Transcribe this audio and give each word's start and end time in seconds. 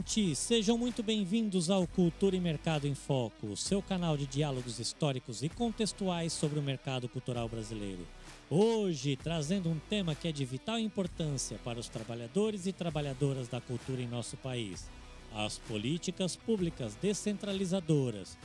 Gente! 0.00 0.34
Sejam 0.34 0.78
muito 0.78 1.02
bem-vindos 1.02 1.68
ao 1.68 1.86
Cultura 1.86 2.34
e 2.34 2.40
Mercado 2.40 2.86
em 2.86 2.94
Foco, 2.94 3.54
seu 3.54 3.82
canal 3.82 4.16
de 4.16 4.26
diálogos 4.26 4.78
históricos 4.78 5.42
e 5.42 5.48
contextuais 5.50 6.32
sobre 6.32 6.58
o 6.58 6.62
mercado 6.62 7.06
cultural 7.06 7.46
brasileiro. 7.50 8.08
Hoje, 8.48 9.14
trazendo 9.14 9.68
um 9.68 9.78
tema 9.90 10.14
que 10.14 10.26
é 10.26 10.32
de 10.32 10.42
vital 10.46 10.78
importância 10.78 11.58
para 11.62 11.78
os 11.78 11.86
trabalhadores 11.86 12.66
e 12.66 12.72
trabalhadoras 12.72 13.46
da 13.46 13.60
cultura 13.60 14.00
em 14.00 14.08
nosso 14.08 14.38
país: 14.38 14.88
as 15.34 15.58
políticas 15.58 16.34
públicas 16.34 16.94
descentralizadoras. 16.94 18.38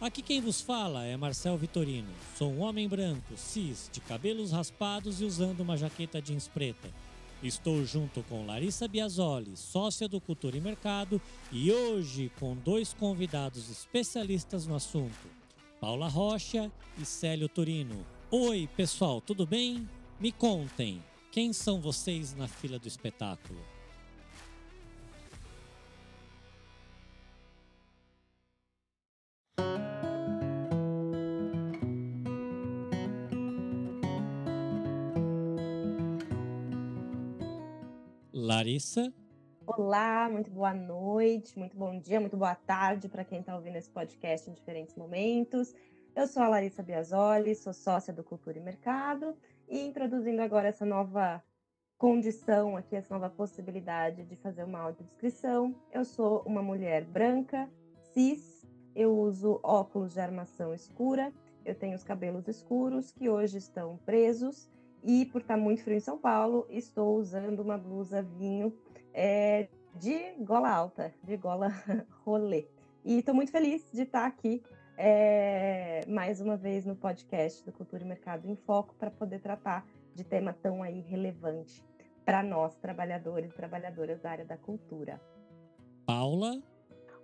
Aqui 0.00 0.22
quem 0.22 0.40
vos 0.40 0.60
fala 0.60 1.04
é 1.04 1.16
Marcel 1.16 1.58
Vitorino. 1.58 2.12
Sou 2.38 2.52
um 2.52 2.60
homem 2.60 2.88
branco, 2.88 3.36
cis, 3.36 3.90
de 3.92 4.00
cabelos 4.00 4.52
raspados 4.52 5.20
e 5.20 5.24
usando 5.24 5.60
uma 5.60 5.76
jaqueta 5.76 6.22
jeans 6.22 6.46
preta. 6.46 6.88
Estou 7.42 7.84
junto 7.84 8.22
com 8.22 8.46
Larissa 8.46 8.86
Biasoli, 8.86 9.56
sócia 9.56 10.06
do 10.06 10.20
Cultura 10.20 10.56
e 10.56 10.60
Mercado, 10.60 11.20
e 11.50 11.72
hoje 11.72 12.30
com 12.38 12.54
dois 12.54 12.94
convidados 12.94 13.68
especialistas 13.68 14.64
no 14.64 14.76
assunto, 14.76 15.28
Paula 15.80 16.06
Rocha 16.06 16.70
e 16.96 17.04
Célio 17.04 17.48
Turino. 17.48 18.06
Oi, 18.30 18.68
pessoal, 18.76 19.20
tudo 19.20 19.44
bem? 19.44 19.88
Me 20.20 20.30
contem, 20.30 21.02
quem 21.32 21.52
são 21.52 21.80
vocês 21.80 22.32
na 22.32 22.46
fila 22.46 22.78
do 22.78 22.86
espetáculo? 22.86 23.58
Larissa. 38.62 39.12
Olá, 39.66 40.28
muito 40.30 40.48
boa 40.48 40.72
noite, 40.72 41.58
muito 41.58 41.76
bom 41.76 41.98
dia, 41.98 42.20
muito 42.20 42.36
boa 42.36 42.54
tarde 42.54 43.08
para 43.08 43.24
quem 43.24 43.40
está 43.40 43.56
ouvindo 43.56 43.74
esse 43.74 43.90
podcast 43.90 44.48
em 44.48 44.52
diferentes 44.52 44.94
momentos. 44.94 45.74
Eu 46.14 46.28
sou 46.28 46.44
a 46.44 46.48
Larissa 46.48 46.80
Biasoli, 46.80 47.56
sou 47.56 47.72
sócia 47.72 48.12
do 48.12 48.22
Cultura 48.22 48.58
e 48.58 48.60
Mercado 48.60 49.36
e 49.68 49.80
introduzindo 49.80 50.40
agora 50.40 50.68
essa 50.68 50.86
nova 50.86 51.42
condição 51.98 52.76
aqui, 52.76 52.94
essa 52.94 53.12
nova 53.12 53.28
possibilidade 53.28 54.22
de 54.22 54.36
fazer 54.36 54.62
uma 54.62 54.78
audiodescrição. 54.78 55.74
Eu 55.90 56.04
sou 56.04 56.44
uma 56.46 56.62
mulher 56.62 57.04
branca, 57.04 57.68
cis, 58.12 58.64
eu 58.94 59.18
uso 59.18 59.58
óculos 59.64 60.12
de 60.12 60.20
armação 60.20 60.72
escura, 60.72 61.32
eu 61.64 61.74
tenho 61.74 61.96
os 61.96 62.04
cabelos 62.04 62.46
escuros 62.46 63.10
que 63.10 63.28
hoje 63.28 63.58
estão 63.58 63.96
presos 64.06 64.70
e 65.02 65.26
por 65.26 65.40
estar 65.40 65.56
muito 65.56 65.82
frio 65.82 65.96
em 65.96 66.00
São 66.00 66.18
Paulo, 66.18 66.66
estou 66.70 67.16
usando 67.18 67.60
uma 67.60 67.76
blusa 67.76 68.22
vinho 68.22 68.72
é, 69.12 69.68
de 69.96 70.32
gola 70.40 70.70
alta, 70.70 71.12
de 71.22 71.36
gola 71.36 71.68
rolê. 72.24 72.66
E 73.04 73.18
estou 73.18 73.34
muito 73.34 73.50
feliz 73.50 73.90
de 73.92 74.02
estar 74.02 74.26
aqui 74.26 74.62
é, 74.96 76.04
mais 76.06 76.40
uma 76.40 76.56
vez 76.56 76.86
no 76.86 76.94
podcast 76.94 77.64
do 77.64 77.72
Cultura 77.72 78.04
e 78.04 78.06
Mercado 78.06 78.48
em 78.48 78.54
Foco 78.54 78.94
para 78.94 79.10
poder 79.10 79.40
tratar 79.40 79.86
de 80.14 80.22
tema 80.22 80.52
tão 80.52 80.82
aí 80.82 81.00
relevante 81.00 81.84
para 82.24 82.42
nós, 82.42 82.76
trabalhadores 82.76 83.50
e 83.50 83.54
trabalhadoras 83.54 84.20
da 84.20 84.30
área 84.30 84.44
da 84.44 84.56
cultura. 84.56 85.20
Paula? 86.06 86.62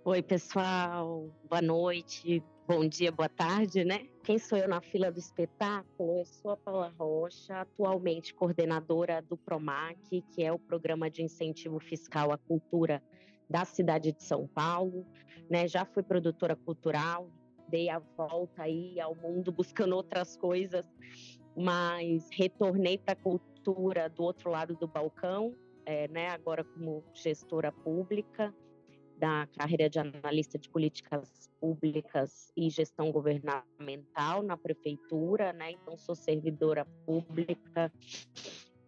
Oi, 0.03 0.21
pessoal. 0.21 1.29
Boa 1.49 1.61
noite, 1.61 2.43
bom 2.69 2.87
dia, 2.87 3.11
boa 3.11 3.27
tarde, 3.27 3.83
né? 3.83 4.05
Quem 4.23 4.37
sou 4.37 4.55
eu 4.55 4.67
na 4.67 4.79
fila 4.79 5.11
do 5.11 5.17
espetáculo? 5.17 6.19
Eu 6.19 6.25
sou 6.25 6.51
a 6.51 6.55
Paula 6.57 6.93
Rocha, 6.99 7.61
atualmente 7.61 8.31
coordenadora 8.31 9.23
do 9.23 9.35
PROMAC, 9.35 10.21
que 10.29 10.43
é 10.43 10.53
o 10.53 10.59
Programa 10.59 11.09
de 11.09 11.23
Incentivo 11.23 11.79
Fiscal 11.79 12.31
à 12.31 12.37
Cultura 12.37 13.01
da 13.49 13.65
cidade 13.65 14.11
de 14.11 14.21
São 14.21 14.45
Paulo. 14.45 15.03
Né? 15.49 15.67
Já 15.67 15.83
fui 15.83 16.03
produtora 16.03 16.55
cultural, 16.55 17.31
dei 17.67 17.89
a 17.89 17.97
volta 17.97 18.61
aí 18.61 18.99
ao 18.99 19.15
mundo 19.15 19.51
buscando 19.51 19.95
outras 19.95 20.37
coisas, 20.37 20.85
mas 21.57 22.29
retornei 22.31 22.99
para 22.99 23.13
a 23.13 23.15
cultura 23.15 24.07
do 24.07 24.21
outro 24.21 24.51
lado 24.51 24.75
do 24.75 24.87
balcão, 24.87 25.55
é, 25.87 26.07
né? 26.09 26.27
agora 26.27 26.63
como 26.63 27.03
gestora 27.15 27.71
pública 27.71 28.53
da 29.19 29.47
carreira 29.57 29.89
de 29.89 29.99
analista 29.99 30.57
de 30.57 30.69
políticas 30.69 31.49
públicas 31.59 32.51
e 32.55 32.69
gestão 32.69 33.11
governamental 33.11 34.41
na 34.41 34.55
prefeitura, 34.55 35.51
né? 35.51 35.71
Então 35.71 35.97
sou 35.97 36.15
servidora 36.15 36.85
pública 37.05 37.91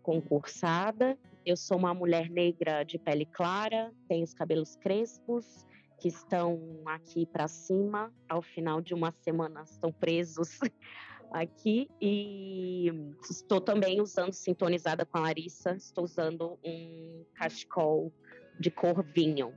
concursada. 0.01 1.17
Eu 1.45 1.57
sou 1.57 1.77
uma 1.77 1.93
mulher 1.93 2.29
negra 2.29 2.83
de 2.83 2.97
pele 2.97 3.25
clara, 3.25 3.93
tenho 4.07 4.23
os 4.23 4.33
cabelos 4.33 4.75
crespos 4.77 5.65
que 5.99 6.07
estão 6.07 6.81
aqui 6.85 7.25
para 7.25 7.47
cima. 7.47 8.11
Ao 8.29 8.41
final 8.41 8.81
de 8.81 8.93
uma 8.93 9.11
semana 9.11 9.63
estão 9.63 9.91
presos 9.91 10.59
aqui 11.33 11.89
e 11.99 12.89
estou 13.29 13.59
também 13.59 13.99
usando 13.99 14.33
sintonizada 14.33 15.05
com 15.05 15.17
a 15.17 15.21
Larissa. 15.21 15.75
Estou 15.75 16.05
usando 16.05 16.57
um 16.63 17.25
cachecol 17.35 18.13
de 18.59 18.71
cor 18.71 19.03
vinho 19.03 19.53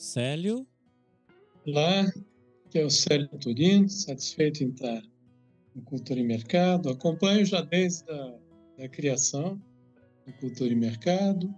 Célio. 0.00 0.66
Olá, 1.66 2.00
aqui 2.64 2.78
é 2.78 2.84
o 2.86 2.88
Célio 2.88 3.28
Turino, 3.38 3.86
satisfeito 3.86 4.64
em 4.64 4.70
estar 4.70 5.02
no 5.74 5.82
Cultura 5.82 6.18
e 6.18 6.22
Mercado. 6.22 6.88
Acompanho 6.88 7.44
já 7.44 7.60
desde 7.60 8.10
a 8.10 8.38
da 8.78 8.88
criação 8.88 9.60
do 10.26 10.32
Cultura 10.40 10.72
e 10.72 10.74
Mercado. 10.74 11.54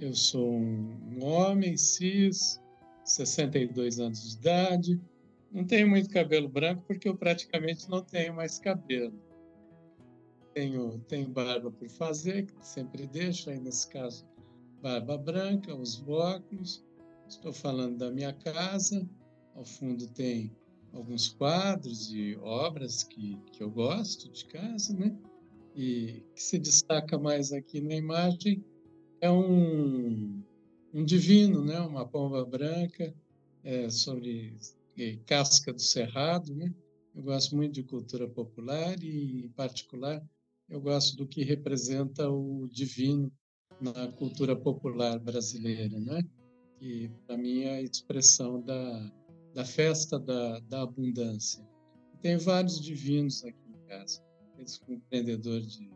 Eu 0.00 0.14
sou 0.14 0.54
um 0.54 1.22
homem 1.22 1.76
cis, 1.76 2.58
62 3.04 4.00
anos 4.00 4.22
de 4.26 4.36
idade. 4.38 5.00
Não 5.52 5.62
tenho 5.62 5.86
muito 5.86 6.08
cabelo 6.08 6.48
branco 6.48 6.82
porque 6.86 7.06
eu 7.06 7.14
praticamente 7.14 7.90
não 7.90 8.00
tenho 8.00 8.34
mais 8.34 8.58
cabelo. 8.58 9.20
Tenho, 10.54 10.98
tenho 11.00 11.28
barba 11.28 11.70
por 11.70 11.90
fazer, 11.90 12.46
que 12.46 12.66
sempre 12.66 13.06
deixo, 13.06 13.50
aí 13.50 13.60
nesse 13.60 13.86
caso, 13.86 14.26
barba 14.80 15.18
branca, 15.18 15.74
os 15.74 16.02
óculos 16.08 16.85
Estou 17.28 17.52
falando 17.52 17.98
da 17.98 18.10
minha 18.10 18.32
casa. 18.32 19.08
Ao 19.54 19.64
fundo 19.64 20.06
tem 20.08 20.54
alguns 20.92 21.28
quadros 21.28 22.12
e 22.12 22.36
obras 22.36 23.02
que, 23.02 23.36
que 23.52 23.62
eu 23.62 23.70
gosto 23.70 24.30
de 24.30 24.44
casa, 24.46 24.94
né? 24.94 25.16
E 25.74 26.22
que 26.34 26.42
se 26.42 26.58
destaca 26.58 27.18
mais 27.18 27.52
aqui 27.52 27.80
na 27.80 27.94
imagem 27.94 28.64
é 29.20 29.30
um, 29.30 30.42
um 30.94 31.04
divino, 31.04 31.64
né? 31.64 31.80
Uma 31.80 32.06
pomba 32.06 32.44
branca 32.44 33.12
é, 33.64 33.90
sobre 33.90 34.56
é, 34.96 35.16
casca 35.26 35.72
do 35.72 35.82
cerrado, 35.82 36.54
né? 36.54 36.72
Eu 37.14 37.22
gosto 37.22 37.56
muito 37.56 37.74
de 37.74 37.82
cultura 37.82 38.28
popular 38.28 39.02
e, 39.02 39.46
em 39.46 39.48
particular, 39.48 40.22
eu 40.68 40.80
gosto 40.80 41.16
do 41.16 41.26
que 41.26 41.42
representa 41.42 42.30
o 42.30 42.68
divino 42.70 43.32
na 43.80 44.08
cultura 44.12 44.54
popular 44.54 45.18
brasileira, 45.18 45.98
né? 45.98 46.22
Que 46.78 47.10
para 47.26 47.36
mim 47.36 47.62
é 47.62 47.76
a 47.76 47.82
expressão 47.82 48.60
da, 48.60 49.12
da 49.54 49.64
festa 49.64 50.18
da, 50.18 50.60
da 50.60 50.82
abundância. 50.82 51.66
Tem 52.22 52.36
vários 52.36 52.80
divinos 52.80 53.44
aqui 53.44 53.58
em 53.68 53.88
casa, 53.88 54.22
eles 54.58 54.78
com 54.78 54.92
empreendedor 54.92 55.60
de, 55.60 55.90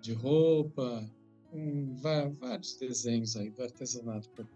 de, 0.00 0.12
roupa, 0.12 1.08
com 1.50 1.94
vários 1.94 2.76
desenhos 2.76 3.36
aí 3.36 3.50
do 3.50 3.62
artesanato. 3.62 4.48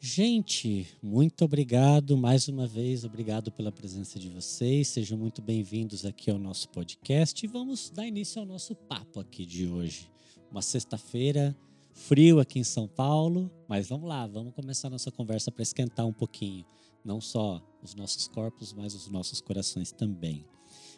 Gente, 0.00 0.86
muito 1.02 1.46
obrigado 1.46 2.14
mais 2.14 2.46
uma 2.46 2.66
vez, 2.66 3.04
obrigado 3.04 3.50
pela 3.50 3.72
presença 3.72 4.18
de 4.18 4.28
vocês. 4.28 4.88
Sejam 4.88 5.16
muito 5.16 5.40
bem-vindos 5.40 6.04
aqui 6.04 6.30
ao 6.30 6.38
nosso 6.38 6.68
podcast 6.68 7.42
e 7.42 7.48
vamos 7.48 7.88
dar 7.88 8.06
início 8.06 8.38
ao 8.38 8.46
nosso 8.46 8.74
papo 8.74 9.20
aqui 9.20 9.46
de 9.46 9.66
hoje. 9.66 10.10
Uma 10.50 10.60
sexta-feira 10.60 11.56
frio 11.94 12.40
aqui 12.40 12.58
em 12.58 12.64
São 12.64 12.86
Paulo, 12.86 13.50
mas 13.66 13.88
vamos 13.88 14.08
lá, 14.08 14.26
vamos 14.26 14.52
começar 14.52 14.90
nossa 14.90 15.10
conversa 15.10 15.50
para 15.50 15.62
esquentar 15.62 16.04
um 16.04 16.12
pouquinho, 16.12 16.66
não 17.04 17.20
só 17.20 17.62
os 17.82 17.94
nossos 17.94 18.28
corpos, 18.28 18.72
mas 18.72 18.94
os 18.94 19.08
nossos 19.08 19.40
corações 19.40 19.92
também. 19.92 20.44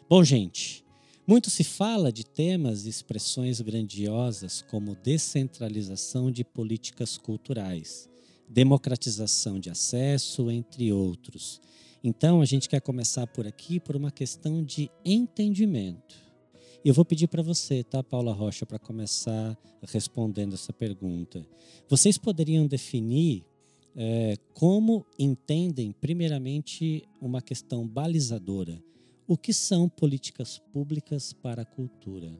Bom, 0.09 0.23
gente, 0.23 0.83
muito 1.25 1.49
se 1.49 1.63
fala 1.63 2.11
de 2.11 2.25
temas 2.25 2.85
e 2.85 2.89
expressões 2.89 3.61
grandiosas 3.61 4.61
como 4.63 4.95
descentralização 4.95 6.31
de 6.31 6.43
políticas 6.43 7.17
culturais, 7.17 8.09
democratização 8.49 9.59
de 9.59 9.69
acesso, 9.69 10.49
entre 10.49 10.91
outros. 10.91 11.61
Então, 12.03 12.41
a 12.41 12.45
gente 12.45 12.67
quer 12.67 12.81
começar 12.81 13.27
por 13.27 13.45
aqui 13.45 13.79
por 13.79 13.95
uma 13.95 14.11
questão 14.11 14.63
de 14.63 14.89
entendimento. 15.03 16.26
Eu 16.87 16.93
vou 16.93 17.03
pedir 17.03 17.27
para 17.27 17.43
você, 17.43 17.83
tá, 17.83 18.01
Paula 18.01 18.31
Rocha, 18.31 18.65
para 18.65 18.79
começar 18.79 19.57
respondendo 19.91 20.53
essa 20.53 20.71
pergunta. 20.71 21.45
Vocês 21.89 22.17
poderiam 22.17 22.65
definir 22.65 23.43
é, 23.93 24.35
como 24.53 25.05
entendem, 25.19 25.91
primeiramente, 25.91 27.05
uma 27.19 27.41
questão 27.41 27.85
balizadora? 27.85 28.81
O 29.27 29.35
que 29.37 29.51
são 29.51 29.89
políticas 29.89 30.59
públicas 30.71 31.33
para 31.33 31.63
a 31.63 31.65
cultura? 31.65 32.31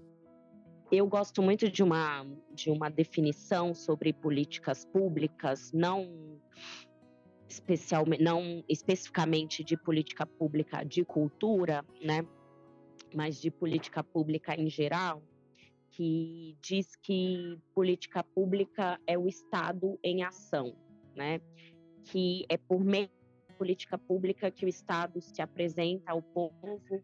Eu 0.89 1.07
gosto 1.07 1.41
muito 1.41 1.69
de 1.69 1.83
uma, 1.83 2.25
de 2.55 2.69
uma 2.69 2.87
definição 2.87 3.73
sobre 3.73 4.13
políticas 4.13 4.85
públicas, 4.85 5.73
não 5.73 6.39
especialmente, 7.49 8.23
não 8.23 8.63
especificamente 8.69 9.61
de 9.61 9.75
política 9.75 10.25
pública 10.25 10.85
de 10.85 11.03
cultura, 11.03 11.83
né? 12.01 12.25
Mas 13.13 13.39
de 13.41 13.49
política 13.49 14.03
pública 14.03 14.55
em 14.55 14.69
geral, 14.69 15.23
que 15.91 16.57
diz 16.61 16.95
que 16.95 17.57
política 17.73 18.23
pública 18.23 18.99
é 19.07 19.17
o 19.17 19.27
Estado 19.27 19.97
em 20.03 20.23
ação, 20.23 20.75
né? 21.15 21.41
Que 22.03 22.45
é 22.49 22.57
por 22.57 22.83
meio 22.83 23.09
da 23.49 23.55
política 23.55 23.97
pública 23.97 24.51
que 24.51 24.65
o 24.65 24.69
Estado 24.69 25.19
se 25.21 25.41
apresenta 25.41 26.11
ao 26.11 26.21
povo, 26.21 27.03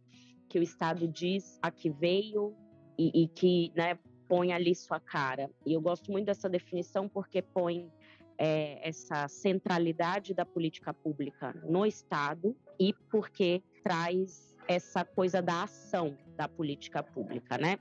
que 0.49 0.59
o 0.59 0.63
Estado 0.63 1.07
diz 1.07 1.57
a 1.61 1.71
que 1.71 1.89
veio 1.89 2.55
e, 2.97 3.23
e 3.23 3.27
que, 3.27 3.71
né, 3.75 3.97
põe 4.27 4.53
ali 4.53 4.75
sua 4.75 4.99
cara. 4.99 5.49
E 5.65 5.73
eu 5.73 5.81
gosto 5.81 6.11
muito 6.11 6.25
dessa 6.25 6.49
definição 6.49 7.09
porque 7.09 7.41
põe 7.41 7.91
é, 8.37 8.87
essa 8.87 9.27
centralidade 9.27 10.33
da 10.33 10.45
política 10.45 10.93
pública 10.93 11.53
no 11.63 11.85
Estado 11.85 12.55
e 12.79 12.93
porque 13.09 13.63
traz 13.83 14.52
essa 14.67 15.03
coisa 15.05 15.41
da 15.41 15.63
ação 15.63 16.17
da 16.35 16.47
política 16.47 17.03
pública, 17.03 17.57
né? 17.57 17.77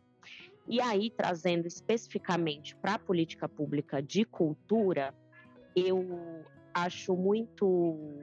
E 0.68 0.80
aí, 0.80 1.10
trazendo 1.10 1.66
especificamente 1.66 2.76
para 2.76 2.94
a 2.94 2.98
política 2.98 3.48
pública 3.48 4.00
de 4.00 4.24
cultura, 4.24 5.14
eu 5.74 6.44
acho 6.72 7.16
muito 7.16 8.20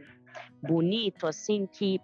bonito, 0.61 1.27
assim, 1.27 1.67
que 1.67 1.99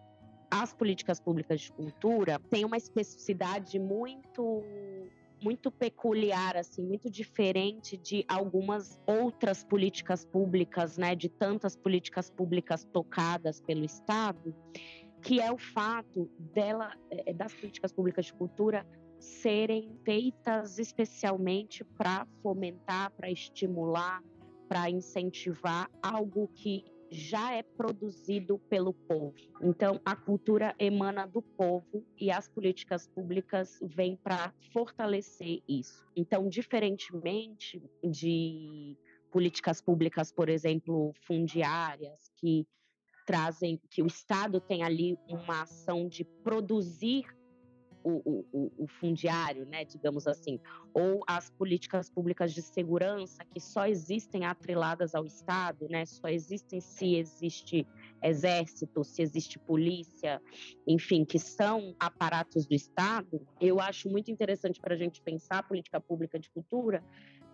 as 0.51 0.73
políticas 0.73 1.19
públicas 1.19 1.61
de 1.61 1.71
cultura 1.71 2.39
têm 2.49 2.65
uma 2.65 2.77
especificidade 2.77 3.79
muito 3.79 4.63
muito 5.43 5.69
peculiar, 5.69 6.57
assim, 6.57 6.81
muito 6.81 7.09
diferente 7.09 7.97
de 7.97 8.25
algumas 8.27 8.99
outras 9.05 9.63
políticas 9.63 10.25
públicas, 10.25 10.97
né, 10.97 11.13
de 11.13 11.29
tantas 11.29 11.75
políticas 11.75 12.31
públicas 12.31 12.83
tocadas 12.85 13.61
pelo 13.61 13.83
Estado, 13.83 14.55
que 15.25 15.41
é 15.41 15.51
o 15.51 15.57
fato 15.57 16.29
dela, 16.53 16.93
é, 17.09 17.33
das 17.33 17.51
políticas 17.51 17.91
públicas 17.91 18.25
de 18.27 18.33
cultura 18.33 18.85
serem 19.17 19.97
feitas 20.05 20.77
especialmente 20.77 21.83
para 21.83 22.27
fomentar, 22.43 23.11
para 23.11 23.31
estimular, 23.31 24.21
para 24.69 24.87
incentivar 24.87 25.89
algo 26.03 26.47
que 26.49 26.85
já 27.09 27.55
é 27.55 27.63
produzido 27.63 28.59
pelo 28.69 28.93
povo. 28.93 29.35
Então, 29.61 29.99
a 30.05 30.15
cultura 30.15 30.75
emana 30.77 31.25
do 31.25 31.41
povo 31.41 32.05
e 32.19 32.29
as 32.29 32.47
políticas 32.47 33.07
públicas 33.07 33.79
vêm 33.81 34.15
para 34.17 34.53
fortalecer 34.71 35.63
isso. 35.67 36.05
Então, 36.15 36.47
diferentemente 36.47 37.81
de 38.03 38.95
políticas 39.31 39.81
públicas, 39.81 40.31
por 40.31 40.49
exemplo, 40.49 41.13
fundiárias, 41.25 42.31
que 42.37 42.67
trazem 43.25 43.81
que 43.89 44.01
o 44.01 44.07
Estado 44.07 44.59
tem 44.59 44.83
ali 44.83 45.17
uma 45.27 45.63
ação 45.63 46.07
de 46.07 46.23
produzir 46.23 47.25
o, 48.05 48.45
o, 48.53 48.71
o, 48.83 48.87
fundiário, 48.87 49.65
né, 49.65 49.83
digamos 49.83 50.27
assim, 50.27 50.59
ou 50.93 51.23
as 51.25 51.49
políticas 51.49 52.07
públicas 52.07 52.53
de 52.53 52.61
segurança 52.61 53.43
que 53.45 53.59
só 53.59 53.87
existem 53.87 54.45
atreladas 54.45 55.15
ao 55.15 55.25
Estado, 55.25 55.87
né, 55.89 56.05
só 56.05 56.27
existem 56.27 56.79
se 56.79 57.15
existe 57.15 57.87
exército, 58.21 59.03
se 59.03 59.23
existe 59.23 59.57
polícia, 59.57 60.39
enfim, 60.85 61.25
que 61.25 61.39
são 61.39 61.95
aparatos 61.99 62.67
do 62.67 62.75
Estado, 62.75 63.41
eu 63.59 63.79
acho 63.79 64.07
muito 64.07 64.29
interessante 64.29 64.79
para 64.79 64.93
a 64.93 64.97
gente 64.97 65.19
pensar 65.23 65.59
a 65.59 65.63
política 65.63 65.99
pública 65.99 66.37
de 66.37 66.49
cultura, 66.51 67.03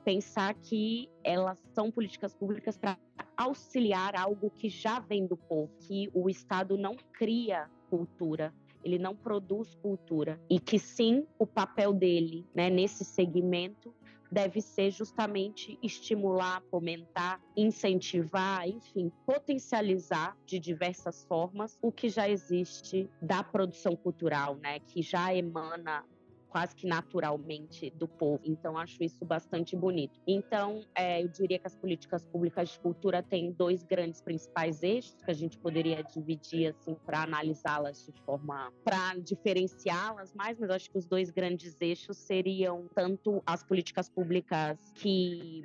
pensar 0.04 0.54
que 0.56 1.10
elas 1.24 1.60
são 1.74 1.92
políticas 1.92 2.34
públicas 2.34 2.78
para 2.78 2.98
auxiliar 3.38 4.16
algo 4.16 4.50
que 4.52 4.70
já 4.70 5.00
vem 5.00 5.26
do 5.26 5.38
povo, 5.38 5.72
que 5.80 6.10
o 6.14 6.30
Estado 6.30 6.78
não 6.78 6.96
cria 7.14 7.70
cultura, 7.90 8.54
ele 8.84 8.98
não 8.98 9.16
produz 9.16 9.76
cultura 9.76 10.40
e 10.50 10.60
que 10.60 10.80
sim 10.80 11.26
o 11.38 11.46
papel 11.46 11.94
dele, 11.94 12.48
né, 12.54 12.70
nesse 12.70 13.06
segmento 13.06 13.94
deve 14.32 14.62
ser 14.62 14.92
justamente 14.92 15.78
estimular, 15.84 16.64
fomentar, 16.72 17.42
incentivar, 17.56 18.66
enfim, 18.66 19.12
potencializar 19.26 20.38
de 20.46 20.58
diversas 20.58 21.26
formas 21.26 21.78
o 21.82 21.92
que 21.92 22.08
já 22.08 22.30
existe 22.30 23.10
da 23.22 23.44
produção 23.44 23.94
cultural, 23.94 24.56
né, 24.56 24.80
que 24.80 25.02
já 25.02 25.36
emana 25.36 26.06
quase 26.52 26.76
que 26.76 26.86
naturalmente 26.86 27.90
do 27.92 28.08
povo. 28.08 28.42
Então, 28.44 28.78
acho 28.78 29.02
isso 29.02 29.24
bastante 29.24 29.76
bonito. 29.76 30.20
Então, 30.28 30.84
é, 30.94 31.24
eu 31.24 31.30
diria 31.30 31.58
que 31.58 31.66
as 31.66 31.76
políticas 31.76 32.26
públicas 32.26 32.70
de 32.70 32.80
cultura 32.80 33.24
têm 33.24 33.52
dois 33.54 33.84
grandes 33.84 34.22
principais 34.22 34.84
eixos 34.84 35.16
que 35.24 35.32
a 35.32 35.34
gente 35.34 35.58
poderia 35.58 36.04
dividir 36.04 36.68
assim 36.68 36.96
para 37.06 37.24
analisá-las 37.24 38.06
de 38.06 38.12
forma 38.26 38.72
para 38.84 39.16
diferenciá-las 39.16 40.34
mais, 40.34 40.60
mas 40.60 40.70
acho 40.70 40.92
que 40.92 40.98
os 40.98 41.06
dois 41.06 41.32
grandes 41.32 41.80
eixos 41.80 42.18
seriam 42.18 42.88
tanto 42.94 43.42
as 43.46 43.64
políticas 43.64 44.10
públicas 44.10 44.78
que 44.96 45.64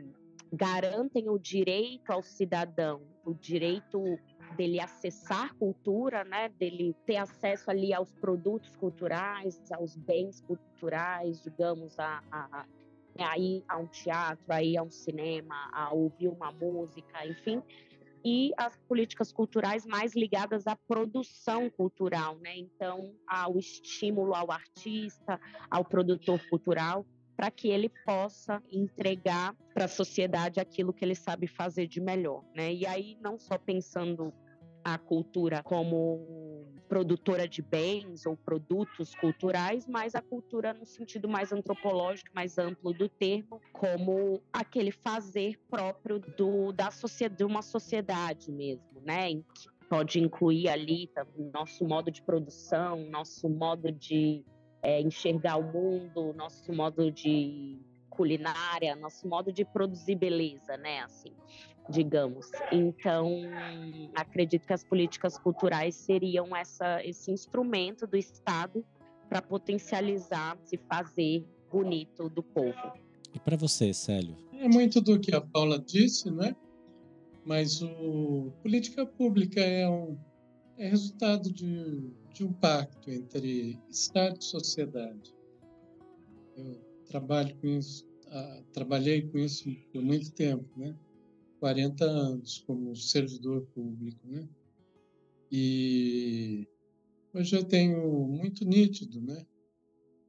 garantem 0.53 1.29
o 1.29 1.38
direito 1.38 2.11
ao 2.11 2.23
cidadão, 2.23 3.03
o 3.25 3.35
direito 3.35 4.19
dele 4.54 4.81
acessar 4.81 5.54
cultura, 5.54 6.25
né, 6.25 6.48
dele 6.48 6.94
ter 7.06 7.16
acesso 7.16 7.70
ali 7.70 7.93
aos 7.93 8.12
produtos 8.14 8.75
culturais, 8.76 9.60
aos 9.72 9.96
bens 9.96 10.40
culturais, 10.40 11.43
digamos, 11.43 11.98
a, 11.98 12.22
a, 12.31 12.66
a 13.19 13.38
ir 13.38 13.64
a 13.69 13.78
um 13.78 13.87
teatro, 13.87 14.44
a 14.48 14.56
a 14.56 14.82
um 14.82 14.90
cinema, 14.90 15.70
a 15.72 15.93
ouvir 15.93 16.28
uma 16.28 16.52
música, 16.52 17.26
enfim, 17.26 17.62
e 18.25 18.52
as 18.56 18.76
políticas 18.88 19.32
culturais 19.32 19.87
mais 19.87 20.16
ligadas 20.16 20.66
à 20.66 20.75
produção 20.75 21.70
cultural, 21.70 22.37
né? 22.38 22.56
Então, 22.58 23.14
ao 23.25 23.56
estímulo 23.56 24.34
ao 24.34 24.50
artista, 24.50 25.40
ao 25.70 25.84
produtor 25.84 26.40
cultural, 26.49 27.06
para 27.37 27.50
que 27.50 27.69
ele 27.69 27.91
possa 28.05 28.62
entregar 28.73 29.55
para 29.75 29.85
a 29.85 29.88
sociedade 29.88 30.59
aquilo 30.59 30.93
que 30.93 31.05
ele 31.05 31.15
sabe 31.15 31.47
fazer 31.47 31.87
de 31.87 32.00
melhor, 32.00 32.43
né? 32.55 32.73
E 32.73 32.87
aí 32.87 33.19
não 33.21 33.38
só 33.38 33.59
pensando 33.59 34.33
a 34.83 34.97
cultura 34.97 35.62
como 35.62 36.64
produtora 36.88 37.49
de 37.49 37.61
bens 37.61 38.25
ou 38.25 38.37
produtos 38.37 39.14
culturais, 39.16 39.87
mas 39.87 40.14
a 40.14 40.23
cultura 40.23 40.73
no 40.73 40.87
sentido 40.87 41.28
mais 41.28 41.52
antropológico, 41.52 42.31
mais 42.33 42.57
amplo 42.57 42.93
do 42.93 43.09
termo, 43.09 43.61
como 43.73 44.40
aquele 44.52 44.93
fazer 44.93 45.59
próprio 45.69 46.21
do, 46.21 46.73
da 46.73 46.93
sociedade, 46.93 47.38
de 47.38 47.45
uma 47.45 47.62
sociedade 47.62 48.52
mesmo, 48.52 49.00
né? 49.05 49.35
Que 49.35 49.69
pode 49.88 50.21
incluir 50.21 50.69
ali 50.69 51.11
nosso 51.52 51.85
modo 51.85 52.11
de 52.11 52.23
produção, 52.23 53.09
nosso 53.11 53.49
modo 53.49 53.90
de 53.90 54.45
é, 54.87 55.00
enxergar 55.00 55.57
o 55.57 55.64
mundo, 55.64 56.33
nosso 56.35 56.73
modo 56.73 57.11
de 57.11 57.76
culinária, 58.09 58.95
nosso 58.95 59.26
modo 59.26 59.52
de 59.52 59.64
produzir 59.64 60.14
beleza, 60.14 60.76
né? 60.76 61.00
Assim, 61.00 61.33
digamos. 61.90 62.52
Então, 62.71 63.28
acredito 64.14 64.64
que 64.64 64.73
as 64.73 64.85
políticas 64.85 65.37
culturais 65.40 65.97
seriam 65.97 66.55
essa, 66.55 67.05
esse 67.05 67.33
instrumento 67.33 68.07
do 68.07 68.16
Estado 68.16 68.85
para 69.28 69.43
potencializar, 69.43 70.57
se 70.62 70.76
fazer 70.76 71.45
bonito 71.69 72.28
do 72.28 72.45
povo. 72.45 72.93
E 73.35 73.40
para 73.40 73.57
você, 73.57 73.93
Célio? 73.93 74.37
É 74.52 74.69
muito 74.69 75.00
do 75.00 75.19
que 75.19 75.35
a 75.35 75.40
Paula 75.40 75.81
disse, 75.81 76.31
né? 76.31 76.55
Mas 77.45 77.83
o 77.83 78.52
política 78.62 79.05
pública 79.05 79.61
é 79.61 79.88
um 79.88 80.16
é 80.78 80.88
resultado 80.88 81.52
de, 81.52 82.12
de 82.37 82.45
um 82.45 82.52
pacto 82.52 83.11
entre 83.11 83.81
Estado 83.88 84.38
e 84.38 84.45
sociedade. 84.45 85.35
Eu 86.55 86.78
trabalho 87.07 87.57
com 87.57 87.66
isso, 87.66 88.07
ah, 88.26 88.62
trabalhei 88.75 89.23
com 89.23 89.38
isso 89.38 89.75
por 89.90 90.02
muito 90.02 90.31
tempo, 90.33 90.69
né? 90.78 90.95
40 91.61 92.05
anos 92.05 92.62
como 92.66 92.95
servidor 92.95 93.62
público, 93.75 94.21
né? 94.28 94.47
E 95.50 96.69
hoje 97.33 97.57
eu 97.57 97.64
tenho 97.64 98.26
muito 98.28 98.66
nítido, 98.66 99.19
né? 99.23 99.47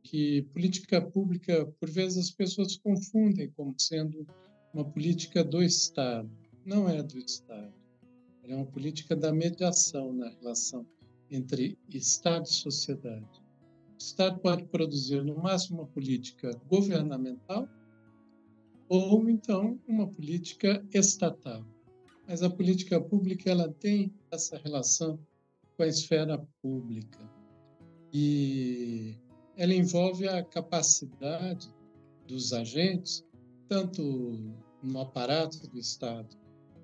Que 0.02 0.44
política 0.54 1.02
pública, 1.02 1.66
por 1.78 1.90
vezes 1.90 2.18
as 2.18 2.32
pessoas 2.32 2.78
confundem 2.78 3.52
como 3.52 3.76
sendo 3.78 4.26
uma 4.74 4.86
política 4.86 5.44
do 5.44 5.62
Estado. 5.62 6.30
Não 6.66 6.88
é 6.88 7.04
do 7.04 7.18
Estado 7.18 7.74
é 8.50 8.56
uma 8.56 8.66
política 8.66 9.16
da 9.16 9.34
mediação 9.34 10.14
na 10.14 10.30
relação 10.30 10.86
entre 11.30 11.78
Estado 11.90 12.46
e 12.46 12.54
sociedade. 12.54 13.44
O 13.94 13.98
Estado 13.98 14.40
pode 14.40 14.66
produzir, 14.66 15.24
no 15.24 15.36
máximo, 15.38 15.80
uma 15.80 15.88
política 15.88 16.52
governamental 16.68 17.68
ou, 18.90 19.30
então, 19.30 19.80
uma 19.88 20.08
política 20.08 20.86
estatal. 20.94 21.66
Mas 22.28 22.44
a 22.44 22.50
política 22.50 23.02
pública 23.02 23.50
ela 23.50 23.70
tem 23.74 24.14
essa 24.32 24.58
relação 24.58 25.20
com 25.76 25.84
a 25.84 25.88
esfera 25.88 26.38
pública. 26.62 27.20
E 28.14 29.16
ela 29.56 29.74
envolve 29.74 30.28
a 30.28 30.44
capacidade 30.44 31.74
dos 32.28 32.54
agentes, 32.54 33.26
tanto 33.68 34.54
no 34.84 35.00
aparato 35.00 35.68
do 35.70 35.80
Estado 35.80 36.38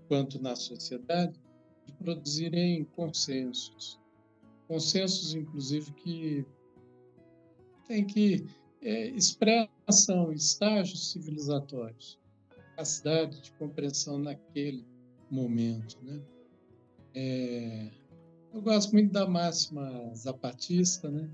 quanto 0.08 0.42
na 0.42 0.56
sociedade, 0.56 1.40
de 1.86 1.94
produzirem 1.94 2.86
consensos. 2.86 4.00
Consensos, 4.74 5.36
inclusive, 5.36 5.92
que 5.92 6.44
tem 7.88 8.04
que 8.04 8.44
é, 8.82 9.10
expressam 9.10 10.34
estágios 10.34 11.12
civilizatórios, 11.12 12.20
capacidade 12.50 13.40
de 13.40 13.52
compreensão 13.52 14.18
naquele 14.18 14.84
momento. 15.30 15.96
Né? 16.02 16.20
É, 17.14 17.92
eu 18.52 18.64
gosto 18.64 18.94
muito 18.94 19.12
da 19.12 19.28
máxima 19.28 20.12
zapatista, 20.16 21.08
né? 21.08 21.30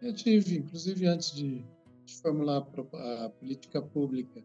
Eu 0.00 0.14
tive, 0.14 0.58
inclusive, 0.58 1.08
antes 1.08 1.34
de, 1.34 1.64
de 2.04 2.14
formular 2.22 2.64
a, 2.92 3.28
política 3.28 3.82
pública, 3.82 4.40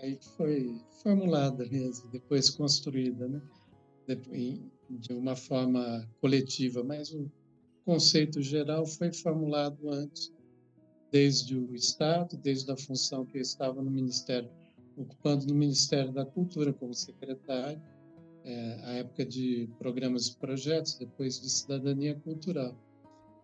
aí 0.00 0.16
que 0.16 0.28
foi 0.30 0.80
formulada 1.00 1.64
mesmo, 1.66 2.10
depois 2.10 2.50
construída, 2.50 3.28
né? 3.28 3.40
De 4.90 5.12
uma 5.12 5.36
forma 5.36 6.04
coletiva, 6.20 6.82
mas 6.82 7.12
o 7.14 7.30
conceito 7.84 8.40
geral 8.42 8.86
foi 8.86 9.12
formulado 9.12 9.90
antes, 9.90 10.32
desde 11.10 11.56
o 11.56 11.74
Estado, 11.74 12.36
desde 12.36 12.70
a 12.72 12.76
função 12.76 13.24
que 13.24 13.38
eu 13.38 13.42
estava 13.42 13.80
no 13.82 13.90
Ministério, 13.90 14.50
ocupando 14.96 15.46
no 15.46 15.54
Ministério 15.54 16.12
da 16.12 16.24
Cultura 16.24 16.72
como 16.72 16.94
secretário, 16.94 17.80
é, 18.44 18.80
a 18.84 18.92
época 18.94 19.24
de 19.24 19.68
programas 19.78 20.28
e 20.28 20.36
projetos, 20.36 20.98
depois 20.98 21.40
de 21.40 21.48
cidadania 21.48 22.14
cultural. 22.16 22.76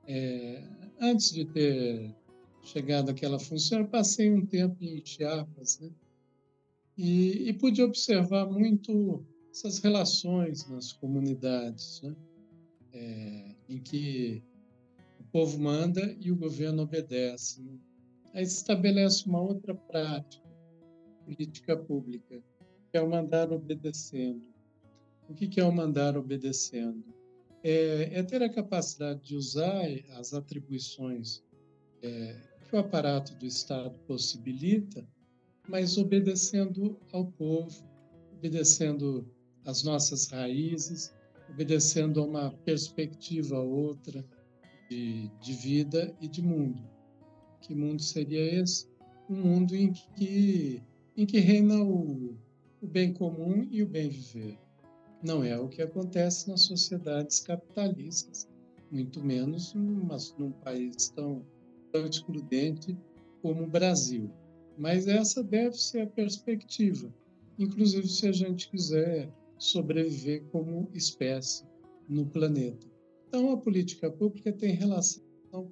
É, 0.06 0.62
antes 1.00 1.32
de 1.32 1.44
ter 1.44 2.14
chegado 2.62 3.10
àquela 3.10 3.38
função, 3.38 3.80
eu 3.80 3.88
passei 3.88 4.30
um 4.30 4.44
tempo 4.44 4.76
em 4.82 5.04
Chiapas, 5.04 5.78
né? 5.80 5.90
E, 6.98 7.48
e 7.48 7.52
pude 7.54 7.82
observar 7.82 8.46
muito 8.46 9.24
essas 9.50 9.78
relações 9.78 10.68
nas 10.68 10.92
comunidades, 10.92 12.02
né? 12.02 12.14
É, 12.92 13.54
em 13.68 13.78
que 13.78 14.42
o 15.20 15.24
povo 15.24 15.58
manda 15.58 16.16
e 16.20 16.30
o 16.32 16.36
governo 16.36 16.82
obedece. 16.82 17.62
Né? 17.62 17.78
Aí 18.34 18.44
se 18.46 18.56
estabelece 18.56 19.26
uma 19.26 19.40
outra 19.40 19.74
prática, 19.74 20.48
política 21.24 21.76
pública, 21.76 22.42
que 22.90 22.98
é 22.98 23.00
o 23.00 23.08
mandar 23.08 23.52
obedecendo. 23.52 24.42
O 25.28 25.34
que 25.34 25.60
é 25.60 25.64
o 25.64 25.72
mandar 25.72 26.16
obedecendo? 26.16 27.04
É, 27.62 28.18
é 28.18 28.22
ter 28.22 28.42
a 28.42 28.48
capacidade 28.48 29.20
de 29.22 29.36
usar 29.36 29.84
as 30.16 30.32
atribuições 30.34 31.42
é, 32.02 32.36
que 32.68 32.74
o 32.74 32.78
aparato 32.78 33.34
do 33.34 33.46
Estado 33.46 33.98
possibilita, 34.06 35.06
mas 35.68 35.98
obedecendo 35.98 36.98
ao 37.12 37.26
povo, 37.26 37.84
obedecendo 38.32 39.28
às 39.64 39.82
nossas 39.82 40.28
raízes, 40.28 41.12
obedecendo 41.50 42.20
a 42.20 42.24
uma 42.24 42.50
perspectiva 42.64 43.58
outra 43.58 44.24
de, 44.88 45.28
de 45.40 45.52
vida 45.52 46.14
e 46.20 46.28
de 46.28 46.42
mundo. 46.42 46.82
Que 47.60 47.74
mundo 47.74 48.02
seria 48.02 48.60
esse? 48.60 48.88
Um 49.28 49.36
mundo 49.36 49.76
em 49.76 49.92
que, 49.92 50.82
em 51.16 51.26
que 51.26 51.38
reina 51.38 51.82
o, 51.82 52.36
o 52.80 52.86
bem 52.86 53.12
comum 53.12 53.66
e 53.70 53.82
o 53.82 53.86
bem 53.86 54.08
viver. 54.08 54.58
Não 55.22 55.44
é 55.44 55.58
o 55.58 55.68
que 55.68 55.82
acontece 55.82 56.48
nas 56.48 56.62
sociedades 56.62 57.40
capitalistas, 57.40 58.48
muito 58.90 59.22
menos 59.22 59.74
mas 59.74 60.34
num 60.38 60.50
país 60.50 61.10
tão, 61.10 61.44
tão 61.92 62.06
excludente 62.06 62.96
como 63.42 63.64
o 63.64 63.70
Brasil. 63.70 64.30
Mas 64.78 65.06
essa 65.06 65.42
deve 65.44 65.76
ser 65.76 66.02
a 66.02 66.06
perspectiva, 66.06 67.12
inclusive 67.58 68.08
se 68.08 68.26
a 68.26 68.32
gente 68.32 68.70
quiser 68.70 69.30
sobreviver 69.60 70.42
como 70.46 70.90
espécie 70.94 71.64
no 72.08 72.26
planeta. 72.26 72.88
Então, 73.28 73.52
a 73.52 73.56
política 73.56 74.10
pública 74.10 74.52
tem 74.52 74.74
relação 74.74 75.22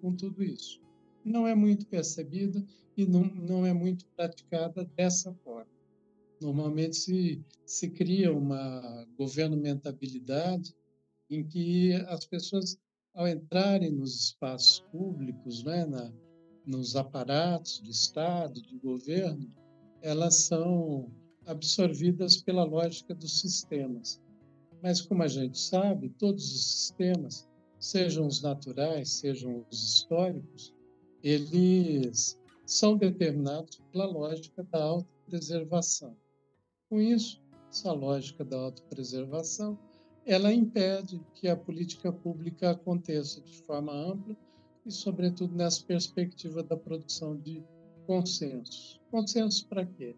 com 0.00 0.14
tudo 0.14 0.44
isso. 0.44 0.80
Não 1.24 1.46
é 1.46 1.54
muito 1.54 1.86
percebida 1.86 2.64
e 2.96 3.06
não, 3.06 3.24
não 3.24 3.66
é 3.66 3.72
muito 3.72 4.06
praticada 4.14 4.84
dessa 4.94 5.32
forma. 5.42 5.70
Normalmente 6.40 6.96
se, 6.96 7.42
se 7.66 7.88
cria 7.90 8.32
uma 8.32 9.06
governamentabilidade 9.16 10.76
em 11.30 11.42
que 11.42 11.94
as 12.08 12.24
pessoas, 12.26 12.78
ao 13.14 13.26
entrarem 13.26 13.90
nos 13.90 14.14
espaços 14.14 14.80
públicos, 14.92 15.64
né, 15.64 15.84
na, 15.86 16.12
nos 16.64 16.94
aparatos 16.94 17.80
do 17.80 17.90
Estado, 17.90 18.60
do 18.62 18.78
governo, 18.78 19.50
elas 20.00 20.42
são 20.42 21.10
absorvidas 21.48 22.36
pela 22.36 22.62
lógica 22.62 23.14
dos 23.14 23.40
sistemas. 23.40 24.20
Mas, 24.82 25.00
como 25.00 25.22
a 25.22 25.28
gente 25.28 25.58
sabe, 25.58 26.10
todos 26.10 26.44
os 26.54 26.64
sistemas, 26.64 27.48
sejam 27.80 28.26
os 28.26 28.42
naturais, 28.42 29.10
sejam 29.10 29.64
os 29.70 29.82
históricos, 29.82 30.74
eles 31.22 32.38
são 32.66 32.96
determinados 32.96 33.80
pela 33.90 34.06
lógica 34.06 34.62
da 34.64 34.82
autopreservação. 34.82 36.14
Com 36.88 37.00
isso, 37.00 37.42
essa 37.70 37.92
lógica 37.92 38.44
da 38.44 38.56
autopreservação, 38.56 39.78
ela 40.26 40.52
impede 40.52 41.20
que 41.34 41.48
a 41.48 41.56
política 41.56 42.12
pública 42.12 42.70
aconteça 42.70 43.40
de 43.40 43.62
forma 43.62 43.92
ampla 43.92 44.36
e, 44.84 44.92
sobretudo, 44.92 45.54
nessa 45.54 45.82
perspectiva 45.84 46.62
da 46.62 46.76
produção 46.76 47.36
de 47.36 47.64
consensos. 48.06 49.00
Consensos 49.10 49.62
para 49.62 49.86
quê? 49.86 50.14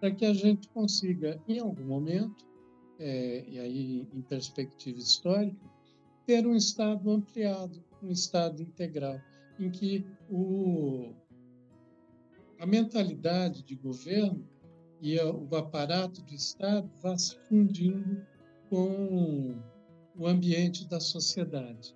Para 0.00 0.10
que 0.10 0.24
a 0.24 0.34
gente 0.34 0.68
consiga, 0.68 1.40
em 1.48 1.58
algum 1.58 1.84
momento, 1.84 2.46
é, 2.98 3.44
e 3.48 3.58
aí 3.58 4.08
em 4.12 4.22
perspectiva 4.22 4.98
histórica, 4.98 5.64
ter 6.26 6.46
um 6.46 6.54
Estado 6.54 7.10
ampliado, 7.10 7.82
um 8.02 8.10
Estado 8.10 8.62
integral, 8.62 9.20
em 9.58 9.70
que 9.70 10.06
o, 10.30 11.14
a 12.58 12.66
mentalidade 12.66 13.62
de 13.62 13.74
governo 13.74 14.46
e 15.00 15.18
o 15.20 15.54
aparato 15.56 16.22
do 16.22 16.34
Estado 16.34 16.90
vá 17.02 17.16
se 17.16 17.36
fundindo 17.48 18.26
com 18.68 19.54
o 20.16 20.26
ambiente 20.26 20.88
da 20.88 20.98
sociedade. 20.98 21.94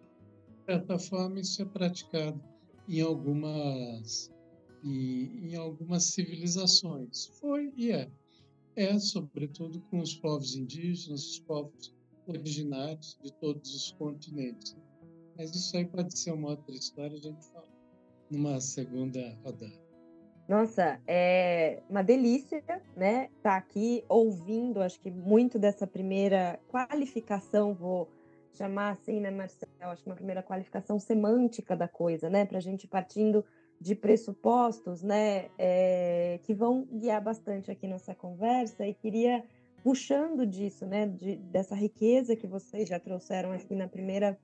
De 0.59 0.64
certa 0.66 0.99
forma, 0.99 1.40
isso 1.40 1.62
é 1.62 1.64
praticado 1.64 2.40
em 2.88 3.00
algumas, 3.00 4.30
em, 4.84 5.50
em 5.50 5.56
algumas 5.56 6.04
civilizações. 6.04 7.26
Foi 7.40 7.72
e 7.76 7.92
é. 7.92 8.10
É, 8.76 8.99
sobretudo, 8.99 9.80
com 9.90 10.00
os 10.00 10.14
povos 10.14 10.54
indígenas, 10.54 11.22
os 11.22 11.40
povos 11.40 11.94
originários 12.26 13.18
de 13.22 13.32
todos 13.34 13.75
os 13.75 13.92
continentes. 13.92 14.76
Mas 15.37 15.54
isso 15.54 15.76
aí 15.76 15.84
pode 15.84 16.16
ser 16.18 16.32
uma 16.32 16.50
outra 16.50 16.75
história, 16.75 17.16
a 17.16 17.20
gente 17.20 17.44
fala 17.46 17.68
numa 18.30 18.60
segunda 18.60 19.37
rodada. 19.44 19.90
Nossa, 20.49 21.00
é 21.06 21.80
uma 21.88 22.02
delícia, 22.02 22.62
né? 22.96 23.26
Estar 23.37 23.50
tá 23.50 23.56
aqui 23.56 24.04
ouvindo, 24.08 24.82
acho 24.82 24.99
que 25.00 25.10
muito 25.10 25.58
dessa 25.58 25.87
primeira 25.87 26.58
qualificação, 26.68 27.72
vou 27.72 28.10
chamar 28.52 28.90
assim, 28.90 29.20
né, 29.20 29.30
Marcelo? 29.30 29.72
Acho 29.80 30.02
que 30.02 30.08
uma 30.08 30.16
primeira 30.16 30.42
qualificação 30.42 30.99
semântica 30.99 31.76
da 31.76 31.87
coisa, 31.87 32.28
né? 32.28 32.44
Para 32.44 32.58
a 32.58 32.60
gente 32.60 32.87
partindo 32.88 33.44
de 33.80 33.94
pressupostos, 33.94 35.02
né, 35.02 35.49
é, 35.58 36.38
que 36.42 36.52
vão 36.52 36.87
guiar 36.92 37.22
bastante 37.22 37.70
aqui 37.70 37.87
nossa 37.87 38.14
conversa 38.14 38.87
e 38.87 38.92
queria 38.92 39.42
puxando 39.82 40.46
disso, 40.46 40.84
né, 40.84 41.06
de, 41.06 41.37
dessa 41.37 41.75
riqueza 41.75 42.37
que 42.37 42.46
vocês 42.46 42.88
já 42.88 43.00
trouxeram 43.00 43.52
aqui 43.52 43.75
na 43.75 43.88
primeira 43.88 44.38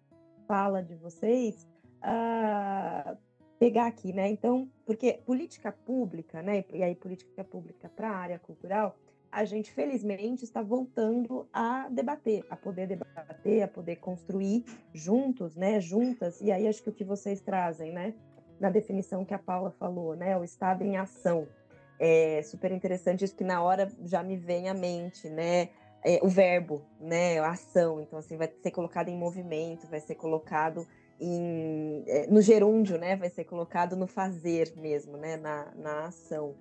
fala 0.46 0.82
de 0.82 0.94
vocês, 0.94 1.66
uh, 2.02 3.16
pegar 3.58 3.86
aqui, 3.86 4.12
né? 4.12 4.28
Então, 4.28 4.70
porque 4.84 5.14
política 5.24 5.72
pública, 5.72 6.42
né? 6.42 6.64
E 6.72 6.82
aí 6.82 6.94
política 6.94 7.42
pública 7.42 7.88
para 7.88 8.10
a 8.10 8.16
área 8.16 8.38
cultural, 8.38 8.96
a 9.30 9.44
gente 9.44 9.70
felizmente 9.72 10.44
está 10.44 10.62
voltando 10.62 11.46
a 11.52 11.88
debater, 11.88 12.44
a 12.48 12.56
poder 12.56 12.86
debater, 12.86 13.62
a 13.62 13.68
poder 13.68 13.96
construir 13.96 14.64
juntos, 14.94 15.56
né? 15.56 15.80
Juntas. 15.80 16.40
E 16.40 16.50
aí 16.52 16.68
acho 16.68 16.82
que 16.82 16.90
o 16.90 16.92
que 16.92 17.04
vocês 17.04 17.40
trazem, 17.40 17.92
né? 17.92 18.14
Na 18.60 18.70
definição 18.70 19.24
que 19.24 19.34
a 19.34 19.38
Paula 19.38 19.70
falou, 19.70 20.14
né? 20.16 20.36
O 20.36 20.44
Estado 20.44 20.82
em 20.82 20.96
ação. 20.96 21.46
É 21.98 22.42
super 22.42 22.72
interessante 22.72 23.24
isso 23.24 23.34
que 23.34 23.44
na 23.44 23.62
hora 23.62 23.90
já 24.04 24.22
me 24.22 24.36
vem 24.36 24.68
à 24.68 24.74
mente, 24.74 25.28
né? 25.28 25.70
É, 26.04 26.20
o 26.22 26.28
verbo, 26.28 26.82
né? 27.00 27.38
A 27.38 27.50
ação. 27.50 28.00
Então, 28.00 28.18
assim, 28.18 28.36
vai 28.36 28.50
ser 28.62 28.70
colocado 28.70 29.08
em 29.08 29.16
movimento, 29.16 29.86
vai 29.86 30.00
ser 30.00 30.14
colocado 30.14 30.86
em, 31.20 32.04
é, 32.06 32.26
no 32.26 32.40
gerúndio, 32.40 32.98
né? 32.98 33.16
Vai 33.16 33.30
ser 33.30 33.44
colocado 33.44 33.96
no 33.96 34.06
fazer 34.06 34.74
mesmo, 34.76 35.16
né? 35.16 35.36
Na, 35.36 35.72
na 35.74 36.06
ação. 36.06 36.54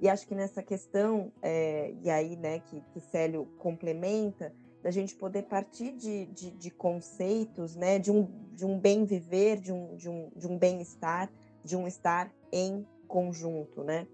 E 0.00 0.08
acho 0.08 0.26
que 0.26 0.34
nessa 0.34 0.62
questão, 0.62 1.32
é, 1.42 1.92
e 2.02 2.08
aí, 2.08 2.36
né, 2.36 2.60
que, 2.60 2.80
que 2.92 3.00
Célio 3.00 3.46
complementa, 3.58 4.52
da 4.88 4.90
gente 4.90 5.14
poder 5.14 5.42
partir 5.42 5.92
de, 5.92 6.24
de, 6.28 6.50
de, 6.50 6.70
conceitos, 6.70 7.76
né, 7.76 7.98
de 7.98 8.10
um, 8.10 8.26
de 8.54 8.64
um 8.64 8.80
bem 8.80 9.04
viver, 9.04 9.60
de 9.60 9.70
um, 9.70 9.94
de 9.96 10.08
um, 10.08 10.30
de 10.34 10.46
um 10.46 10.56
bem-estar, 10.56 11.30
de 11.62 11.76
um 11.76 11.86
estar 11.86 12.32
em 12.50 12.86
conjunto, 13.06 13.84
né? 13.84 14.06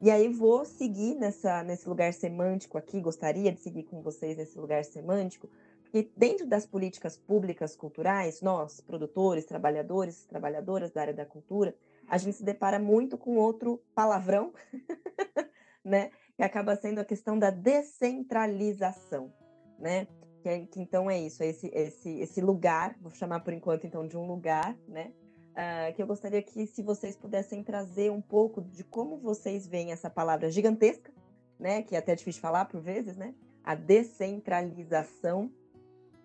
E 0.00 0.10
aí 0.10 0.26
vou 0.32 0.64
seguir 0.64 1.16
nessa, 1.16 1.62
nesse 1.62 1.86
lugar 1.86 2.14
semântico 2.14 2.78
aqui, 2.78 2.98
gostaria 2.98 3.52
de 3.52 3.60
seguir 3.60 3.82
com 3.82 4.00
vocês 4.00 4.38
nesse 4.38 4.58
lugar 4.58 4.82
semântico, 4.86 5.50
porque 5.82 6.10
dentro 6.16 6.46
das 6.46 6.64
políticas 6.64 7.18
públicas 7.18 7.76
culturais, 7.76 8.40
nós, 8.40 8.80
produtores, 8.80 9.44
trabalhadores, 9.44 10.24
trabalhadoras 10.24 10.92
da 10.92 11.02
área 11.02 11.14
da 11.14 11.26
cultura, 11.26 11.76
a 12.08 12.16
gente 12.16 12.38
se 12.38 12.42
depara 12.42 12.78
muito 12.78 13.18
com 13.18 13.36
outro 13.36 13.82
palavrão, 13.94 14.54
né? 15.84 16.10
Que 16.34 16.42
acaba 16.42 16.74
sendo 16.74 17.00
a 17.00 17.04
questão 17.04 17.38
da 17.38 17.50
descentralização, 17.50 19.30
né? 19.78 20.06
Que, 20.42 20.48
é, 20.48 20.66
que 20.66 20.80
então 20.80 21.10
é 21.10 21.18
isso, 21.18 21.42
é 21.42 21.48
esse, 21.48 21.68
esse, 21.74 22.20
esse 22.20 22.40
lugar, 22.40 22.96
vou 23.00 23.10
chamar 23.10 23.40
por 23.40 23.52
enquanto 23.52 23.86
então 23.86 24.06
de 24.06 24.16
um 24.16 24.26
lugar, 24.26 24.76
né? 24.86 25.12
Uh, 25.52 25.94
que 25.94 26.02
eu 26.02 26.06
gostaria 26.06 26.42
que 26.42 26.66
se 26.66 26.82
vocês 26.82 27.16
pudessem 27.16 27.64
trazer 27.64 28.12
um 28.12 28.20
pouco 28.20 28.60
de 28.60 28.84
como 28.84 29.16
vocês 29.16 29.66
veem 29.66 29.90
essa 29.90 30.10
palavra 30.10 30.50
gigantesca, 30.50 31.10
né? 31.58 31.82
Que 31.82 31.96
é 31.96 31.98
até 31.98 32.14
difícil 32.14 32.38
de 32.38 32.42
falar 32.42 32.66
por 32.66 32.80
vezes, 32.80 33.16
né? 33.16 33.34
A 33.64 33.74
descentralização 33.74 35.50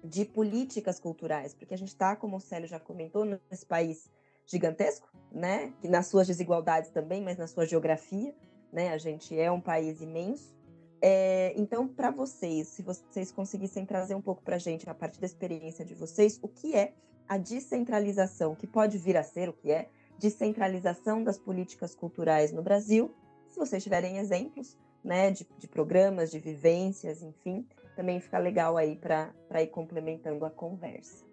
de 0.03 0.25
políticas 0.25 0.99
culturais, 0.99 1.53
porque 1.53 1.73
a 1.73 1.77
gente 1.77 1.89
está, 1.89 2.15
como 2.15 2.37
o 2.37 2.39
Célio 2.41 2.67
já 2.67 2.79
comentou, 2.79 3.23
nesse 3.23 3.65
país 3.65 4.11
gigantesco, 4.45 5.09
né? 5.31 5.73
Que 5.79 5.87
nas 5.87 6.07
suas 6.07 6.27
desigualdades 6.27 6.89
também, 6.89 7.21
mas 7.21 7.37
na 7.37 7.47
sua 7.47 7.65
geografia, 7.65 8.35
né? 8.71 8.89
A 8.89 8.97
gente 8.97 9.37
é 9.37 9.51
um 9.51 9.61
país 9.61 10.01
imenso. 10.01 10.53
É, 11.01 11.53
então, 11.57 11.87
para 11.87 12.11
vocês, 12.11 12.67
se 12.67 12.83
vocês 12.83 13.31
conseguissem 13.31 13.85
trazer 13.85 14.13
um 14.13 14.21
pouco 14.21 14.43
para 14.43 14.57
a 14.57 14.59
gente, 14.59 14.87
a 14.87 14.93
partir 14.93 15.19
da 15.19 15.25
experiência 15.25 15.83
de 15.83 15.95
vocês, 15.95 16.39
o 16.43 16.47
que 16.47 16.75
é 16.75 16.93
a 17.27 17.37
descentralização, 17.37 18.55
que 18.55 18.67
pode 18.67 18.97
vir 18.97 19.17
a 19.17 19.23
ser 19.23 19.49
o 19.49 19.53
que 19.53 19.71
é 19.71 19.89
descentralização 20.19 21.23
das 21.23 21.39
políticas 21.39 21.95
culturais 21.95 22.51
no 22.51 22.61
Brasil, 22.61 23.11
se 23.49 23.57
vocês 23.57 23.83
tiverem 23.83 24.17
exemplos, 24.17 24.77
né, 25.03 25.31
de, 25.31 25.47
de 25.57 25.67
programas, 25.67 26.29
de 26.29 26.39
vivências, 26.39 27.23
enfim, 27.23 27.65
também 27.95 28.19
fica 28.19 28.37
legal 28.37 28.77
aí 28.77 28.95
para 28.95 29.61
ir 29.61 29.67
complementando 29.67 30.45
a 30.45 30.51
conversa. 30.51 31.25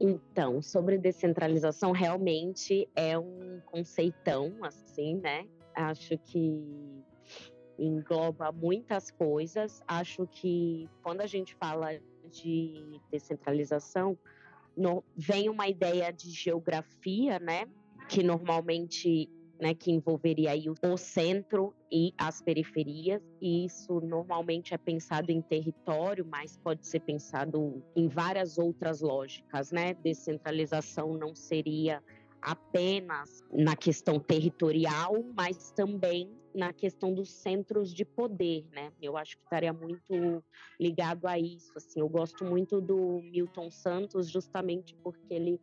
Então, 0.00 0.62
sobre 0.62 0.96
descentralização, 0.96 1.90
realmente 1.90 2.88
é 2.94 3.18
um 3.18 3.60
conceitão, 3.66 4.54
assim, 4.62 5.16
né? 5.16 5.44
Acho 5.74 6.16
que 6.18 7.02
engloba 7.78 8.50
muitas 8.52 9.10
coisas. 9.10 9.82
Acho 9.86 10.26
que 10.26 10.88
quando 11.02 11.20
a 11.20 11.26
gente 11.26 11.54
fala 11.54 11.98
de 12.30 13.00
descentralização, 13.10 14.18
no, 14.76 15.02
vem 15.16 15.48
uma 15.48 15.68
ideia 15.68 16.12
de 16.12 16.30
geografia, 16.30 17.38
né? 17.38 17.66
Que 18.08 18.22
normalmente 18.22 19.30
né, 19.60 19.74
que 19.74 19.90
envolveria 19.90 20.52
aí 20.52 20.66
o, 20.68 20.96
centro 20.96 21.74
e 21.90 22.14
as 22.16 22.40
periferias. 22.40 23.20
E 23.40 23.64
isso 23.64 24.00
normalmente 24.00 24.72
é 24.72 24.78
pensado 24.78 25.30
em 25.30 25.42
território, 25.42 26.24
mas 26.24 26.56
pode 26.56 26.86
ser 26.86 27.00
pensado 27.00 27.82
em 27.96 28.08
várias 28.08 28.56
outras 28.58 29.00
lógicas, 29.00 29.72
né? 29.72 29.94
Descentralização 29.94 31.14
não 31.14 31.34
seria 31.34 32.02
apenas 32.40 33.42
na 33.52 33.74
questão 33.74 34.20
territorial, 34.20 35.24
mas 35.36 35.72
também 35.72 36.30
na 36.54 36.72
questão 36.72 37.14
dos 37.14 37.30
centros 37.30 37.92
de 37.92 38.04
poder, 38.04 38.66
né? 38.72 38.92
Eu 39.00 39.16
acho 39.16 39.36
que 39.36 39.44
estaria 39.44 39.72
muito 39.72 40.42
ligado 40.80 41.26
a 41.26 41.38
isso. 41.38 41.72
Assim, 41.76 42.00
eu 42.00 42.08
gosto 42.08 42.44
muito 42.44 42.80
do 42.80 43.20
Milton 43.22 43.70
Santos, 43.70 44.28
justamente 44.28 44.94
porque 45.02 45.32
ele 45.32 45.60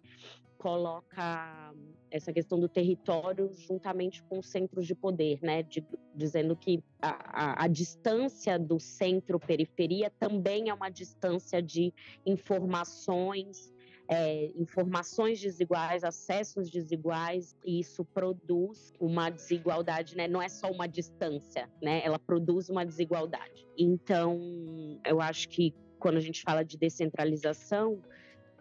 coloca 0.58 1.74
essa 2.10 2.32
questão 2.32 2.60
do 2.60 2.70
território 2.70 3.52
juntamente 3.54 4.24
com 4.24 4.40
os 4.40 4.48
centros 4.48 4.88
de 4.88 4.96
poder, 4.96 5.40
né? 5.42 5.62
De, 5.62 5.86
dizendo 6.16 6.56
que 6.56 6.84
a, 7.02 7.10
a, 7.10 7.64
a 7.66 7.68
distância 7.68 8.58
do 8.58 8.80
centro-periferia 8.80 10.10
também 10.20 10.70
é 10.70 10.74
uma 10.74 10.90
distância 10.90 11.62
de 11.62 11.94
informações, 12.26 13.75
é, 14.08 14.52
informações 14.56 15.40
desiguais, 15.42 16.04
acessos 16.04 16.70
desiguais, 16.70 17.56
e 17.66 17.80
isso 17.80 18.06
produz 18.06 18.94
uma 19.00 19.30
desigualdade, 19.30 20.16
né? 20.16 20.28
Não 20.28 20.42
é 20.42 20.50
só 20.50 20.70
uma 20.70 20.88
distância, 20.88 21.70
né? 21.82 22.02
Ela 22.04 22.20
produz 22.20 22.70
uma 22.70 22.86
desigualdade. 22.86 23.68
Então, 23.78 25.00
eu 25.06 25.20
acho 25.22 25.50
que 25.50 25.74
quando 26.00 26.18
a 26.18 26.22
gente 26.22 26.44
fala 26.44 26.64
de 26.64 26.78
descentralização, 26.78 28.02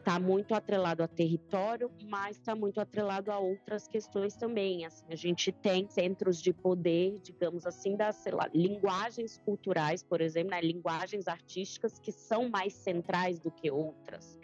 está 0.04 0.20
muito 0.20 0.54
atrelado 0.54 1.02
a 1.02 1.08
território, 1.08 1.90
mas 2.08 2.36
está 2.36 2.54
muito 2.54 2.78
atrelado 2.78 3.32
a 3.32 3.38
outras 3.38 3.88
questões 3.88 4.36
também. 4.36 4.84
Assim, 4.84 5.06
a 5.08 5.16
gente 5.16 5.50
tem 5.50 5.88
centros 5.88 6.42
de 6.42 6.52
poder, 6.52 7.18
digamos 7.22 7.66
assim, 7.66 7.96
das 7.96 8.22
lá, 8.26 8.48
linguagens 8.54 9.38
culturais, 9.44 10.02
por 10.02 10.20
exemplo, 10.20 10.50
né, 10.50 10.60
linguagens 10.60 11.26
artísticas 11.26 11.98
que 11.98 12.12
são 12.12 12.50
mais 12.50 12.74
centrais 12.74 13.40
do 13.40 13.50
que 13.50 13.70
outras. 13.70 14.38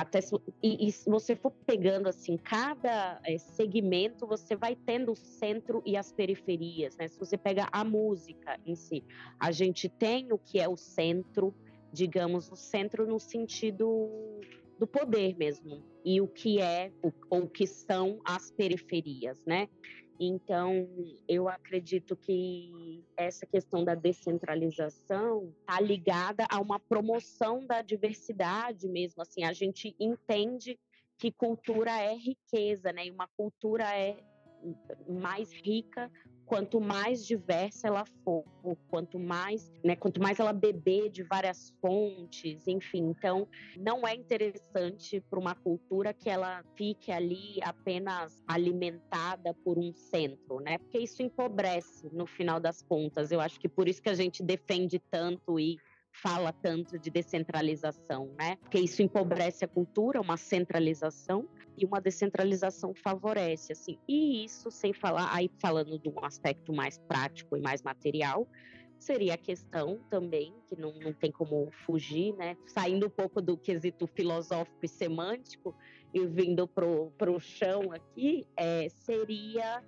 Até 0.00 0.22
se, 0.22 0.34
e, 0.62 0.88
e, 0.88 0.90
se 0.90 1.10
você 1.10 1.36
for 1.36 1.50
pegando 1.66 2.08
assim 2.08 2.38
cada 2.38 3.20
é, 3.24 3.36
segmento, 3.36 4.26
você 4.26 4.56
vai 4.56 4.74
tendo 4.74 5.12
o 5.12 5.16
centro 5.16 5.82
e 5.84 5.96
as 5.98 6.10
periferias, 6.10 6.96
né? 6.96 7.08
Se 7.08 7.18
você 7.18 7.36
pega 7.36 7.68
a 7.70 7.84
música 7.84 8.58
em 8.64 8.74
si, 8.74 9.04
a 9.38 9.52
gente 9.52 9.90
tem 9.90 10.32
o 10.32 10.38
que 10.38 10.58
é 10.58 10.66
o 10.66 10.76
centro, 10.76 11.54
digamos, 11.92 12.50
o 12.50 12.56
centro 12.56 13.06
no 13.06 13.20
sentido 13.20 14.10
do 14.78 14.86
poder 14.86 15.36
mesmo 15.36 15.84
e 16.04 16.20
o 16.20 16.26
que 16.26 16.60
é 16.60 16.90
ou 17.28 17.42
o 17.42 17.48
que 17.48 17.66
são 17.66 18.18
as 18.24 18.50
periferias, 18.50 19.44
né? 19.44 19.68
Então, 20.18 20.88
eu 21.28 21.48
acredito 21.48 22.16
que 22.16 23.04
essa 23.16 23.46
questão 23.46 23.84
da 23.84 23.94
descentralização 23.94 25.52
está 25.60 25.80
ligada 25.80 26.46
a 26.50 26.60
uma 26.60 26.78
promoção 26.78 27.66
da 27.66 27.82
diversidade 27.82 28.88
mesmo. 28.88 29.22
Assim, 29.22 29.44
a 29.44 29.52
gente 29.52 29.94
entende 29.98 30.78
que 31.18 31.32
cultura 31.32 31.90
é 31.90 32.14
riqueza, 32.14 32.92
né? 32.92 33.06
E 33.06 33.10
uma 33.10 33.28
cultura 33.36 33.84
é 33.96 34.16
mais 35.08 35.52
rica 35.52 36.10
quanto 36.52 36.82
mais 36.82 37.24
diversa 37.24 37.88
ela 37.88 38.04
for, 38.22 38.44
quanto 38.90 39.18
mais, 39.18 39.72
né, 39.82 39.96
quanto 39.96 40.20
mais 40.20 40.38
ela 40.38 40.52
beber 40.52 41.08
de 41.08 41.22
várias 41.22 41.70
fontes, 41.80 42.68
enfim. 42.68 43.04
Então, 43.04 43.48
não 43.74 44.06
é 44.06 44.14
interessante 44.14 45.18
para 45.30 45.38
uma 45.38 45.54
cultura 45.54 46.12
que 46.12 46.28
ela 46.28 46.62
fique 46.76 47.10
ali 47.10 47.58
apenas 47.62 48.44
alimentada 48.46 49.54
por 49.64 49.78
um 49.78 49.94
centro, 49.94 50.60
né? 50.60 50.76
Porque 50.76 50.98
isso 50.98 51.22
empobrece 51.22 52.10
no 52.12 52.26
final 52.26 52.60
das 52.60 52.82
contas. 52.82 53.32
Eu 53.32 53.40
acho 53.40 53.58
que 53.58 53.66
por 53.66 53.88
isso 53.88 54.02
que 54.02 54.10
a 54.10 54.14
gente 54.14 54.42
defende 54.42 54.98
tanto 54.98 55.58
e 55.58 55.78
fala 56.12 56.52
tanto 56.52 56.98
de 56.98 57.08
descentralização, 57.08 58.30
né? 58.38 58.56
Porque 58.56 58.78
isso 58.78 59.02
empobrece 59.02 59.64
a 59.64 59.68
cultura, 59.68 60.20
uma 60.20 60.36
centralização 60.36 61.48
e 61.76 61.84
uma 61.84 62.00
descentralização 62.00 62.94
favorece, 62.94 63.72
assim. 63.72 63.98
E 64.08 64.44
isso 64.44 64.70
sem 64.70 64.92
falar, 64.92 65.34
aí 65.34 65.50
falando 65.60 65.98
de 65.98 66.08
um 66.08 66.24
aspecto 66.24 66.72
mais 66.72 66.98
prático 66.98 67.56
e 67.56 67.60
mais 67.60 67.82
material, 67.82 68.46
seria 68.98 69.34
a 69.34 69.38
questão 69.38 69.98
também, 70.08 70.54
que 70.68 70.76
não, 70.76 70.92
não 70.94 71.12
tem 71.12 71.32
como 71.32 71.70
fugir, 71.84 72.34
né? 72.34 72.56
Saindo 72.66 73.06
um 73.06 73.10
pouco 73.10 73.42
do 73.42 73.56
quesito 73.56 74.06
filosófico 74.06 74.78
e 74.84 74.88
semântico 74.88 75.74
e 76.14 76.24
vindo 76.26 76.68
para 76.68 77.30
o 77.30 77.40
chão 77.40 77.90
aqui, 77.92 78.46
é, 78.56 78.88
seria 78.88 79.82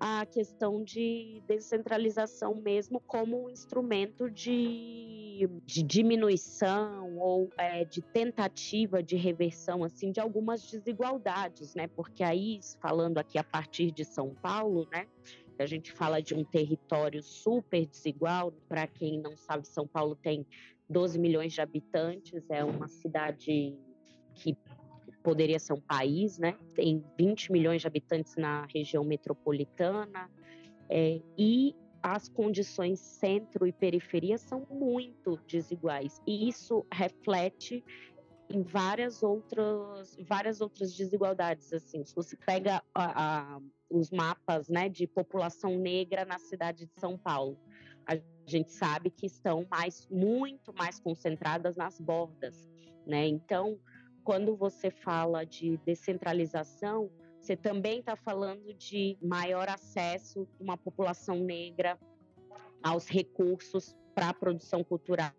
a 0.00 0.24
questão 0.24 0.82
de 0.82 1.42
descentralização 1.46 2.54
mesmo 2.54 2.98
como 3.00 3.44
um 3.44 3.50
instrumento 3.50 4.30
de, 4.30 5.46
de 5.66 5.82
diminuição 5.82 7.18
ou 7.18 7.50
é, 7.58 7.84
de 7.84 8.00
tentativa 8.00 9.02
de 9.02 9.16
reversão 9.16 9.84
assim 9.84 10.10
de 10.10 10.18
algumas 10.18 10.62
desigualdades, 10.62 11.74
né? 11.74 11.86
Porque 11.86 12.24
aí 12.24 12.60
falando 12.80 13.18
aqui 13.18 13.36
a 13.36 13.44
partir 13.44 13.90
de 13.90 14.02
São 14.06 14.34
Paulo, 14.34 14.88
né? 14.90 15.06
A 15.58 15.66
gente 15.66 15.92
fala 15.92 16.22
de 16.22 16.34
um 16.34 16.42
território 16.42 17.22
super 17.22 17.84
desigual. 17.84 18.50
Para 18.66 18.86
quem 18.86 19.20
não 19.20 19.36
sabe, 19.36 19.68
São 19.68 19.86
Paulo 19.86 20.16
tem 20.16 20.46
12 20.88 21.18
milhões 21.18 21.52
de 21.52 21.60
habitantes, 21.60 22.48
é 22.48 22.64
uma 22.64 22.88
cidade 22.88 23.76
que 24.34 24.56
poderia 25.22 25.58
ser 25.58 25.74
um 25.74 25.80
país, 25.80 26.38
né? 26.38 26.56
Tem 26.74 27.04
20 27.18 27.52
milhões 27.52 27.80
de 27.80 27.86
habitantes 27.86 28.36
na 28.36 28.66
região 28.66 29.04
metropolitana 29.04 30.30
é, 30.88 31.20
e 31.38 31.74
as 32.02 32.28
condições 32.28 32.98
centro 32.98 33.66
e 33.66 33.72
periferia 33.72 34.38
são 34.38 34.66
muito 34.70 35.38
desiguais. 35.46 36.20
E 36.26 36.48
isso 36.48 36.84
reflete 36.92 37.84
em 38.48 38.62
várias 38.62 39.22
outras 39.22 40.16
várias 40.26 40.60
outras 40.60 40.96
desigualdades 40.96 41.72
assim. 41.72 42.04
Se 42.04 42.14
você 42.14 42.36
pega 42.36 42.82
a, 42.94 43.54
a, 43.54 43.60
os 43.88 44.10
mapas 44.10 44.68
né 44.68 44.88
de 44.88 45.06
população 45.06 45.78
negra 45.78 46.24
na 46.24 46.38
cidade 46.38 46.86
de 46.86 47.00
São 47.00 47.16
Paulo 47.16 47.56
a 48.06 48.18
gente 48.46 48.72
sabe 48.72 49.10
que 49.10 49.26
estão 49.26 49.64
mais 49.70 50.08
muito 50.10 50.74
mais 50.74 50.98
concentradas 50.98 51.76
nas 51.76 52.00
bordas 52.00 52.68
né? 53.06 53.26
Então 53.26 53.78
quando 54.24 54.56
você 54.56 54.90
fala 54.90 55.44
de 55.44 55.76
descentralização, 55.78 57.10
você 57.38 57.56
também 57.56 58.00
está 58.00 58.16
falando 58.16 58.74
de 58.74 59.16
maior 59.22 59.68
acesso 59.68 60.46
de 60.56 60.62
uma 60.62 60.76
população 60.76 61.36
negra 61.36 61.98
aos 62.82 63.08
recursos 63.08 63.96
para 64.14 64.28
a 64.28 64.34
produção 64.34 64.84
cultural. 64.84 65.32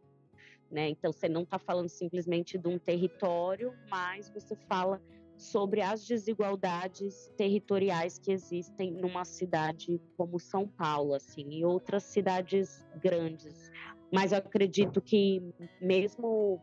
Né? 0.70 0.90
Então, 0.90 1.12
você 1.12 1.28
não 1.28 1.44
está 1.44 1.60
falando 1.60 1.90
simplesmente 1.90 2.58
de 2.58 2.68
um 2.68 2.80
território, 2.80 3.74
mas 3.90 4.30
você 4.30 4.56
fala 4.68 5.02
sobre 5.38 5.82
as 5.82 6.06
desigualdades 6.06 7.32
territoriais 7.36 8.18
que 8.18 8.32
existem 8.32 8.92
numa 8.92 9.26
cidade 9.26 10.00
como 10.16 10.40
São 10.40 10.68
Paulo, 10.68 11.14
assim, 11.14 11.50
e 11.50 11.66
outras 11.66 12.04
cidades 12.04 12.88
grandes. 13.02 13.72
Mas 14.14 14.32
eu 14.32 14.38
acredito 14.38 15.02
que 15.02 15.42
mesmo 15.82 16.62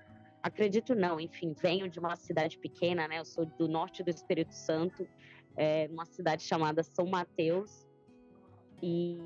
acredito 0.48 0.94
não, 0.94 1.20
enfim, 1.20 1.54
venho 1.61 1.88
de 1.88 1.98
uma 1.98 2.16
cidade 2.16 2.58
pequena, 2.58 3.06
né? 3.06 3.18
Eu 3.18 3.24
sou 3.24 3.46
do 3.46 3.68
norte 3.68 4.02
do 4.02 4.11
Espírito 4.11 4.54
Santo, 4.54 5.06
é, 5.56 5.88
uma 5.90 6.04
cidade 6.04 6.42
chamada 6.42 6.82
São 6.82 7.06
Mateus, 7.06 7.87
e 8.82 9.18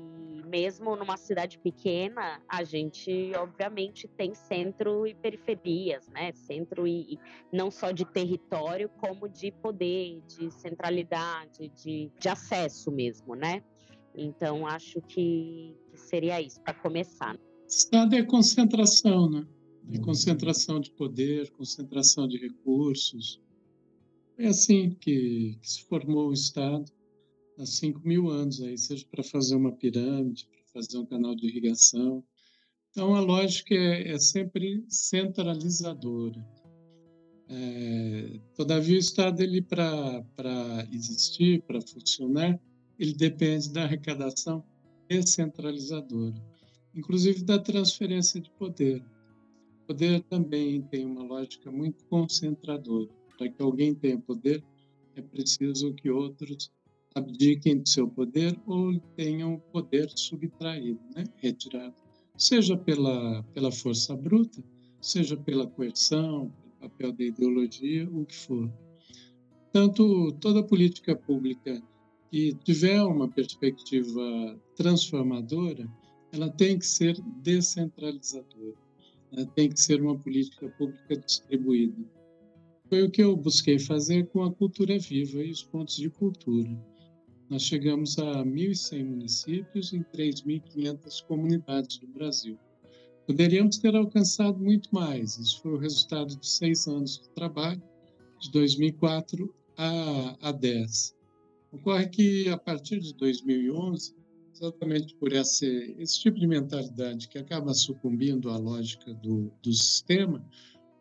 mesmo 0.45 0.95
numa 0.95 1.15
cidade 1.15 1.59
pequena, 1.59 2.41
a 2.47 2.63
gente 2.63 3.31
obviamente 3.35 4.07
tem 4.07 4.33
centro 4.33 5.05
e 5.05 5.13
periferias, 5.13 6.07
né? 6.09 6.31
Centro 6.33 6.87
e, 6.87 7.19
não 7.51 7.69
só 7.69 7.91
de 7.91 8.05
território, 8.05 8.89
como 8.99 9.29
de 9.29 9.51
poder, 9.51 10.21
de 10.27 10.51
centralidade, 10.51 11.69
de, 11.69 12.11
de 12.19 12.29
acesso 12.29 12.91
mesmo, 12.91 13.35
né? 13.35 13.63
Então 14.15 14.65
acho 14.65 15.01
que, 15.01 15.75
que 15.91 15.99
seria 15.99 16.41
isso 16.41 16.59
para 16.61 16.73
começar. 16.73 17.37
Estado 17.67 18.15
é 18.15 18.23
concentração, 18.23 19.29
né? 19.29 19.45
É 19.91 19.97
concentração 19.99 20.79
de 20.79 20.91
poder, 20.91 21.51
concentração 21.51 22.27
de 22.27 22.37
recursos. 22.37 23.41
É 24.37 24.47
assim 24.47 24.91
que, 24.91 25.57
que 25.61 25.69
se 25.69 25.83
formou 25.83 26.29
o 26.29 26.33
Estado 26.33 26.91
há 27.57 27.65
5 27.65 28.01
mil 28.07 28.29
anos, 28.29 28.61
aí, 28.61 28.77
seja 28.77 29.05
para 29.09 29.23
fazer 29.23 29.55
uma 29.55 29.71
pirâmide, 29.71 30.47
para 30.47 30.81
fazer 30.81 30.97
um 30.97 31.05
canal 31.05 31.35
de 31.35 31.47
irrigação. 31.47 32.23
Então, 32.91 33.15
a 33.15 33.19
lógica 33.19 33.73
é, 33.73 34.11
é 34.11 34.19
sempre 34.19 34.83
centralizadora. 34.87 36.43
É, 37.49 38.39
todavia, 38.55 38.95
o 38.95 38.99
Estado, 38.99 39.41
ele 39.41 39.61
para 39.61 40.23
existir, 40.91 41.61
para 41.63 41.81
funcionar, 41.81 42.59
ele 42.97 43.13
depende 43.13 43.71
da 43.71 43.83
arrecadação 43.83 44.63
descentralizadora, 45.09 46.35
inclusive 46.95 47.43
da 47.43 47.59
transferência 47.59 48.39
de 48.39 48.49
poder. 48.51 49.03
Poder 49.93 50.23
também 50.23 50.81
tem 50.81 51.05
uma 51.05 51.21
lógica 51.21 51.71
muito 51.71 52.03
concentradora. 52.05 53.07
Para 53.37 53.47
que 53.47 53.61
alguém 53.61 53.93
tenha 53.93 54.17
poder, 54.17 54.63
é 55.15 55.21
preciso 55.21 55.93
que 55.93 56.09
outros 56.09 56.71
abdiquem 57.13 57.77
do 57.77 57.87
seu 57.87 58.07
poder 58.07 58.59
ou 58.65 58.99
tenham 59.15 59.53
o 59.53 59.59
poder 59.59 60.11
subtraído, 60.15 60.99
né? 61.15 61.25
retirado, 61.37 61.93
seja 62.35 62.75
pela, 62.75 63.43
pela 63.53 63.71
força 63.71 64.15
bruta, 64.15 64.63
seja 64.99 65.37
pela 65.37 65.67
coerção, 65.67 66.51
pelo 66.79 66.89
papel 66.89 67.11
da 67.11 67.23
ideologia, 67.25 68.09
o 68.09 68.25
que 68.25 68.35
for. 68.35 68.73
Tanto 69.71 70.31
toda 70.41 70.63
política 70.63 71.15
pública 71.15 71.79
que 72.31 72.55
tiver 72.63 72.99
uma 73.03 73.27
perspectiva 73.27 74.59
transformadora, 74.75 75.87
ela 76.31 76.49
tem 76.49 76.79
que 76.79 76.87
ser 76.87 77.15
descentralizadora, 77.43 78.75
tem 79.55 79.69
que 79.69 79.79
ser 79.79 80.01
uma 80.01 80.17
política 80.17 80.69
pública 80.77 81.17
distribuída. 81.17 82.03
Foi 82.89 83.03
o 83.03 83.09
que 83.09 83.23
eu 83.23 83.35
busquei 83.35 83.79
fazer 83.79 84.27
com 84.27 84.43
a 84.43 84.53
cultura 84.53 84.97
viva 84.99 85.43
e 85.43 85.51
os 85.51 85.63
pontos 85.63 85.95
de 85.95 86.09
cultura. 86.09 86.69
Nós 87.49 87.63
chegamos 87.63 88.17
a 88.19 88.43
1.100 88.43 89.05
municípios 89.05 89.93
em 89.93 90.03
3.500 90.03 91.25
comunidades 91.25 91.97
do 91.97 92.07
Brasil. 92.07 92.57
Poderíamos 93.25 93.77
ter 93.77 93.95
alcançado 93.95 94.59
muito 94.59 94.89
mais. 94.93 95.37
Isso 95.37 95.61
foi 95.61 95.73
o 95.73 95.77
resultado 95.77 96.35
de 96.35 96.47
seis 96.47 96.87
anos 96.87 97.19
de 97.19 97.29
trabalho, 97.29 97.81
de 98.39 98.51
2004 98.51 99.53
a, 99.77 100.49
a 100.49 100.51
10. 100.51 101.15
Ocorre 101.71 102.07
que, 102.07 102.49
a 102.49 102.57
partir 102.57 102.99
de 102.99 103.13
2011, 103.15 104.15
exatamente 104.63 105.13
por 105.15 105.33
esse, 105.33 105.95
esse 105.99 106.21
tipo 106.21 106.39
de 106.39 106.47
mentalidade 106.47 107.27
que 107.27 107.37
acaba 107.37 107.73
sucumbindo 107.73 108.49
à 108.49 108.57
lógica 108.57 109.13
do, 109.13 109.51
do 109.61 109.73
sistema, 109.73 110.43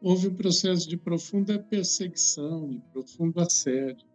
houve 0.01 0.29
um 0.29 0.35
processo 0.35 0.89
de 0.89 0.97
profunda 0.97 1.59
perseguição 1.59 2.73
e 2.73 2.81
profundo 2.93 3.41
assédio 3.41 4.07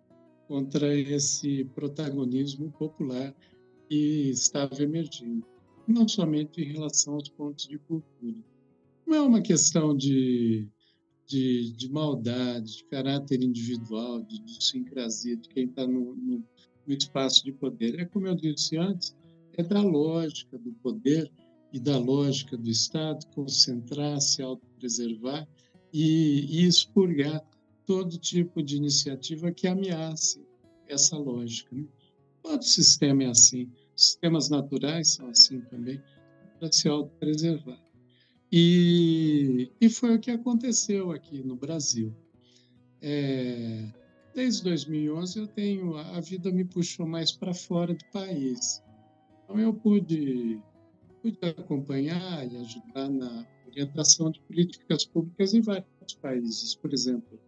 contra 0.48 0.94
esse 0.98 1.64
protagonismo 1.76 2.72
popular 2.72 3.34
que 3.88 4.30
estava 4.30 4.82
emergindo, 4.82 5.46
não 5.88 6.08
somente 6.08 6.62
em 6.62 6.74
relação 6.74 7.16
aos 7.16 7.30
pontos 7.30 7.68
de 7.68 7.78
cultura. 7.78 8.38
Não 9.06 9.16
é 9.16 9.22
uma 9.22 9.42
questão 9.42 9.96
de, 9.96 10.68
de, 11.26 11.72
de 11.72 11.90
maldade, 11.90 12.78
de 12.78 12.84
caráter 12.86 13.42
individual, 13.42 14.22
de 14.22 14.36
idiosincrasia 14.36 15.38
de 15.38 15.48
quem 15.48 15.66
está 15.66 15.88
no, 15.88 16.16
no, 16.16 16.44
no 16.86 16.94
espaço 16.94 17.46
de 17.46 17.54
poder. 17.54 17.98
É 18.00 18.06
como 18.06 18.28
eu 18.28 18.36
disse 18.36 18.76
antes, 18.78 19.16
é 19.58 19.63
da 19.63 19.82
lógica 19.82 20.58
do 20.58 20.72
poder 20.74 21.32
e 21.74 21.80
da 21.80 21.98
lógica 21.98 22.56
do 22.56 22.70
Estado 22.70 23.26
concentrar, 23.34 24.22
se 24.22 24.41
autopreservar 24.41 25.48
e, 25.91 26.62
e 26.62 26.67
expurgar 26.67 27.43
todo 27.86 28.17
tipo 28.17 28.62
de 28.62 28.78
iniciativa 28.78 29.52
que 29.52 29.67
ameace 29.67 30.46
essa 30.88 31.17
lógica. 31.17 31.76
Né? 31.76 31.86
Todo 32.41 32.63
sistema 32.63 33.24
é 33.24 33.28
assim. 33.28 33.70
Sistemas 33.96 34.50
naturais 34.50 35.13
são 35.13 35.30
assim 35.30 35.60
também, 35.62 36.02
para 36.60 36.72
se 36.72 36.88
autopreservar. 36.88 37.82
E, 38.52 39.72
e 39.82 39.89
foi 39.89 40.15
o 40.15 40.20
que 40.20 40.32
aconteceu 40.32 41.12
aqui 41.12 41.43
no 41.43 41.56
Brasil. 41.56 42.13
É, 43.02 43.91
desde 44.34 44.63
2011 44.63 45.39
eu 45.39 45.48
tenho 45.48 45.96
a 45.96 46.20
vida 46.22 46.52
me 46.52 46.63
puxou 46.63 47.06
mais 47.06 47.32
para 47.32 47.54
fora 47.54 47.93
do 47.93 48.06
país. 48.12 48.82
Então 49.48 49.60
eu 49.60 49.74
pude, 49.74 50.60
pude 51.22 51.40
acompanhar 51.42 52.46
e 52.52 52.58
ajudar 52.58 53.10
na 53.10 53.48
orientação 53.66 54.30
de 54.30 54.42
políticas 54.42 55.06
públicas 55.06 55.54
em 55.54 55.62
vários 55.62 56.14
países. 56.22 56.76
Por 56.76 56.94
exemplo, 56.94 57.40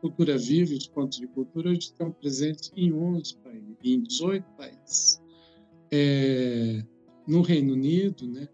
Cultura 0.00 0.38
Viva 0.38 0.72
e 0.72 0.78
os 0.78 0.88
pontos 0.88 1.18
de 1.18 1.26
cultura 1.26 1.68
hoje 1.68 1.80
estão 1.80 2.10
presentes 2.10 2.72
em 2.74 2.90
11 2.92 3.36
países, 3.36 3.76
em 3.84 4.02
18 4.02 4.44
países. 4.56 5.20
É, 5.92 6.82
no 7.26 7.42
Reino 7.42 7.74
Unido, 7.74 8.26
né, 8.26 8.48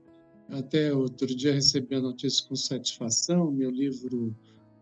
até 0.50 0.92
outro 0.92 1.26
dia 1.26 1.54
recebi 1.54 1.94
a 1.94 2.00
notícia 2.00 2.46
com 2.48 2.56
satisfação, 2.56 3.50
meu 3.52 3.70
livro, 3.70 4.34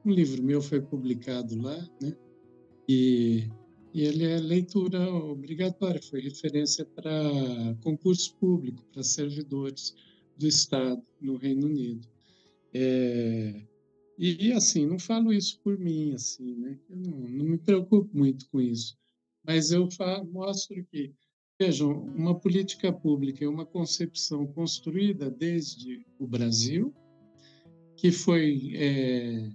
um 0.05 0.11
livro 0.11 0.43
meu 0.43 0.63
foi 0.63 0.81
publicado 0.81 1.61
lá, 1.61 1.77
né, 2.01 2.17
e, 2.89 3.49
e 3.93 4.03
ele 4.03 4.25
é 4.25 4.39
leitura 4.39 5.13
obrigatória, 5.13 6.01
foi 6.03 6.21
referência 6.21 6.85
para 6.85 7.13
concurso 7.83 8.35
público, 8.37 8.85
para 8.93 9.03
servidores 9.03 9.95
do 10.37 10.47
Estado 10.47 11.03
no 11.21 11.37
Reino 11.37 11.67
Unido. 11.67 12.09
É, 12.73 13.63
e, 14.23 14.53
assim, 14.53 14.85
não 14.85 14.99
falo 14.99 15.33
isso 15.33 15.59
por 15.61 15.79
mim, 15.79 16.13
assim, 16.13 16.55
né? 16.57 16.79
Eu 16.91 16.97
não, 16.97 17.19
não 17.21 17.45
me 17.47 17.59
preocupo 17.59 18.11
muito 18.17 18.49
com 18.51 18.61
isso. 18.61 18.97
Mas 19.43 19.73
eu 19.73 19.91
falo, 19.91 20.31
mostro 20.31 20.85
que, 20.93 21.15
vejam, 21.59 21.91
uma 21.91 22.39
política 22.39 22.93
pública 22.93 23.45
é 23.45 23.49
uma 23.49 23.65
concepção 23.65 24.47
construída 24.47 25.31
desde 25.31 26.05
o 26.19 26.27
Brasil, 26.27 26.95
que 27.97 28.13
foi 28.13 28.73
é, 28.77 29.51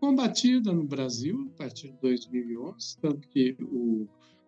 combatida 0.00 0.72
no 0.72 0.84
Brasil 0.84 1.50
a 1.54 1.58
partir 1.58 1.90
de 1.92 1.98
2011, 2.00 2.98
tanto 3.00 3.28
que 3.28 3.56
o 3.60 4.06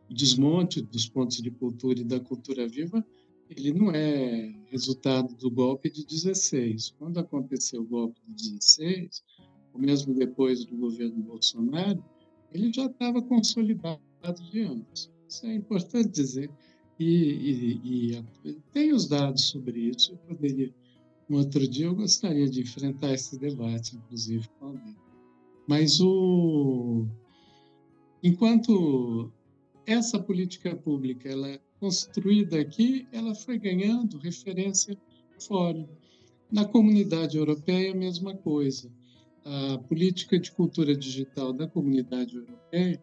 desmonte 0.08 0.80
dos 0.80 1.08
pontos 1.08 1.38
de 1.38 1.50
cultura 1.50 2.00
e 2.00 2.04
da 2.04 2.18
cultura 2.20 2.66
viva 2.66 3.04
ele 3.50 3.72
não 3.72 3.90
é 3.90 4.54
resultado 4.66 5.34
do 5.34 5.50
golpe 5.50 5.90
de 5.90 6.04
16. 6.04 6.94
Quando 6.98 7.18
aconteceu 7.18 7.80
o 7.80 7.87
golpe 7.87 8.20
de 8.26 8.34
16, 8.34 9.22
ou 9.72 9.80
mesmo 9.80 10.14
depois 10.14 10.64
do 10.64 10.76
governo 10.76 11.22
Bolsonaro, 11.22 12.04
ele 12.52 12.72
já 12.72 12.87
estava 12.87 13.22
consolidado 13.22 14.02
de 14.50 14.61
antes. 14.61 15.11
Isso 15.28 15.46
é 15.46 15.54
importante 15.54 16.08
dizer. 16.08 16.50
E, 16.98 17.04
e, 17.04 18.22
e, 18.44 18.52
tem 18.72 18.92
os 18.92 19.06
dados 19.06 19.44
sobre 19.44 19.80
isso. 19.80 20.12
Eu 20.12 20.18
poderia, 20.18 20.74
um 21.30 21.37
outro 21.37 21.66
dia, 21.66 21.87
eu 21.87 21.94
gostaria 21.94 22.48
de 22.48 22.61
enfrentar 22.61 23.12
esse 23.14 23.38
debate, 23.38 23.96
inclusive, 23.96 24.48
com 24.58 24.66
alguém. 24.66 24.96
Mas 25.68 26.00
o, 26.00 27.07
enquanto 28.22 29.31
essa 29.87 30.18
política 30.18 30.74
pública 30.74 31.28
ela 31.28 31.61
construída 31.78 32.59
aqui, 32.59 33.07
ela 33.12 33.35
foi 33.35 33.59
ganhando 33.59 34.16
referência 34.16 34.98
fora. 35.38 35.87
Na 36.50 36.64
comunidade 36.64 37.37
europeia, 37.37 37.92
a 37.92 37.96
mesma 37.96 38.35
coisa. 38.35 38.90
A 39.44 39.76
política 39.78 40.38
de 40.38 40.50
cultura 40.52 40.96
digital 40.96 41.52
da 41.52 41.68
comunidade 41.68 42.37
europeia 42.37 43.02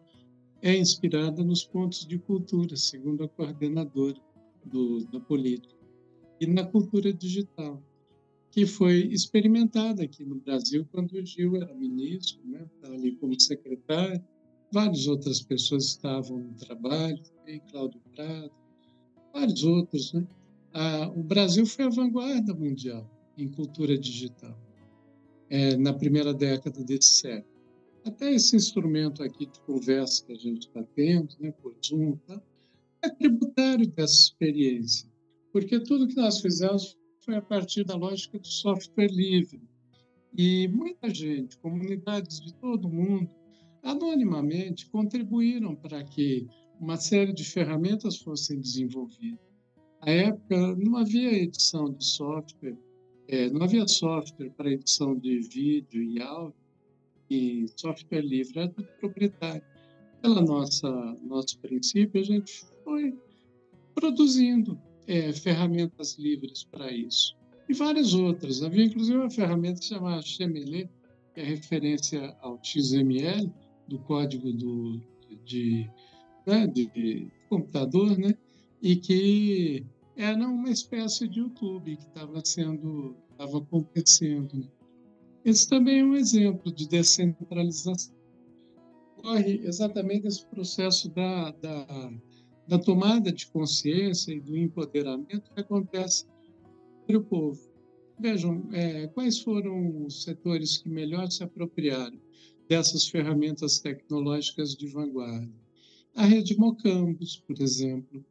é 0.60 0.76
inspirada 0.76 1.44
nos 1.44 1.64
pontos 1.64 2.04
de 2.04 2.18
cultura, 2.18 2.76
segundo 2.76 3.22
a 3.22 3.28
coordenadora 3.28 4.20
do, 4.64 5.04
da 5.04 5.20
política, 5.20 5.74
e 6.40 6.46
na 6.46 6.64
cultura 6.64 7.12
digital, 7.12 7.80
que 8.56 8.64
foi 8.64 9.08
experimentada 9.08 10.02
aqui 10.02 10.24
no 10.24 10.36
Brasil 10.36 10.88
quando 10.90 11.12
o 11.12 11.26
Gil 11.26 11.56
era 11.56 11.74
ministro, 11.74 12.40
né? 12.46 12.66
Estava 12.74 12.94
ali 12.94 13.14
como 13.16 13.38
secretário, 13.38 14.24
várias 14.72 15.06
outras 15.06 15.42
pessoas 15.42 15.88
estavam 15.88 16.38
no 16.38 16.54
trabalho, 16.54 17.22
também 17.22 17.60
Cláudio 17.70 18.00
Prado, 18.14 18.50
vários 19.30 19.62
outros. 19.62 20.14
Né? 20.14 20.26
Ah, 20.72 21.12
o 21.14 21.22
Brasil 21.22 21.66
foi 21.66 21.84
a 21.84 21.90
vanguarda 21.90 22.54
mundial 22.54 23.06
em 23.36 23.46
cultura 23.46 23.98
digital 23.98 24.58
é, 25.50 25.76
na 25.76 25.92
primeira 25.92 26.32
década 26.32 26.82
desse 26.82 27.12
século. 27.12 27.60
Até 28.06 28.32
esse 28.32 28.56
instrumento 28.56 29.22
aqui 29.22 29.44
de 29.44 29.60
conversa 29.66 30.24
que 30.24 30.32
a 30.32 30.36
gente 30.36 30.68
está 30.68 30.82
tendo, 30.94 31.36
né, 31.40 31.52
por 31.60 31.76
Zoom, 31.84 32.16
tá, 32.26 32.40
é 33.02 33.10
tributário 33.10 33.86
dessa 33.86 34.14
experiência, 34.14 35.06
porque 35.52 35.78
tudo 35.78 36.08
que 36.08 36.16
nós 36.16 36.40
fizemos 36.40 36.96
foi 37.26 37.34
a 37.34 37.42
partir 37.42 37.84
da 37.84 37.96
lógica 37.96 38.38
do 38.38 38.46
software 38.46 39.10
livre. 39.10 39.60
E 40.38 40.68
muita 40.68 41.12
gente, 41.12 41.58
comunidades 41.58 42.40
de 42.40 42.54
todo 42.54 42.88
mundo, 42.88 43.28
anonimamente 43.82 44.88
contribuíram 44.88 45.74
para 45.74 46.04
que 46.04 46.46
uma 46.80 46.96
série 46.96 47.32
de 47.32 47.42
ferramentas 47.42 48.18
fossem 48.18 48.60
desenvolvidas. 48.60 49.44
Na 50.00 50.12
época, 50.12 50.76
não 50.76 50.96
havia 50.96 51.32
edição 51.32 51.92
de 51.92 52.04
software, 52.04 52.78
é, 53.28 53.50
não 53.50 53.62
havia 53.62 53.88
software 53.88 54.50
para 54.50 54.70
edição 54.70 55.16
de 55.18 55.40
vídeo 55.40 56.02
e 56.02 56.22
áudio, 56.22 56.54
e 57.28 57.66
software 57.76 58.20
livre 58.20 58.60
era 58.60 58.68
do 58.68 58.84
proprietário. 59.00 59.62
Nossa 60.22 60.88
nosso 61.24 61.58
princípio, 61.60 62.20
a 62.20 62.24
gente 62.24 62.64
foi 62.84 63.16
produzindo 63.94 64.78
é, 65.06 65.32
ferramentas 65.32 66.16
livres 66.18 66.64
para 66.64 66.90
isso. 66.92 67.36
E 67.68 67.74
várias 67.74 68.14
outras. 68.14 68.62
Havia 68.62 68.84
inclusive 68.84 69.18
uma 69.18 69.30
ferramenta 69.30 69.82
chamada 69.82 70.22
Chemelet, 70.22 70.88
que 71.34 71.40
é 71.40 71.44
referência 71.44 72.36
ao 72.40 72.60
XML, 72.62 73.52
do 73.88 73.98
código 74.00 74.52
do, 74.52 75.00
de, 75.44 75.88
né, 76.46 76.66
de, 76.66 76.86
de 76.86 77.30
computador, 77.48 78.16
né? 78.18 78.34
e 78.82 78.96
que 78.96 79.84
era 80.16 80.46
uma 80.46 80.70
espécie 80.70 81.28
de 81.28 81.40
YouTube 81.40 81.96
que 81.96 82.04
estava 82.04 82.40
sendo, 82.44 83.16
estava 83.32 83.58
acontecendo. 83.58 84.56
Né. 84.56 84.68
Esse 85.44 85.68
também 85.68 86.00
é 86.00 86.04
um 86.04 86.14
exemplo 86.14 86.72
de 86.72 86.88
descentralização. 86.88 88.14
Ocorre 89.18 89.60
exatamente 89.64 90.26
esse 90.26 90.46
processo 90.46 91.08
da, 91.10 91.50
da, 91.52 92.12
da 92.68 92.78
tomada 92.78 93.32
de 93.32 93.46
consciência 93.46 94.32
e 94.32 94.40
do 94.40 94.56
empoderamento 94.56 95.50
que 95.54 95.60
acontece 95.60 96.26
entre 97.02 97.16
o 97.16 97.24
povo. 97.24 97.60
Vejam, 98.18 98.68
é, 98.72 99.06
quais 99.08 99.40
foram 99.40 100.04
os 100.04 100.22
setores 100.22 100.78
que 100.78 100.88
melhor 100.88 101.30
se 101.30 101.44
apropriaram 101.44 102.18
dessas 102.68 103.06
ferramentas 103.06 103.78
tecnológicas 103.78 104.74
de 104.74 104.86
vanguarda? 104.88 105.52
A 106.14 106.24
rede 106.24 106.58
Mocambos, 106.58 107.36
por 107.46 107.60
exemplo, 107.60 108.24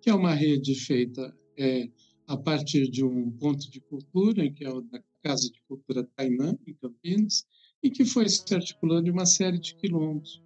que 0.00 0.08
é 0.08 0.14
uma 0.14 0.32
rede 0.32 0.74
feita 0.74 1.36
é, 1.58 1.88
a 2.26 2.36
partir 2.36 2.88
de 2.88 3.04
um 3.04 3.30
ponto 3.32 3.68
de 3.70 3.80
cultura, 3.80 4.48
que 4.50 4.64
é 4.64 4.70
o 4.70 4.80
da 4.80 5.02
Casa 5.22 5.50
de 5.50 5.60
Cultura 5.68 6.08
Tainã, 6.16 6.56
em 6.66 6.74
Campinas, 6.74 7.46
e 7.82 7.90
que 7.90 8.04
foi 8.04 8.28
se 8.28 8.54
articulando 8.54 9.08
em 9.08 9.12
uma 9.12 9.26
série 9.26 9.58
de 9.58 9.74
quilombos. 9.74 10.40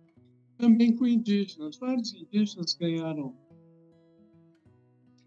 Também 0.59 0.95
com 0.95 1.07
indígenas. 1.07 1.77
Vários 1.77 2.15
indígenas 2.15 2.75
ganharam 2.75 3.35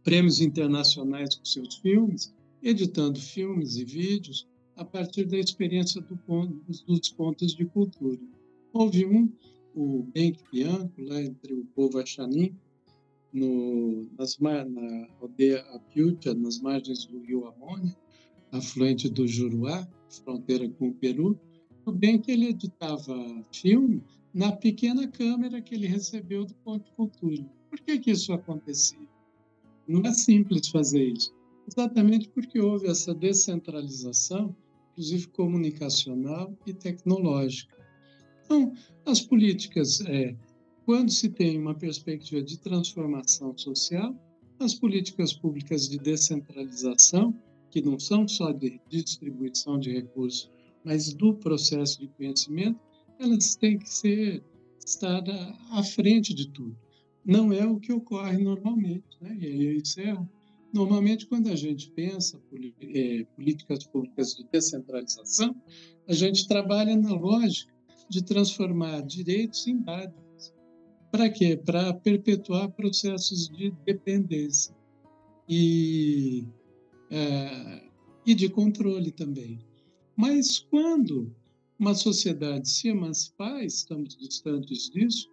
prêmios 0.03 0.41
internacionais 0.41 1.35
com 1.35 1.45
seus 1.45 1.75
filmes, 1.75 2.33
editando 2.63 3.19
filmes 3.19 3.75
e 3.75 3.85
vídeos 3.85 4.47
a 4.75 4.85
partir 4.85 5.25
da 5.25 5.37
experiência 5.37 6.01
do 6.01 6.17
dos 6.87 7.09
pontos 7.09 7.53
de 7.53 7.65
cultura. 7.65 8.19
Houve 8.73 9.05
um, 9.05 9.31
o 9.75 10.03
Benque 10.13 10.43
Bianco, 10.51 11.01
lá 11.01 11.21
entre 11.21 11.53
o 11.53 11.65
povo 11.75 11.99
Axanim, 11.99 12.55
no, 13.31 14.09
nas, 14.17 14.39
na 14.39 15.07
aldeia 15.21 15.59
Apiútia, 15.73 16.33
nas 16.33 16.59
margens 16.59 17.05
do 17.05 17.19
rio 17.19 17.45
Amônia, 17.47 17.95
afluente 18.51 19.09
do 19.09 19.27
Juruá, 19.27 19.87
fronteira 20.09 20.67
com 20.69 20.89
o 20.89 20.93
Peru, 20.93 21.39
o 21.85 21.91
bem 21.91 22.19
que 22.19 22.31
ele 22.31 22.47
editava 22.47 23.15
filme 23.51 24.01
na 24.33 24.51
pequena 24.51 25.07
câmera 25.07 25.61
que 25.61 25.75
ele 25.75 25.87
recebeu 25.87 26.45
do 26.45 26.53
Ponto 26.55 26.85
de 26.85 26.91
Cultura. 26.91 27.45
Por 27.69 27.79
que, 27.79 27.99
que 27.99 28.11
isso 28.11 28.31
acontecia? 28.33 29.07
Não 29.87 30.01
é 30.01 30.13
simples 30.13 30.67
fazer 30.67 31.03
isso. 31.03 31.33
Exatamente 31.67 32.29
porque 32.29 32.59
houve 32.59 32.87
essa 32.87 33.13
descentralização, 33.13 34.55
inclusive 34.91 35.27
comunicacional 35.27 36.55
e 36.65 36.73
tecnológica. 36.73 37.77
Então, 38.45 38.73
as 39.05 39.21
políticas 39.21 40.01
é, 40.01 40.35
quando 40.89 41.11
se 41.11 41.29
tem 41.29 41.59
uma 41.59 41.75
perspectiva 41.75 42.41
de 42.41 42.57
transformação 42.57 43.55
social, 43.55 44.15
as 44.59 44.73
políticas 44.73 45.31
públicas 45.31 45.87
de 45.87 45.99
descentralização, 45.99 47.31
que 47.69 47.79
não 47.79 47.99
são 47.99 48.27
só 48.27 48.51
de 48.51 48.81
distribuição 48.89 49.79
de 49.79 49.91
recursos, 49.91 50.49
mas 50.83 51.13
do 51.13 51.35
processo 51.35 51.99
de 51.99 52.07
conhecimento, 52.07 52.79
elas 53.19 53.55
têm 53.55 53.77
que 53.77 53.89
ser 53.89 54.43
estar 54.83 55.23
à 55.71 55.83
frente 55.83 56.33
de 56.33 56.49
tudo. 56.49 56.75
Não 57.25 57.51
é 57.53 57.65
o 57.65 57.79
que 57.79 57.91
ocorre 57.91 58.37
normalmente, 58.37 59.17
né? 59.21 59.37
E 59.39 59.45
aí 59.45 59.65
eu 59.65 59.73
encerro. 59.75 60.27
Normalmente, 60.73 61.27
quando 61.27 61.49
a 61.49 61.55
gente 61.55 61.91
pensa 61.91 62.39
é, 62.81 63.25
políticas 63.35 63.85
públicas 63.85 64.35
de 64.35 64.45
descentralização, 64.51 65.55
a 66.07 66.13
gente 66.13 66.47
trabalha 66.47 66.95
na 66.95 67.13
lógica 67.13 67.73
de 68.09 68.23
transformar 68.23 69.01
direitos 69.01 69.67
em 69.67 69.77
dados 69.81 70.53
para 71.11 71.29
quê? 71.29 71.57
Para 71.57 71.93
perpetuar 71.93 72.69
processos 72.69 73.49
de 73.49 73.71
dependência 73.85 74.75
e, 75.47 76.45
é, 77.09 77.83
e 78.25 78.35
de 78.35 78.49
controle 78.49 79.11
também. 79.11 79.59
Mas 80.15 80.59
quando 80.59 81.35
uma 81.79 81.95
sociedade 81.95 82.69
se 82.69 82.89
emancipar, 82.89 83.63
estamos 83.63 84.15
distantes 84.17 84.89
disso, 84.89 85.29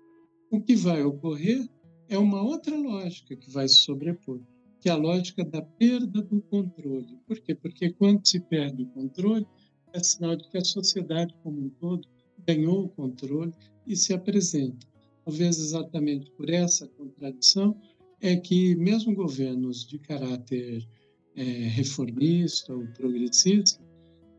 o 0.50 0.60
que 0.60 0.76
vai 0.76 1.02
ocorrer 1.02 1.68
é 2.08 2.16
uma 2.16 2.40
outra 2.40 2.76
lógica 2.76 3.34
que 3.34 3.50
vai 3.50 3.66
se 3.66 3.78
sobrepor, 3.78 4.40
que 4.80 4.88
é 4.88 4.92
a 4.92 4.96
lógica 4.96 5.44
da 5.44 5.60
perda 5.60 6.22
do 6.22 6.40
controle. 6.42 7.18
Por 7.26 7.40
quê? 7.40 7.54
Porque 7.54 7.90
quando 7.90 8.24
se 8.24 8.38
perde 8.38 8.84
o 8.84 8.86
controle, 8.90 9.46
é 9.92 9.98
sinal 9.98 10.36
de 10.36 10.48
que 10.48 10.56
a 10.56 10.64
sociedade 10.64 11.34
como 11.42 11.60
um 11.60 11.68
todo 11.68 12.06
ganhou 12.46 12.84
o 12.84 12.88
controle 12.90 13.52
e 13.84 13.96
se 13.96 14.14
apresenta 14.14 14.86
talvez 15.26 15.58
exatamente 15.58 16.30
por 16.30 16.48
essa 16.48 16.86
contradição, 16.86 17.76
é 18.20 18.36
que 18.36 18.76
mesmo 18.76 19.12
governos 19.12 19.84
de 19.84 19.98
caráter 19.98 20.86
é, 21.34 21.42
reformista 21.42 22.72
ou 22.72 22.86
progressista 22.96 23.84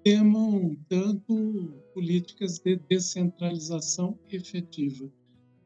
temam 0.07 0.77
tanto 0.87 1.83
políticas 1.93 2.59
de 2.59 2.77
descentralização 2.89 4.17
efetiva 4.31 5.11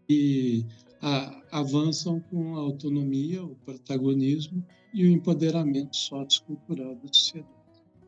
e 0.10 0.66
a, 1.00 1.60
avançam 1.60 2.20
com 2.22 2.56
a 2.56 2.60
autonomia, 2.60 3.44
o 3.44 3.56
protagonismo 3.58 4.66
e 4.96 5.06
o 5.06 5.12
empoderamento 5.12 5.96
sociocultural 5.96 6.96
da 6.96 7.08
sociedade. 7.14 7.54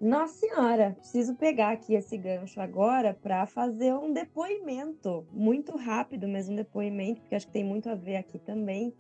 Nossa 0.02 0.34
Senhora, 0.34 0.96
preciso 0.98 1.36
pegar 1.36 1.74
aqui 1.74 1.94
esse 1.94 2.18
gancho 2.18 2.60
agora 2.60 3.14
para 3.14 3.46
fazer 3.46 3.94
um 3.94 4.12
depoimento 4.12 5.28
muito 5.32 5.78
rápido, 5.78 6.28
mas 6.28 6.50
um 6.50 6.56
depoimento, 6.56 7.22
porque 7.22 7.36
acho 7.36 7.46
que 7.46 7.54
tem 7.54 7.64
muito 7.64 7.88
a 7.90 7.96
ver 7.96 8.16
aqui 8.16 8.40
também, 8.40 8.92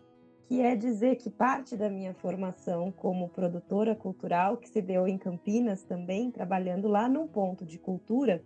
que 0.47 0.61
é 0.61 0.75
dizer 0.75 1.15
que 1.17 1.29
parte 1.29 1.75
da 1.75 1.89
minha 1.89 2.13
formação 2.13 2.91
como 2.91 3.29
produtora 3.29 3.95
cultural, 3.95 4.57
que 4.57 4.69
se 4.69 4.81
deu 4.81 5.07
em 5.07 5.17
Campinas 5.17 5.83
também, 5.83 6.31
trabalhando 6.31 6.87
lá 6.87 7.07
num 7.07 7.27
ponto 7.27 7.65
de 7.65 7.77
cultura, 7.77 8.43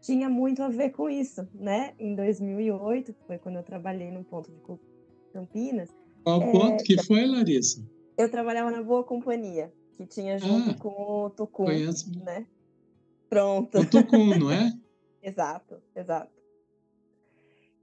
tinha 0.00 0.28
muito 0.28 0.62
a 0.62 0.68
ver 0.68 0.90
com 0.90 1.10
isso, 1.10 1.46
né? 1.54 1.92
Em 1.98 2.14
2008, 2.14 3.12
que 3.12 3.24
foi 3.26 3.38
quando 3.38 3.56
eu 3.56 3.62
trabalhei 3.62 4.10
num 4.10 4.22
ponto 4.22 4.50
de 4.50 4.58
cultura 4.60 4.90
em 5.28 5.32
Campinas. 5.32 5.90
Qual 6.24 6.42
é... 6.42 6.52
ponto 6.52 6.84
que 6.84 7.02
foi, 7.02 7.26
Larissa? 7.26 7.86
Eu 8.16 8.30
trabalhava 8.30 8.70
na 8.70 8.82
Boa 8.82 9.04
Companhia 9.04 9.72
que 10.00 10.06
tinha 10.06 10.38
junto 10.38 10.70
ah, 10.70 10.74
com 10.74 10.88
o 10.88 11.30
Tucum, 11.30 11.66
conheço. 11.66 12.10
né? 12.24 12.46
Pronto. 13.28 13.78
O 13.78 13.84
Tucum, 13.84 14.38
não 14.38 14.50
é? 14.50 14.72
exato, 15.22 15.76
exato. 15.94 16.39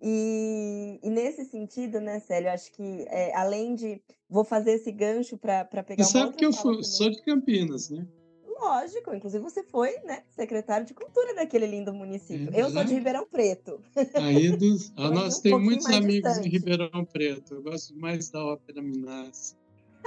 E, 0.02 1.00
e, 1.02 1.10
nesse 1.10 1.46
sentido, 1.46 2.00
né, 2.00 2.20
Célio, 2.20 2.52
acho 2.52 2.72
que 2.72 3.06
é, 3.08 3.36
além 3.36 3.76
de. 3.76 4.02
Vou 4.30 4.44
fazer 4.44 4.74
esse 4.74 4.92
gancho 4.92 5.38
para 5.38 5.66
pegar 5.66 6.04
Você 6.04 6.12
sabe 6.12 6.36
que 6.36 6.46
eu 6.46 6.52
fui, 6.52 6.84
sou 6.84 7.10
de 7.10 7.22
Campinas, 7.22 7.90
né? 7.90 8.06
Lógico, 8.60 9.14
inclusive 9.14 9.44
você 9.44 9.64
foi, 9.64 9.92
né, 10.04 10.24
secretário 10.30 10.86
de 10.86 10.94
cultura 10.94 11.36
daquele 11.36 11.68
lindo 11.68 11.94
município. 11.94 12.50
Eu 12.54 12.70
sou 12.72 12.84
de 12.84 12.96
Ribeirão 12.96 13.26
Preto. 13.26 13.80
Aí 14.16 14.50
dos, 14.58 14.92
ah, 14.98 15.10
nós 15.12 15.38
um 15.38 15.42
temos 15.44 15.64
muitos 15.64 15.86
amigos 15.86 16.30
distante. 16.30 16.48
em 16.48 16.52
Ribeirão 16.52 17.06
Preto. 17.06 17.56
Eu 17.56 17.64
gosto 17.64 17.96
mais 17.96 18.30
da 18.30 18.44
Ópera 18.44 18.82
Minas. 18.82 19.56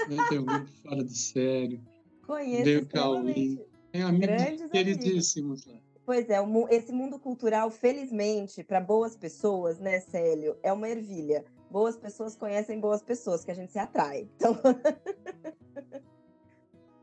Né? 0.09 0.17
Tem 0.29 0.39
um 0.41 0.45
grupo 0.45 0.71
fora 0.83 1.05
de 1.05 1.17
sério. 1.17 1.81
Conheço 2.27 2.65
Veio 2.65 2.87
Cauim. 2.87 3.61
Tem 3.93 4.03
amigos 4.03 4.71
queridíssimos 4.71 5.67
lá. 5.67 5.79
Pois 6.11 6.29
é, 6.29 6.39
esse 6.71 6.93
mundo 6.93 7.21
cultural, 7.21 7.71
felizmente, 7.71 8.65
para 8.65 8.81
boas 8.81 9.15
pessoas, 9.15 9.79
né, 9.79 10.01
Célio, 10.01 10.57
é 10.61 10.73
uma 10.73 10.89
ervilha. 10.89 11.45
Boas 11.71 11.97
pessoas 11.97 12.35
conhecem 12.35 12.81
boas 12.81 13.01
pessoas, 13.01 13.45
que 13.45 13.51
a 13.53 13.55
gente 13.55 13.71
se 13.71 13.79
atrai. 13.79 14.29
Então. 14.35 14.59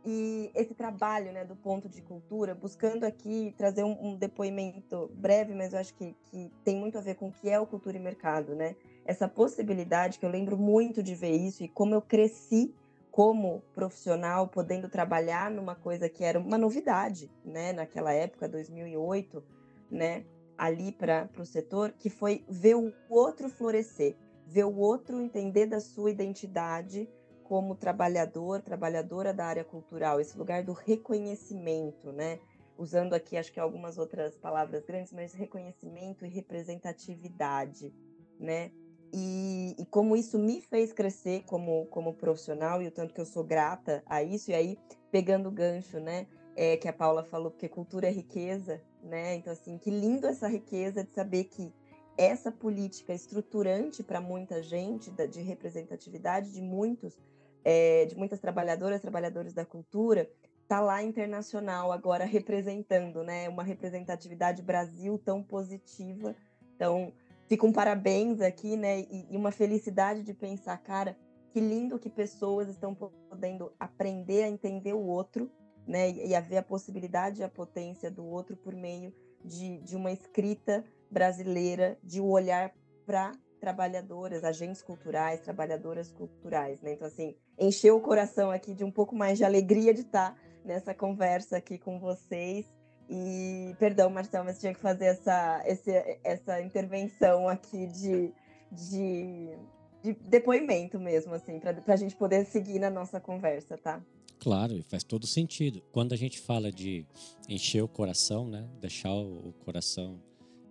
e 0.06 0.52
esse 0.54 0.74
trabalho 0.74 1.32
né, 1.32 1.46
do 1.46 1.56
ponto 1.56 1.88
de 1.88 2.02
cultura, 2.02 2.54
buscando 2.54 3.06
aqui 3.06 3.56
trazer 3.58 3.86
um, 3.86 3.98
um 4.08 4.18
depoimento 4.18 5.10
breve, 5.16 5.56
mas 5.56 5.72
eu 5.72 5.80
acho 5.80 5.94
que, 5.94 6.14
que, 6.24 6.52
tem 6.66 6.76
muito 6.76 6.98
a 6.98 7.02
ver 7.02 7.16
com 7.16 7.30
o 7.30 7.32
que 7.32 7.50
é 7.50 7.58
o 7.58 7.66
cultura 7.66 7.96
e 7.96 8.02
mercado, 8.02 8.56
né? 8.56 8.76
Essa 9.06 9.26
possibilidade 9.26 10.20
que 10.20 10.26
eu 10.26 10.30
lembro 10.30 10.58
muito 10.58 11.02
de 11.02 11.16
ver 11.16 11.32
isso 11.32 11.64
e 11.64 11.70
como 11.70 11.96
eu 11.96 12.02
cresci 12.02 12.76
como 13.12 13.62
profissional, 13.74 14.48
podendo 14.48 14.90
trabalhar 14.90 15.50
numa 15.50 15.76
coisa 15.76 16.08
que 16.08 16.24
era 16.24 16.40
uma 16.40 16.58
novidade, 16.58 17.32
né? 17.44 17.74
Naquela 17.74 18.14
época, 18.14 18.48
2008, 18.48 19.44
né? 19.90 20.26
Ali 20.58 20.92
para 20.92 21.30
o 21.40 21.46
setor, 21.46 21.92
que 21.92 22.10
foi 22.10 22.44
ver 22.48 22.76
o 22.76 22.94
outro 23.10 23.50
florescer, 23.50 24.16
ver 24.46 24.66
o 24.66 24.78
outro 24.78 25.20
entender 25.22 25.66
da 25.66 25.80
sua 25.80 26.12
identidade, 26.12 27.10
como 27.44 27.76
trabalhador, 27.76 28.62
trabalhadora 28.62 29.34
da 29.34 29.46
área 29.46 29.64
cultural, 29.64 30.20
esse 30.20 30.38
lugar 30.38 30.64
do 30.64 30.74
reconhecimento, 30.74 32.12
né? 32.12 32.40
Usando 32.78 33.14
aqui, 33.14 33.38
acho 33.38 33.52
que 33.52 33.60
algumas 33.60 33.98
outras 33.98 34.38
palavras 34.38 34.86
grandes, 34.86 35.14
mas 35.14 35.34
reconhecimento 35.34 36.26
e 36.26 36.30
representatividade, 36.30 37.94
né? 38.40 38.72
E, 39.14 39.76
e, 39.80 39.86
como 39.86 40.16
isso 40.16 40.38
me 40.38 40.62
fez 40.62 40.92
crescer 40.92 41.44
como, 41.46 41.86
como 41.88 42.14
profissional, 42.14 42.82
e 42.82 42.88
o 42.88 42.92
tanto 42.92 43.14
que 43.14 43.22
eu 43.22 43.26
sou 43.26 43.44
grata 43.44 44.04
a 44.06 44.22
isso, 44.22 44.52
e 44.52 44.54
aí, 44.54 44.78
pegando 45.12 45.50
o 45.50 45.52
gancho, 45.52 46.00
né? 46.00 46.28
É, 46.56 46.76
que 46.76 46.88
a 46.88 46.94
Paula 46.94 47.24
falou, 47.24 47.52
porque 47.52 47.70
cultura 47.70 48.08
é 48.08 48.12
riqueza, 48.12 48.82
né? 49.04 49.36
Então, 49.36 49.54
assim, 49.54 49.78
que 49.78 49.90
lindo 49.90 50.28
essa 50.28 50.48
riqueza 50.48 51.04
de 51.04 51.12
saber 51.12 51.46
que 51.46 51.72
essa 52.18 52.52
política 52.52 53.14
estruturante 53.14 54.04
para 54.04 54.20
muita 54.20 54.62
gente, 54.62 55.12
de 55.12 55.42
representatividade 55.42 56.52
de 56.52 56.62
muitos, 56.62 57.16
é, 57.64 58.06
de 58.06 58.16
muitas 58.18 58.40
trabalhadoras, 58.40 59.02
trabalhadores 59.02 59.54
da 59.54 59.64
cultura, 59.64 60.28
está 60.64 60.82
lá 60.82 61.02
internacional 61.02 61.92
agora 61.92 62.26
representando, 62.26 63.24
né? 63.24 63.48
Uma 63.48 63.64
representatividade 63.64 64.62
Brasil 64.62 65.18
tão 65.24 65.44
positiva. 65.44 66.36
Então, 66.76 67.14
fica 67.48 67.66
um 67.66 67.72
parabéns 67.72 68.42
aqui, 68.42 68.76
né? 68.76 69.02
E, 69.02 69.28
e 69.32 69.38
uma 69.38 69.52
felicidade 69.52 70.24
de 70.24 70.34
pensar, 70.34 70.78
cara, 70.78 71.18
que 71.52 71.60
lindo 71.60 72.00
que 72.00 72.10
pessoas 72.10 72.68
estão 72.68 72.94
podendo 72.94 73.72
aprender 73.80 74.44
a 74.44 74.50
entender 74.50 74.94
o 74.94 75.06
outro, 75.06 75.50
né? 75.88 76.10
E, 76.10 76.28
e 76.28 76.36
a 76.36 76.40
ver 76.40 76.58
a 76.58 76.64
possibilidade 76.64 77.42
e 77.42 77.44
a 77.44 77.50
potência 77.50 78.12
do 78.12 78.26
outro 78.26 78.56
por 78.56 78.76
meio 78.76 79.14
de, 79.44 79.80
de 79.80 79.96
uma 79.96 80.12
escrita 80.12 80.84
brasileira, 81.10 81.98
de 82.04 82.22
um 82.22 82.30
olhar 82.30 82.74
para 83.06 83.32
trabalhadoras, 83.60 84.44
agentes 84.44 84.82
culturais, 84.82 85.42
trabalhadoras 85.42 86.12
culturais, 86.12 86.82
né? 86.82 86.94
Então, 86.94 87.08
assim, 87.08 87.36
encheu 87.58 87.98
o 87.98 88.02
coração 88.02 88.52
aqui 88.52 88.74
de 88.74 88.84
um 88.84 88.92
pouco 88.92 89.16
mais 89.16 89.38
de 89.38 89.44
alegria 89.44 89.94
de 89.94 90.02
estar 90.02 90.38
nessa 90.64 90.94
conversa 90.94 91.58
aqui 91.58 91.78
com 91.78 92.00
vocês. 92.00 92.66
E, 93.10 93.74
perdão, 93.80 94.10
Marcelo, 94.10 94.46
mas 94.46 94.60
tinha 94.60 94.74
que 94.74 94.80
fazer 94.80 95.06
essa, 95.06 95.64
esse, 95.66 95.92
essa 96.24 96.62
intervenção 96.62 97.48
aqui 97.48 97.88
de, 97.88 98.34
de, 98.72 99.58
de 100.04 100.14
depoimento 100.28 101.00
mesmo, 101.00 101.34
assim, 101.34 101.60
para 101.60 101.82
a 101.88 101.96
gente 101.96 102.16
poder 102.16 102.46
seguir 102.46 102.80
na 102.80 102.90
nossa 102.90 103.20
conversa, 103.20 103.78
tá? 103.78 104.04
Claro, 104.40 104.74
e 104.74 104.84
faz 104.84 105.04
todo 105.04 105.26
sentido. 105.26 105.82
Quando 105.92 106.14
a 106.14 106.16
gente 106.16 106.40
fala 106.40 106.72
de 106.72 107.06
encher 107.50 107.82
o 107.82 107.88
coração, 107.88 108.48
né? 108.48 108.68
Deixar 108.80 109.14
o 109.14 109.54
coração 109.66 110.22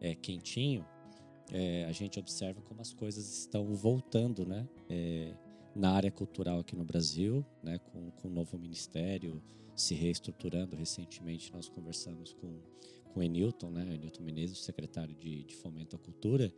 é, 0.00 0.14
quentinho, 0.14 0.84
é, 1.52 1.84
a 1.84 1.92
gente 1.92 2.18
observa 2.18 2.60
como 2.62 2.80
as 2.80 2.92
coisas 2.92 3.38
estão 3.38 3.74
voltando, 3.74 4.46
né? 4.46 4.68
É, 4.88 5.32
na 5.74 5.92
área 5.92 6.10
cultural 6.10 6.60
aqui 6.60 6.76
no 6.76 6.84
Brasil, 6.84 7.44
né? 7.62 7.78
Com, 7.78 8.10
com 8.12 8.28
o 8.28 8.30
novo 8.30 8.58
ministério 8.58 9.42
se 9.76 9.94
reestruturando. 9.94 10.74
Recentemente 10.74 11.52
nós 11.52 11.68
conversamos 11.68 12.32
com, 12.32 12.60
com 13.12 13.20
o 13.20 13.22
Enilton, 13.22 13.70
né? 13.70 13.94
Enilton 13.94 14.22
Menezes, 14.22 14.58
secretário 14.58 15.14
de, 15.14 15.44
de 15.44 15.54
Fomento 15.54 15.94
à 15.94 15.98
Cultura. 15.98 16.52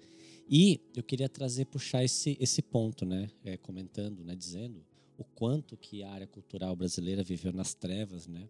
E 0.48 0.80
eu 0.96 1.02
queria 1.02 1.28
trazer, 1.28 1.66
puxar 1.66 2.04
esse, 2.04 2.36
esse 2.40 2.62
ponto, 2.62 3.04
né? 3.04 3.28
É, 3.44 3.56
comentando, 3.56 4.24
né? 4.24 4.34
Dizendo 4.34 4.82
o 5.18 5.24
quanto 5.24 5.76
que 5.76 6.02
a 6.04 6.10
área 6.10 6.26
cultural 6.26 6.76
brasileira 6.76 7.24
viveu 7.24 7.52
nas 7.52 7.74
trevas, 7.74 8.28
né? 8.28 8.48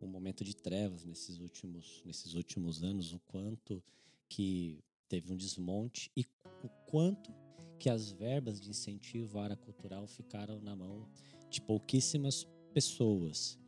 Um 0.00 0.06
momento 0.06 0.44
de 0.44 0.54
trevas 0.54 1.04
nesses 1.04 1.38
últimos, 1.38 2.02
nesses 2.04 2.34
últimos 2.34 2.82
anos, 2.82 3.12
o 3.12 3.20
quanto 3.26 3.82
que 4.28 4.78
teve 5.08 5.32
um 5.32 5.36
desmonte 5.36 6.10
e 6.16 6.24
o 6.62 6.68
quanto 6.86 7.34
que 7.78 7.90
as 7.90 8.12
verbas 8.12 8.60
de 8.60 8.70
incentivo 8.70 9.38
à 9.38 9.44
área 9.44 9.56
cultural 9.56 10.06
ficaram 10.06 10.60
na 10.60 10.76
mão 10.76 11.08
de 11.50 11.60
pouquíssimas 11.60 12.46
pessoas. 12.72 13.58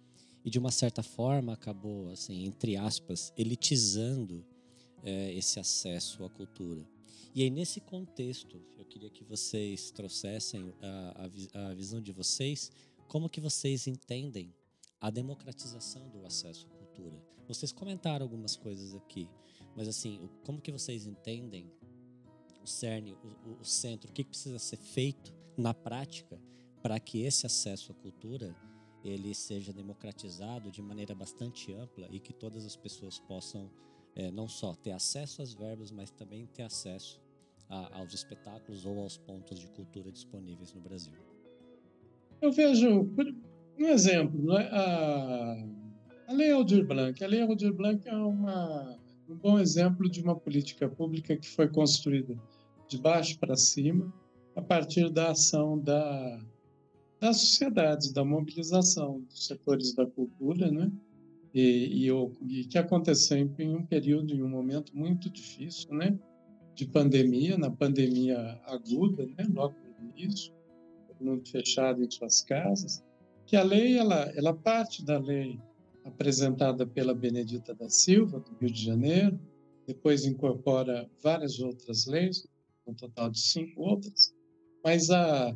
E 0.44 0.50
de 0.50 0.58
uma 0.58 0.70
certa 0.70 1.02
forma 1.02 1.52
acabou, 1.52 2.10
assim, 2.10 2.44
entre 2.44 2.76
aspas, 2.76 3.32
elitizando 3.36 4.44
é, 5.02 5.32
esse 5.34 5.60
acesso 5.60 6.24
à 6.24 6.30
cultura. 6.30 6.84
E 7.34 7.42
aí, 7.42 7.50
nesse 7.50 7.80
contexto, 7.80 8.60
eu 8.76 8.84
queria 8.84 9.08
que 9.08 9.24
vocês 9.24 9.90
trouxessem 9.90 10.74
a, 10.82 11.28
a, 11.54 11.68
a 11.70 11.74
visão 11.74 12.00
de 12.00 12.12
vocês, 12.12 12.70
como 13.08 13.28
que 13.28 13.40
vocês 13.40 13.86
entendem 13.86 14.52
a 15.00 15.10
democratização 15.10 16.08
do 16.08 16.24
acesso 16.26 16.66
à 16.66 16.70
cultura. 16.70 17.22
Vocês 17.48 17.72
comentaram 17.72 18.24
algumas 18.24 18.54
coisas 18.54 18.94
aqui, 18.94 19.28
mas 19.76 19.88
assim, 19.88 20.28
como 20.44 20.60
que 20.60 20.70
vocês 20.70 21.06
entendem 21.06 21.70
o 22.62 22.66
cerne, 22.66 23.12
o, 23.12 23.60
o 23.60 23.64
centro, 23.64 24.10
o 24.10 24.12
que 24.12 24.24
precisa 24.24 24.58
ser 24.58 24.76
feito 24.76 25.34
na 25.56 25.74
prática 25.74 26.40
para 26.82 26.98
que 27.00 27.22
esse 27.22 27.46
acesso 27.46 27.92
à 27.92 27.94
cultura 27.94 28.54
ele 29.04 29.34
seja 29.34 29.72
democratizado 29.72 30.70
de 30.70 30.80
maneira 30.80 31.14
bastante 31.14 31.72
ampla 31.72 32.06
e 32.10 32.20
que 32.20 32.32
todas 32.32 32.64
as 32.64 32.76
pessoas 32.76 33.18
possam 33.18 33.70
é, 34.14 34.30
não 34.30 34.48
só 34.48 34.74
ter 34.74 34.92
acesso 34.92 35.42
às 35.42 35.52
verbas, 35.52 35.90
mas 35.90 36.10
também 36.10 36.46
ter 36.46 36.62
acesso 36.62 37.20
a, 37.68 37.98
aos 37.98 38.12
espetáculos 38.12 38.84
ou 38.84 39.00
aos 39.00 39.16
pontos 39.16 39.58
de 39.58 39.66
cultura 39.68 40.10
disponíveis 40.10 40.72
no 40.74 40.80
Brasil. 40.80 41.18
Eu 42.40 42.52
vejo 42.52 43.08
um 43.78 43.86
exemplo, 43.86 44.56
é? 44.58 44.68
a, 44.70 45.66
a 46.28 46.32
Lei 46.32 46.50
Aldir 46.52 46.86
Blanc. 46.86 47.22
A 47.22 47.26
Lei 47.26 47.40
Aldir 47.42 47.72
Blanc 47.72 48.06
é 48.06 48.14
uma 48.14 48.98
um 49.28 49.36
bom 49.36 49.58
exemplo 49.58 50.08
de 50.10 50.20
uma 50.20 50.36
política 50.36 50.88
pública 50.88 51.36
que 51.36 51.48
foi 51.48 51.68
construída 51.68 52.36
de 52.88 52.98
baixo 52.98 53.38
para 53.38 53.56
cima, 53.56 54.12
a 54.54 54.60
partir 54.60 55.08
da 55.08 55.30
ação 55.30 55.78
da, 55.78 56.40
das 57.22 57.36
sociedades, 57.36 58.12
da 58.12 58.24
mobilização 58.24 59.20
dos 59.20 59.46
setores 59.46 59.94
da 59.94 60.04
cultura, 60.04 60.72
né? 60.72 60.90
E, 61.54 62.08
e, 62.08 62.60
e 62.60 62.64
que 62.64 62.76
aconteceu 62.76 63.38
em 63.38 63.76
um 63.76 63.86
período, 63.86 64.34
em 64.34 64.42
um 64.42 64.48
momento 64.48 64.90
muito 64.92 65.30
difícil, 65.30 65.94
né? 65.94 66.18
De 66.74 66.84
pandemia, 66.84 67.56
na 67.56 67.70
pandemia 67.70 68.60
aguda, 68.66 69.24
né? 69.24 69.46
Logo 69.54 69.76
no 70.00 70.10
início, 70.10 70.52
todo 71.06 71.24
mundo 71.24 71.48
fechado 71.48 72.02
em 72.02 72.10
suas 72.10 72.42
casas. 72.42 73.04
Que 73.46 73.54
a 73.54 73.62
lei, 73.62 73.96
ela, 73.96 74.32
ela 74.34 74.52
parte 74.52 75.04
da 75.04 75.16
lei 75.20 75.60
apresentada 76.04 76.84
pela 76.84 77.14
Benedita 77.14 77.72
da 77.72 77.88
Silva, 77.88 78.40
do 78.40 78.52
Rio 78.56 78.70
de 78.72 78.84
Janeiro, 78.84 79.38
depois 79.86 80.24
incorpora 80.24 81.08
várias 81.22 81.60
outras 81.60 82.04
leis, 82.06 82.48
um 82.84 82.94
total 82.94 83.30
de 83.30 83.38
cinco 83.38 83.80
outras, 83.80 84.34
mas 84.84 85.08
a, 85.10 85.54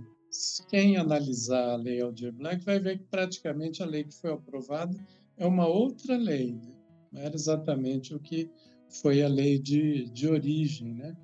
quem 0.68 0.96
analisar 0.96 1.70
a 1.70 1.76
Lei 1.76 2.00
Aldir 2.00 2.32
Blanc 2.32 2.64
vai 2.64 2.78
ver 2.78 2.98
que 2.98 3.04
praticamente 3.04 3.82
a 3.82 3.86
lei 3.86 4.04
que 4.04 4.14
foi 4.14 4.32
aprovada 4.32 4.96
é 5.36 5.46
uma 5.46 5.66
outra 5.66 6.16
lei, 6.16 6.52
né? 6.52 6.72
não 7.12 7.20
era 7.22 7.34
exatamente 7.34 8.14
o 8.14 8.20
que 8.20 8.50
foi 8.88 9.22
a 9.22 9.28
lei 9.28 9.58
de, 9.58 10.06
de 10.10 10.28
origem. 10.28 10.94
Né? 10.94 11.16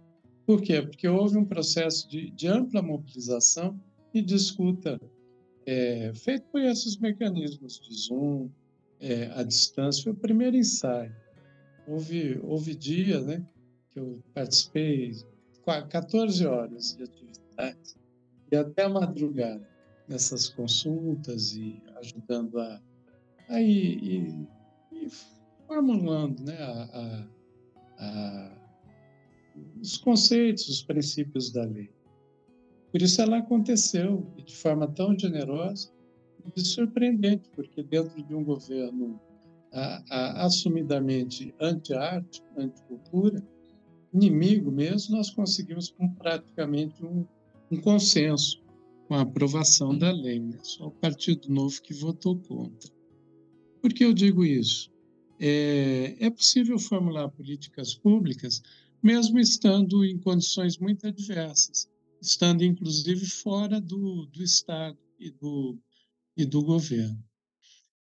Por 0.47 0.61
quê? 0.61 0.83
Porque 0.83 1.09
houve 1.09 1.39
um 1.39 1.45
processo 1.45 2.09
de, 2.09 2.31
de 2.31 2.47
ampla 2.47 2.83
mobilização 2.83 3.79
e 4.13 4.21
disputa 4.21 5.01
é, 5.65 6.13
feito 6.15 6.47
por 6.51 6.61
esses 6.61 6.97
mecanismos 6.99 7.81
de 7.81 7.95
Zoom, 7.95 8.51
é, 9.01 9.27
à 9.35 9.43
distância, 9.43 10.05
foi 10.05 10.13
o 10.13 10.17
primeiro 10.17 10.57
ensaio. 10.57 11.15
Houve, 11.87 12.39
houve 12.43 12.75
dias 12.75 13.27
né, 13.27 13.45
que 13.91 13.99
eu 13.99 14.23
participei 14.33 15.13
14 15.65 16.47
horas 16.47 16.97
de 16.97 17.05
atividade 17.05 18.02
e 18.53 18.57
até 18.57 18.83
a 18.83 18.89
madrugada 18.89 19.67
nessas 20.07 20.51
consultas 20.51 21.55
e 21.55 21.83
ajudando 21.97 22.61
a, 22.61 22.81
a 23.49 23.59
formulando 25.67 26.43
né, 26.45 26.59
a, 26.59 26.83
a, 26.93 27.29
a, 27.99 28.59
os 29.81 29.97
conceitos, 29.97 30.69
os 30.69 30.83
princípios 30.83 31.51
da 31.51 31.65
lei. 31.65 31.91
Por 32.91 33.01
isso 33.01 33.23
ela 33.23 33.39
aconteceu 33.39 34.27
de 34.45 34.55
forma 34.55 34.87
tão 34.87 35.19
generosa 35.19 35.91
e 36.55 36.61
surpreendente, 36.61 37.49
porque 37.55 37.83
dentro 37.83 38.23
de 38.23 38.35
um 38.35 38.45
governo 38.45 39.19
assumidamente 40.37 41.55
anti-arte, 41.59 42.43
anti-cultura, 42.59 43.43
inimigo 44.13 44.71
mesmo, 44.71 45.17
nós 45.17 45.31
conseguimos 45.31 45.89
com 45.91 46.07
praticamente 46.11 47.03
um, 47.03 47.27
um 47.73 47.81
consenso 47.81 48.63
com 49.09 49.15
a 49.15 49.23
aprovação 49.23 49.97
da 49.97 50.13
lei. 50.13 50.39
Né? 50.39 50.59
Só 50.63 50.89
o 50.89 50.91
Partido 50.91 51.49
Novo 51.49 51.81
que 51.83 51.95
votou 51.95 52.39
contra. 52.39 52.91
Por 53.81 53.93
que 53.93 54.05
eu 54.05 54.13
digo 54.13 54.45
isso? 54.45 54.91
É, 55.41 56.17
é 56.21 56.31
possível 56.31 56.79
formular 56.79 57.29
políticas 57.29 57.95
públicas 57.95 58.63
mesmo 59.03 59.41
estando 59.41 60.05
em 60.05 60.17
condições 60.17 60.79
muito 60.79 61.07
adversas, 61.07 61.89
estando 62.21 62.63
inclusive 62.63 63.27
fora 63.27 63.81
do, 63.81 64.27
do 64.27 64.43
Estado 64.43 64.97
e 65.19 65.31
do, 65.31 65.77
e 66.37 66.45
do 66.45 66.63
governo. 66.63 67.19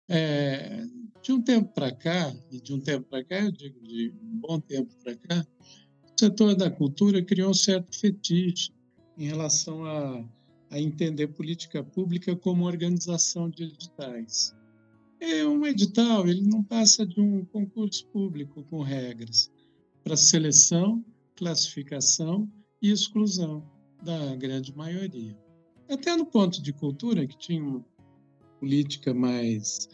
É, 0.07 0.85
de 1.23 1.31
um 1.31 1.41
tempo 1.41 1.73
para 1.73 1.91
cá, 1.91 2.31
e 2.51 2.61
de 2.61 2.73
um 2.73 2.79
tempo 2.79 3.07
para 3.09 3.23
cá, 3.23 3.39
eu 3.39 3.51
digo 3.51 3.81
de 3.81 4.13
um 4.21 4.39
bom 4.39 4.59
tempo 4.59 4.93
para 5.03 5.15
cá, 5.15 5.47
o 6.03 6.19
setor 6.19 6.55
da 6.55 6.69
cultura 6.69 7.23
criou 7.23 7.49
um 7.49 7.55
certo 7.55 7.97
fetiche 7.97 8.71
em 9.21 9.27
relação 9.27 9.85
a, 9.85 10.25
a 10.71 10.79
entender 10.79 11.27
política 11.27 11.83
pública 11.83 12.35
como 12.35 12.65
organização 12.65 13.51
de 13.51 13.65
editais. 13.65 14.55
É 15.19 15.45
um 15.45 15.63
edital, 15.63 16.27
ele 16.27 16.41
não 16.41 16.63
passa 16.63 17.05
de 17.05 17.21
um 17.21 17.45
concurso 17.45 18.07
público 18.07 18.63
com 18.63 18.81
regras 18.81 19.51
para 20.03 20.17
seleção, 20.17 21.05
classificação 21.35 22.51
e 22.81 22.89
exclusão 22.89 23.63
da 24.01 24.35
grande 24.35 24.75
maioria. 24.75 25.37
Até 25.87 26.15
no 26.15 26.25
ponto 26.25 26.59
de 26.59 26.73
cultura, 26.73 27.27
que 27.27 27.37
tinha 27.37 27.63
uma 27.63 27.85
política 28.59 29.13
mais 29.13 29.87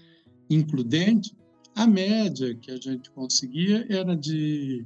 includente, 0.50 1.36
a 1.76 1.86
média 1.86 2.56
que 2.56 2.72
a 2.72 2.78
gente 2.78 3.12
conseguia 3.12 3.86
era 3.90 4.16
de 4.16 4.86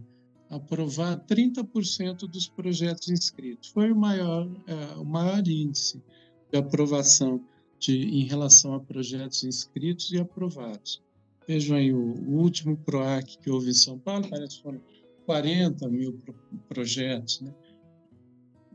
aprovar 0.51 1.17
30% 1.25 2.27
dos 2.27 2.49
projetos 2.49 3.07
inscritos. 3.07 3.69
Foi 3.69 3.89
o 3.89 3.95
maior, 3.95 4.49
é, 4.67 4.97
o 4.97 5.05
maior 5.05 5.47
índice 5.47 6.03
de 6.51 6.59
aprovação 6.59 7.41
de, 7.79 7.93
em 7.93 8.25
relação 8.25 8.73
a 8.73 8.79
projetos 8.81 9.45
inscritos 9.45 10.11
e 10.11 10.19
aprovados. 10.19 11.01
Vejam 11.47 11.77
aí, 11.77 11.93
o, 11.93 11.99
o 11.99 12.41
último 12.41 12.75
PROAC 12.75 13.37
que 13.37 13.49
houve 13.49 13.69
em 13.69 13.73
São 13.73 13.97
Paulo, 13.97 14.27
parece 14.29 14.57
que 14.57 14.63
foram 14.63 14.81
40 15.25 15.87
mil 15.87 16.19
projetos, 16.67 17.39
né? 17.39 17.53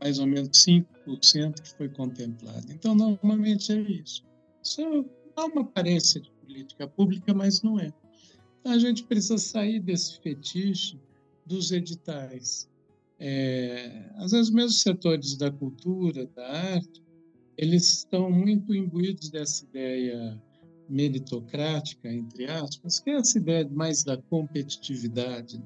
mais 0.01 0.17
ou 0.17 0.25
menos 0.25 0.49
5% 0.49 1.61
que 1.61 1.77
foi 1.77 1.89
contemplado. 1.89 2.71
Então, 2.71 2.95
normalmente 2.95 3.71
é 3.71 3.79
isso. 3.79 4.23
Só 4.63 5.05
dá 5.35 5.45
uma 5.45 5.61
aparência 5.61 6.19
de 6.19 6.31
política 6.31 6.87
pública, 6.87 7.33
mas 7.35 7.61
não 7.61 7.79
é. 7.79 7.93
Então, 8.59 8.71
a 8.71 8.79
gente 8.79 9.03
precisa 9.03 9.37
sair 9.37 9.79
desse 9.79 10.19
fetiche 10.21 10.99
dos 11.47 11.71
editais. 11.71 12.69
É, 13.19 14.11
às 14.15 14.31
vezes, 14.31 14.51
mesmo 14.51 14.71
setores 14.71 15.35
da 15.35 15.49
cultura, 15.49 16.27
da 16.27 16.47
arte, 16.47 17.03
eles 17.57 17.89
estão 17.89 18.29
muito 18.29 18.75
imbuídos 18.75 19.29
dessa 19.29 19.65
ideia 19.65 20.41
meritocrática, 20.87 22.11
entre 22.11 22.45
aspas, 22.45 22.99
que 22.99 23.09
é 23.09 23.15
essa 23.15 23.37
ideia 23.37 23.67
mais 23.69 24.03
da 24.03 24.17
competitividade. 24.17 25.61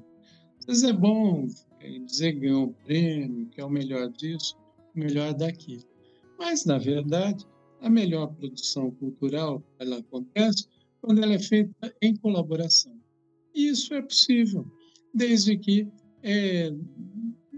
Às 0.60 0.66
vezes 0.66 0.84
é 0.84 0.92
bom 0.92 1.46
dizer 2.06 2.34
que 2.34 2.40
ganhou 2.40 2.68
um 2.68 2.72
prêmio, 2.72 3.46
que 3.48 3.60
é 3.60 3.64
o 3.64 3.70
melhor 3.70 4.10
disso, 4.10 4.56
o 4.94 4.98
melhor 4.98 5.34
daquilo. 5.34 5.84
Mas, 6.38 6.64
na 6.64 6.78
verdade, 6.78 7.46
a 7.80 7.90
melhor 7.90 8.28
produção 8.34 8.90
cultural 8.92 9.62
ela 9.78 9.98
acontece 9.98 10.66
quando 11.00 11.22
ela 11.22 11.34
é 11.34 11.38
feita 11.38 11.94
em 12.00 12.16
colaboração. 12.16 12.96
E 13.54 13.68
isso 13.68 13.92
é 13.92 14.00
possível, 14.00 14.66
desde 15.12 15.56
que 15.56 15.88
é, 16.22 16.70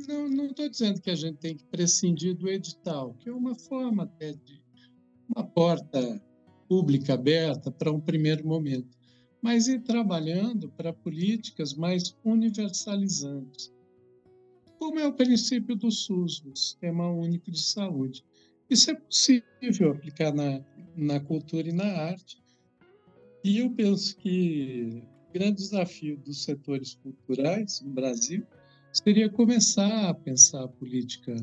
não 0.09 0.47
estou 0.47 0.69
dizendo 0.69 1.01
que 1.01 1.11
a 1.11 1.15
gente 1.15 1.39
tem 1.39 1.57
que 1.57 1.65
prescindir 1.65 2.35
do 2.35 2.49
edital, 2.49 3.15
que 3.15 3.29
é 3.29 3.33
uma 3.33 3.55
forma 3.55 4.05
até 4.05 4.33
de 4.33 4.63
uma 5.35 5.45
porta 5.45 6.23
pública 6.69 7.15
aberta 7.15 7.71
para 7.71 7.93
um 7.93 8.01
primeiro 8.01 8.47
momento, 8.47 8.89
mas 9.41 9.69
ir 9.69 9.81
trabalhando 9.83 10.71
para 10.71 10.93
políticas 10.93 11.75
mais 11.75 12.17
universalizantes, 12.25 13.73
como 14.79 14.99
é 14.99 15.07
o 15.07 15.13
princípio 15.13 15.77
do 15.77 15.91
SUS, 15.91 16.41
do 16.41 16.57
Sistema 16.57 17.11
Único 17.11 17.51
de 17.51 17.63
Saúde. 17.63 18.25
Isso 18.69 18.91
é 18.91 18.95
possível 18.95 19.93
aplicar 19.93 20.33
na, 20.35 20.63
na 20.97 21.21
cultura 21.21 21.69
e 21.69 21.73
na 21.73 21.87
arte. 21.87 22.43
E 23.43 23.59
eu 23.59 23.71
penso 23.71 24.17
que 24.17 25.03
o 25.03 25.14
grande 25.35 25.57
desafio 25.57 26.17
dos 26.19 26.45
setores 26.45 26.95
culturais 26.95 27.81
no 27.81 27.91
Brasil 27.91 28.47
seria 28.93 29.29
começar 29.29 30.09
a 30.09 30.15
pensar 30.15 30.63
a 30.63 30.69
política 30.69 31.35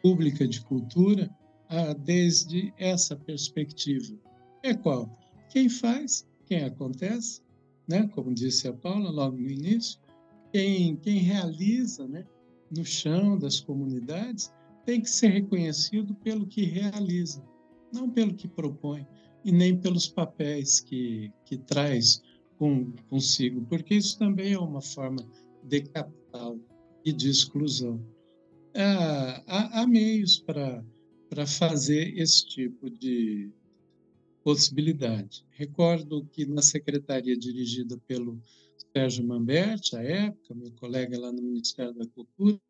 pública 0.00 0.46
de 0.46 0.60
cultura 0.60 1.28
ah, 1.68 1.92
desde 1.92 2.72
essa 2.78 3.16
perspectiva. 3.16 4.16
É 4.62 4.72
qual? 4.72 5.10
Quem 5.50 5.68
faz, 5.68 6.24
quem 6.46 6.62
acontece, 6.62 7.42
né? 7.88 8.08
como 8.14 8.32
disse 8.32 8.68
a 8.68 8.72
Paula 8.72 9.10
logo 9.10 9.36
no 9.36 9.50
início, 9.50 9.98
quem, 10.52 10.94
quem 10.94 11.18
realiza 11.18 12.06
né? 12.06 12.24
no 12.70 12.84
chão 12.84 13.36
das 13.36 13.58
comunidades 13.58 14.52
tem 14.86 15.00
que 15.00 15.10
ser 15.10 15.30
reconhecido 15.30 16.14
pelo 16.14 16.46
que 16.46 16.64
realiza, 16.64 17.44
não 17.92 18.08
pelo 18.08 18.34
que 18.34 18.46
propõe 18.46 19.04
e 19.44 19.50
nem 19.50 19.76
pelos 19.76 20.06
papéis 20.06 20.78
que, 20.78 21.32
que 21.44 21.58
traz 21.58 22.22
com, 22.62 22.92
consigo, 23.10 23.66
porque 23.66 23.96
isso 23.96 24.16
também 24.16 24.52
é 24.52 24.58
uma 24.58 24.80
forma 24.80 25.28
de 25.64 25.80
capital 25.82 26.56
e 27.04 27.12
de 27.12 27.28
exclusão. 27.28 28.00
Há, 28.72 29.42
há, 29.48 29.80
há 29.80 29.86
meios 29.88 30.38
para 30.38 31.44
fazer 31.44 32.16
esse 32.16 32.46
tipo 32.46 32.88
de 32.88 33.50
possibilidade. 34.44 35.44
Recordo 35.50 36.24
que 36.30 36.46
na 36.46 36.62
secretaria 36.62 37.36
dirigida 37.36 37.98
pelo 38.06 38.40
Sérgio 38.96 39.26
Mamberti, 39.26 39.96
à 39.96 40.02
época, 40.04 40.54
meu 40.54 40.70
colega 40.78 41.18
lá 41.18 41.32
no 41.32 41.42
Ministério 41.42 41.94
da 41.94 42.06
Cultura, 42.06 42.60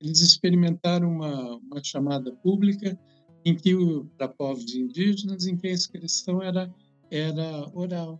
eles 0.00 0.20
experimentaram 0.20 1.10
uma, 1.10 1.56
uma 1.56 1.84
chamada 1.84 2.32
pública 2.36 2.98
em 3.44 3.54
que 3.54 3.74
para 4.16 4.28
povos 4.28 4.74
indígenas, 4.74 5.46
em 5.46 5.54
que 5.54 5.66
a 5.66 5.72
inscrição 5.72 6.42
era 6.42 6.74
era 7.10 7.68
oral. 7.74 8.18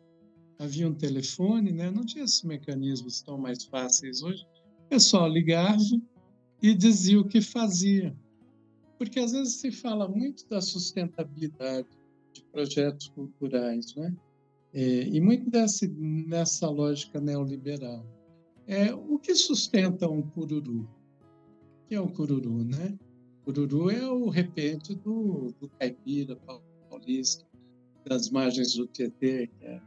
Havia 0.63 0.89
um 0.89 0.95
telefone, 0.95 1.73
né? 1.73 1.91
Não 1.91 2.05
tinha 2.05 2.25
esses 2.25 2.43
mecanismos 2.43 3.21
tão 3.23 3.37
mais 3.37 3.65
fáceis 3.65 4.23
hoje 4.23 4.47
pessoal 4.93 5.27
ligava 5.27 5.83
e 6.61 6.75
dizia 6.75 7.19
o 7.19 7.27
que 7.27 7.41
fazia. 7.41 8.15
Porque 8.99 9.19
às 9.19 9.33
vezes 9.33 9.55
se 9.55 9.73
fala 9.73 10.07
muito 10.07 10.47
da 10.51 10.61
sustentabilidade 10.61 11.89
de 12.35 12.45
projetos 12.53 13.09
culturais, 13.09 13.95
né? 13.97 14.15
É, 14.75 15.09
e 15.09 15.19
muito 15.19 15.49
dessa, 15.49 15.89
nessa 15.89 16.69
lógica 16.69 17.19
neoliberal. 17.23 18.05
É, 18.67 18.93
o 18.93 19.19
que 19.19 19.35
sustenta 19.35 20.07
um 20.11 20.21
cururu? 20.21 20.83
O 20.83 21.89
que 21.89 21.95
é 21.95 22.01
o 22.01 22.09
cururu, 22.09 22.63
né? 22.65 22.99
O 23.41 23.45
cururu 23.47 23.91
é 23.91 24.07
o 24.11 24.29
repente 24.29 24.95
do, 24.95 25.55
do 25.59 25.71
caipira 25.79 26.37
paulista, 26.91 27.47
das 28.05 28.29
margens 28.29 28.75
do 28.75 28.87
Tietê, 28.87 29.47
que 29.47 29.65
é, 29.65 29.81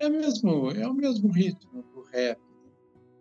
é, 0.00 0.08
mesmo, 0.08 0.70
é 0.70 0.88
o 0.88 0.94
mesmo 0.94 1.30
ritmo 1.30 1.82
do 1.82 2.02
rap, 2.12 2.40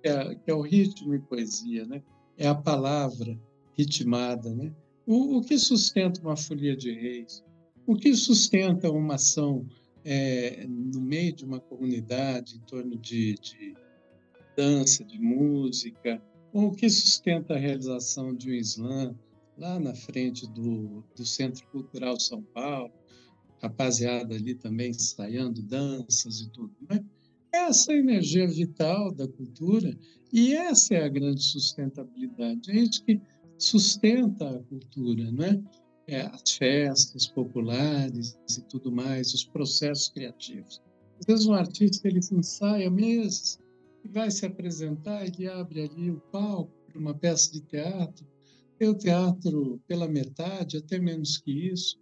que 0.01 0.07
é, 0.07 0.36
que 0.36 0.49
é 0.49 0.53
o 0.53 0.61
ritmo 0.61 1.13
e 1.13 1.19
poesia, 1.19 1.86
né? 1.86 2.01
É 2.38 2.47
a 2.47 2.55
palavra 2.55 3.38
ritmada, 3.77 4.53
né? 4.55 4.73
O, 5.05 5.38
o 5.38 5.41
que 5.41 5.57
sustenta 5.57 6.21
uma 6.21 6.38
folia 6.38 6.75
de 6.75 6.91
reis? 6.91 7.43
O 7.86 7.95
que 7.95 8.13
sustenta 8.15 8.89
uma 8.89 9.15
ação 9.15 9.67
é, 10.05 10.65
no 10.67 11.01
meio 11.01 11.34
de 11.34 11.43
uma 11.43 11.59
comunidade, 11.59 12.55
em 12.55 12.61
torno 12.61 12.97
de, 12.97 13.36
de 13.36 13.75
dança, 14.55 15.03
de 15.03 15.19
música? 15.19 16.21
Ou 16.53 16.67
o 16.67 16.71
que 16.71 16.89
sustenta 16.89 17.55
a 17.55 17.57
realização 17.57 18.34
de 18.34 18.51
um 18.51 18.53
slam 18.53 19.15
lá 19.57 19.80
na 19.80 19.93
frente 19.93 20.47
do, 20.47 21.03
do 21.15 21.25
Centro 21.25 21.67
Cultural 21.67 22.19
São 22.19 22.41
Paulo? 22.41 22.93
Rapaziada 23.62 24.36
ali 24.36 24.55
também 24.55 24.91
ensaiando 24.91 25.62
danças 25.62 26.41
e 26.41 26.49
tudo, 26.49 26.74
né? 26.89 27.03
essa 27.51 27.93
energia 27.93 28.47
vital 28.47 29.12
da 29.12 29.28
cultura 29.28 29.97
e 30.32 30.53
essa 30.53 30.95
é 30.95 31.03
a 31.03 31.10
grande 31.10 31.43
sustentabilidade. 31.43 32.72
É 32.72 32.76
isso 32.76 33.03
que 33.03 33.20
sustenta 33.57 34.49
a 34.49 34.64
cultura, 34.64 35.32
não 35.32 35.43
é? 35.43 35.62
é 36.07 36.22
as 36.22 36.51
festas 36.55 37.28
populares 37.28 38.38
e 38.57 38.62
tudo 38.62 38.91
mais, 38.91 39.34
os 39.34 39.43
processos 39.43 40.10
criativos. 40.10 40.82
Às 41.20 41.26
vezes 41.26 41.45
um 41.45 41.53
artista 41.53 42.07
ele 42.07 42.20
ensaia 42.32 42.89
meses 42.89 43.60
vai 44.12 44.32
se 44.32 44.45
apresentar, 44.45 45.26
ele 45.26 45.47
abre 45.47 45.84
ali 45.84 46.10
o 46.10 46.20
palco 46.32 46.72
para 46.88 46.99
uma 46.99 47.14
peça 47.14 47.51
de 47.51 47.62
teatro, 47.62 48.26
tem 48.78 48.88
o 48.88 48.97
teatro 48.97 49.80
pela 49.88 50.07
metade, 50.07 50.78
até 50.78 50.99
menos 50.99 51.38
que 51.38 51.51
isso, 51.51 51.99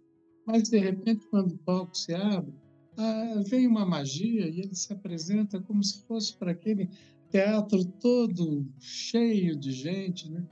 mas 0.48 0.70
de 0.70 0.78
repente, 0.78 1.26
quando 1.26 1.52
o 1.52 1.58
palco 1.58 1.94
se 1.94 2.14
abre, 2.14 2.54
ah, 2.96 3.42
vem 3.46 3.66
uma 3.66 3.84
magia 3.84 4.48
e 4.48 4.60
ele 4.60 4.74
se 4.74 4.90
apresenta 4.90 5.60
como 5.60 5.84
se 5.84 6.02
fosse 6.06 6.34
para 6.34 6.52
aquele 6.52 6.88
teatro 7.30 7.84
todo 7.84 8.66
cheio 8.80 9.54
de 9.54 9.70
gente, 9.72 10.30
né? 10.30 10.42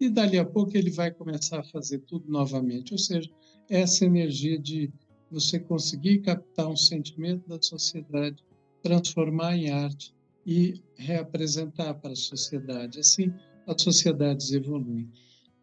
E 0.00 0.08
dali 0.08 0.40
a 0.40 0.44
pouco 0.44 0.76
ele 0.76 0.90
vai 0.90 1.12
começar 1.12 1.60
a 1.60 1.62
fazer 1.62 2.00
tudo 2.00 2.28
novamente. 2.28 2.92
Ou 2.92 2.98
seja, 2.98 3.30
essa 3.70 4.04
energia 4.04 4.58
de 4.58 4.92
você 5.30 5.60
conseguir 5.60 6.18
captar 6.18 6.68
um 6.68 6.76
sentimento 6.76 7.48
da 7.48 7.62
sociedade, 7.62 8.44
transformar 8.82 9.56
em 9.56 9.70
arte 9.70 10.12
e 10.44 10.82
reapresentar 10.96 11.94
para 11.94 12.10
a 12.10 12.16
sociedade. 12.16 12.98
Assim, 12.98 13.32
as 13.68 13.80
sociedades 13.80 14.52
evoluem. 14.52 15.08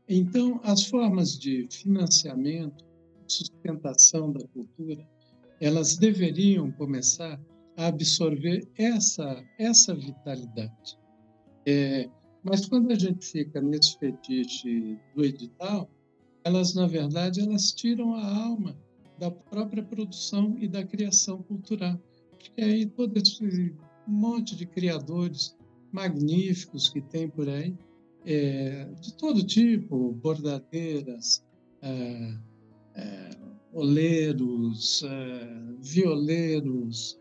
Então, 0.07 0.61
as 0.63 0.85
formas 0.85 1.37
de 1.37 1.67
financiamento, 1.69 2.89
sustentação 3.31 4.31
da 4.31 4.45
cultura, 4.47 5.07
elas 5.59 5.95
deveriam 5.95 6.71
começar 6.71 7.39
a 7.77 7.87
absorver 7.87 8.67
essa, 8.77 9.43
essa 9.57 9.93
vitalidade. 9.95 10.99
É, 11.65 12.09
mas 12.43 12.65
quando 12.65 12.91
a 12.91 12.95
gente 12.95 13.25
fica 13.25 13.61
nesse 13.61 13.97
fetiche 13.97 14.97
do 15.15 15.23
edital, 15.23 15.89
elas, 16.43 16.73
na 16.73 16.87
verdade, 16.87 17.39
elas 17.39 17.71
tiram 17.71 18.15
a 18.15 18.43
alma 18.45 18.75
da 19.19 19.29
própria 19.29 19.83
produção 19.83 20.55
e 20.57 20.67
da 20.67 20.83
criação 20.83 21.43
cultural. 21.43 21.99
Porque 22.31 22.61
aí 22.61 22.87
todo 22.87 23.15
esse 23.17 23.75
monte 24.07 24.55
de 24.55 24.65
criadores 24.65 25.55
magníficos 25.91 26.89
que 26.89 27.01
tem 27.01 27.29
por 27.29 27.47
aí, 27.47 27.75
é, 28.25 28.85
de 28.99 29.13
todo 29.15 29.45
tipo, 29.45 30.13
bordadeiras, 30.13 31.43
é, 31.81 32.37
é, 32.95 33.29
oleiros, 33.71 35.03
é, 35.03 35.75
violeiros, 35.79 37.19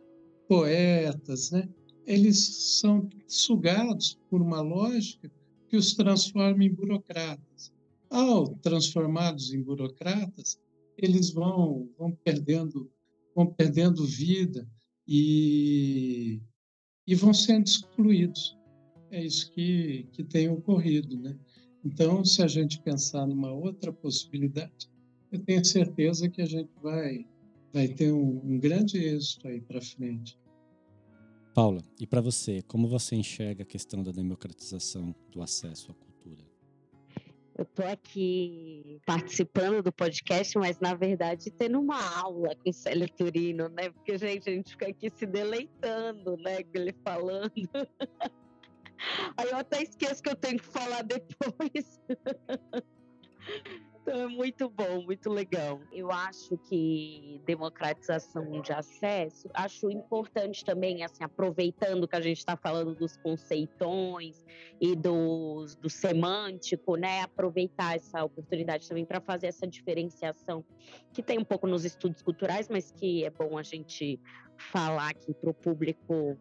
poetas, 0.48 1.50
né? 1.50 1.68
eles 2.06 2.38
são 2.80 3.08
sugados 3.26 4.18
por 4.28 4.42
uma 4.42 4.60
lógica 4.60 5.30
que 5.68 5.76
os 5.76 5.94
transforma 5.94 6.64
em 6.64 6.74
burocratas. 6.74 7.72
Ao 8.08 8.48
transformados 8.56 9.54
em 9.54 9.62
burocratas, 9.62 10.58
eles 10.98 11.30
vão, 11.30 11.88
vão 11.96 12.10
perdendo 12.24 12.90
vão 13.34 13.46
perdendo 13.46 14.04
vida 14.04 14.68
e, 15.06 16.40
e 17.06 17.14
vão 17.14 17.32
sendo 17.32 17.66
excluídos. 17.66 18.56
É 19.10 19.24
isso 19.24 19.50
que, 19.50 20.06
que 20.12 20.22
tem 20.22 20.48
ocorrido. 20.48 21.18
Né? 21.18 21.36
Então, 21.84 22.24
se 22.24 22.42
a 22.42 22.46
gente 22.46 22.80
pensar 22.80 23.26
numa 23.26 23.52
outra 23.52 23.92
possibilidade, 23.92 24.90
eu 25.32 25.38
tenho 25.38 25.64
certeza 25.64 26.28
que 26.28 26.42
a 26.42 26.46
gente 26.46 26.70
vai, 26.82 27.26
vai 27.72 27.88
ter 27.88 28.12
um, 28.12 28.40
um 28.44 28.58
grande 28.58 28.98
êxito 28.98 29.46
aí 29.48 29.60
para 29.60 29.80
frente. 29.80 30.38
Paula, 31.54 31.82
e 32.00 32.06
para 32.06 32.20
você, 32.20 32.62
como 32.62 32.88
você 32.88 33.16
enxerga 33.16 33.62
a 33.62 33.66
questão 33.66 34.02
da 34.02 34.12
democratização 34.12 35.14
do 35.30 35.42
acesso 35.42 35.90
à 35.90 35.94
cultura? 35.94 36.44
Eu 37.56 37.64
estou 37.64 37.86
aqui 37.86 39.00
participando 39.04 39.82
do 39.82 39.92
podcast, 39.92 40.56
mas 40.58 40.80
na 40.80 40.94
verdade 40.94 41.50
tendo 41.50 41.78
uma 41.78 42.00
aula 42.18 42.56
com 42.56 42.70
o 42.70 42.72
Célio 42.72 43.06
Turino, 43.10 43.68
né? 43.68 43.90
Porque, 43.90 44.16
gente, 44.16 44.48
a 44.48 44.52
gente 44.52 44.70
fica 44.70 44.88
aqui 44.88 45.10
se 45.10 45.26
deleitando, 45.26 46.36
né? 46.38 46.62
Com 46.62 46.70
ele 46.78 46.94
falando. 47.04 47.52
Aí 49.36 49.50
eu 49.50 49.56
até 49.56 49.82
esqueço 49.82 50.22
que 50.22 50.30
eu 50.30 50.36
tenho 50.36 50.58
que 50.58 50.66
falar 50.66 51.02
depois. 51.02 52.00
É 54.12 54.26
muito 54.26 54.68
bom, 54.68 55.02
muito 55.04 55.30
legal. 55.30 55.80
Eu 55.92 56.10
acho 56.10 56.58
que 56.58 57.40
democratização 57.46 58.60
de 58.60 58.72
acesso, 58.72 59.48
acho 59.54 59.88
importante 59.88 60.64
também, 60.64 61.04
assim, 61.04 61.22
aproveitando 61.22 62.08
que 62.08 62.16
a 62.16 62.20
gente 62.20 62.38
está 62.38 62.56
falando 62.56 62.92
dos 62.92 63.16
conceitões 63.18 64.44
e 64.80 64.96
dos, 64.96 65.76
do 65.76 65.88
semântico, 65.88 66.96
né? 66.96 67.22
Aproveitar 67.22 67.94
essa 67.94 68.24
oportunidade 68.24 68.88
também 68.88 69.04
para 69.04 69.20
fazer 69.20 69.46
essa 69.46 69.64
diferenciação 69.64 70.64
que 71.12 71.22
tem 71.22 71.38
um 71.38 71.44
pouco 71.44 71.68
nos 71.68 71.84
estudos 71.84 72.20
culturais, 72.20 72.68
mas 72.68 72.90
que 72.90 73.24
é 73.24 73.30
bom 73.30 73.56
a 73.56 73.62
gente 73.62 74.18
falar 74.56 75.10
aqui 75.10 75.32
para 75.32 75.50
o 75.50 75.54
público 75.54 76.36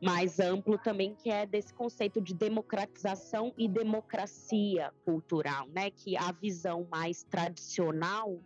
mais 0.00 0.38
amplo 0.38 0.78
também, 0.78 1.14
que 1.14 1.30
é 1.30 1.46
desse 1.46 1.72
conceito 1.72 2.20
de 2.20 2.34
democratização 2.34 3.52
e 3.56 3.68
democracia 3.68 4.92
cultural, 5.04 5.66
né? 5.68 5.90
Que 5.90 6.16
a 6.16 6.32
visão 6.32 6.86
mais 6.90 7.22
tradicional 7.24 8.40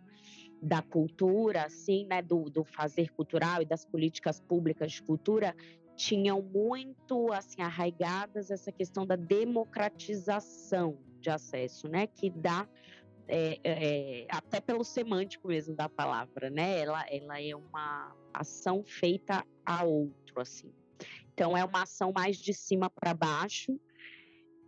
da 0.61 0.81
cultura, 0.81 1.63
assim, 1.63 2.05
né, 2.05 2.21
do, 2.21 2.49
do 2.49 2.63
fazer 2.63 3.09
cultural 3.11 3.63
e 3.63 3.65
das 3.65 3.83
políticas 3.83 4.39
públicas 4.39 4.91
de 4.91 5.01
cultura 5.01 5.55
tinham 5.95 6.41
muito 6.41 7.31
assim 7.33 7.61
arraigadas 7.61 8.51
essa 8.51 8.71
questão 8.71 9.05
da 9.05 9.15
democratização 9.15 10.97
de 11.19 11.29
acesso, 11.29 11.87
né, 11.87 12.07
que 12.07 12.29
dá 12.29 12.67
é, 13.27 13.59
é, 13.63 14.27
até 14.29 14.59
pelo 14.59 14.83
semântico 14.83 15.47
mesmo 15.47 15.75
da 15.75 15.87
palavra, 15.87 16.49
né, 16.49 16.79
ela, 16.79 17.05
ela 17.09 17.41
é 17.41 17.55
uma 17.55 18.15
ação 18.33 18.83
feita 18.83 19.45
a 19.65 19.83
outro, 19.83 20.39
assim. 20.39 20.71
Então, 21.41 21.57
é 21.57 21.65
uma 21.65 21.81
ação 21.81 22.11
mais 22.13 22.37
de 22.37 22.53
cima 22.53 22.87
para 22.87 23.15
baixo, 23.15 23.75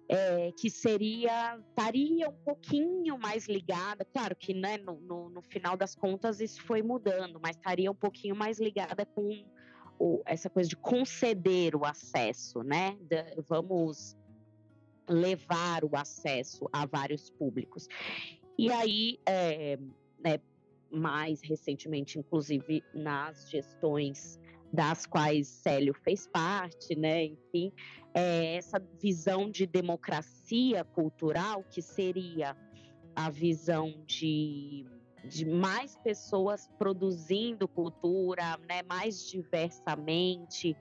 é, 0.09 0.51
que 0.57 0.71
seria 0.71 1.55
estaria 1.69 2.27
um 2.27 2.43
pouquinho 2.43 3.15
mais 3.15 3.47
ligada, 3.47 4.03
claro 4.03 4.35
que 4.35 4.55
né, 4.55 4.79
no, 4.79 4.99
no, 5.01 5.29
no, 5.29 5.41
final 5.43 5.77
das 5.77 5.93
contas 5.93 6.39
isso 6.39 6.63
foi 6.63 6.81
mudando, 6.81 7.39
mas 7.39 7.55
estaria 7.55 7.91
um 7.91 7.95
pouquinho 7.95 8.35
mais 8.35 8.59
ligada 8.59 9.05
com 9.05 9.45
o, 9.99 10.23
essa 10.25 10.49
coisa 10.49 10.67
de 10.67 10.75
conceder 10.75 11.75
o 11.75 11.85
acesso, 11.85 12.63
né? 12.63 12.97
De, 13.01 13.23
vamos 13.47 14.17
levar 15.07 15.83
o 15.83 15.95
acesso 15.95 16.67
a 16.73 16.87
vários 16.87 17.29
públicos. 17.29 17.87
E 18.57 18.71
aí, 18.71 19.19
é, 19.27 19.77
né, 20.19 20.39
mais 20.89 21.39
recentemente, 21.43 22.17
inclusive 22.17 22.83
nas 22.95 23.47
gestões 23.47 24.39
das 24.73 25.05
quais 25.05 25.47
Célio 25.47 25.93
fez 26.03 26.25
parte, 26.25 26.95
né? 26.95 27.25
Enfim, 27.25 27.71
é 28.11 28.55
essa 28.55 28.79
visão 28.99 29.49
de 29.49 29.67
democracia 29.67 30.83
cultural 30.83 31.63
que 31.63 31.79
seria 31.79 32.57
a 33.15 33.29
visão 33.29 34.03
de, 34.07 34.83
de 35.29 35.45
mais 35.45 35.95
pessoas 35.97 36.67
produzindo 36.79 37.67
cultura, 37.67 38.57
né? 38.67 38.81
Mais 38.89 39.29
diversamente, 39.29 40.75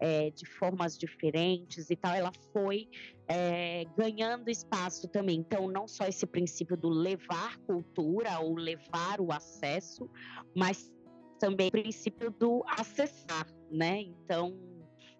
é, 0.00 0.30
de 0.30 0.46
formas 0.46 0.96
diferentes 0.96 1.90
e 1.90 1.96
tal, 1.96 2.14
ela 2.14 2.32
foi 2.54 2.88
é, 3.28 3.84
ganhando 3.98 4.48
espaço 4.48 5.06
também. 5.08 5.38
Então, 5.40 5.68
não 5.68 5.86
só 5.86 6.06
esse 6.06 6.26
princípio 6.26 6.74
do 6.74 6.88
levar 6.88 7.58
cultura 7.66 8.40
ou 8.40 8.54
levar 8.54 9.20
o 9.20 9.30
acesso, 9.30 10.08
mas 10.56 10.90
também 11.40 11.68
o 11.68 11.70
princípio 11.72 12.30
do 12.30 12.62
acessar, 12.68 13.46
né? 13.70 14.02
Então, 14.02 14.56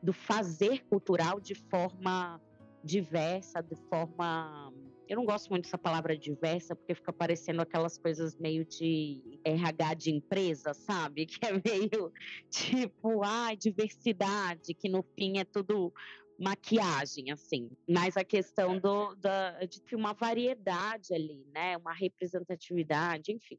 do 0.02 0.12
fazer 0.12 0.84
cultural 0.84 1.40
de 1.40 1.54
forma 1.54 2.40
diversa, 2.84 3.62
de 3.62 3.74
forma. 3.88 4.72
Eu 5.08 5.16
não 5.16 5.24
gosto 5.24 5.48
muito 5.50 5.64
dessa 5.64 5.78
palavra 5.78 6.16
diversa, 6.16 6.76
porque 6.76 6.94
fica 6.94 7.12
parecendo 7.12 7.60
aquelas 7.60 7.98
coisas 7.98 8.36
meio 8.36 8.64
de 8.64 9.40
RH 9.44 9.94
de 9.94 10.10
empresa, 10.12 10.72
sabe? 10.72 11.26
Que 11.40 11.46
é 11.46 11.52
meio 11.52 12.12
tipo, 12.48 13.22
ah, 13.24 13.54
diversidade, 13.54 14.74
que 14.74 14.88
no 14.88 15.02
fim 15.18 15.38
é 15.38 15.44
tudo 15.44 15.92
maquiagem, 16.38 17.32
assim. 17.32 17.70
Mas 17.88 18.16
a 18.16 18.22
questão 18.22 18.78
do, 18.78 19.14
da, 19.16 19.58
de 19.64 19.96
uma 19.96 20.12
variedade 20.12 21.12
ali, 21.12 21.44
né? 21.52 21.76
Uma 21.76 21.92
representatividade, 21.92 23.32
enfim 23.32 23.58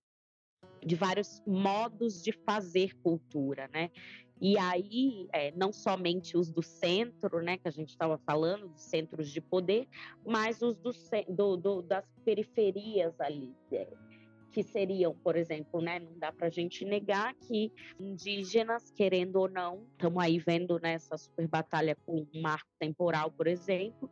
de 0.85 0.95
vários 0.95 1.41
modos 1.45 2.21
de 2.23 2.31
fazer 2.31 2.95
cultura, 3.01 3.69
né? 3.71 3.89
E 4.41 4.57
aí, 4.57 5.27
é, 5.31 5.51
não 5.51 5.71
somente 5.71 6.35
os 6.35 6.49
do 6.49 6.63
centro, 6.63 7.43
né, 7.43 7.57
que 7.57 7.67
a 7.67 7.71
gente 7.71 7.89
estava 7.89 8.17
falando, 8.17 8.69
dos 8.69 8.81
centros 8.81 9.29
de 9.29 9.39
poder, 9.39 9.87
mas 10.25 10.63
os 10.63 10.75
do, 10.77 10.91
do, 11.29 11.57
do 11.57 11.81
das 11.83 12.03
periferias 12.25 13.13
ali, 13.21 13.53
é, 13.71 13.87
que 14.51 14.63
seriam, 14.63 15.15
por 15.15 15.35
exemplo, 15.35 15.79
né, 15.79 15.99
não 15.99 16.17
dá 16.17 16.31
para 16.31 16.47
a 16.47 16.49
gente 16.49 16.83
negar 16.83 17.35
que 17.35 17.71
indígenas, 17.99 18.89
querendo 18.89 19.35
ou 19.35 19.47
não, 19.47 19.85
estamos 19.91 20.23
aí 20.23 20.39
vendo 20.39 20.79
nessa 20.79 21.13
né, 21.13 21.17
super 21.19 21.47
batalha 21.47 21.95
com 22.03 22.27
o 22.33 22.41
marco 22.41 22.69
temporal, 22.79 23.31
por 23.31 23.45
exemplo, 23.45 24.11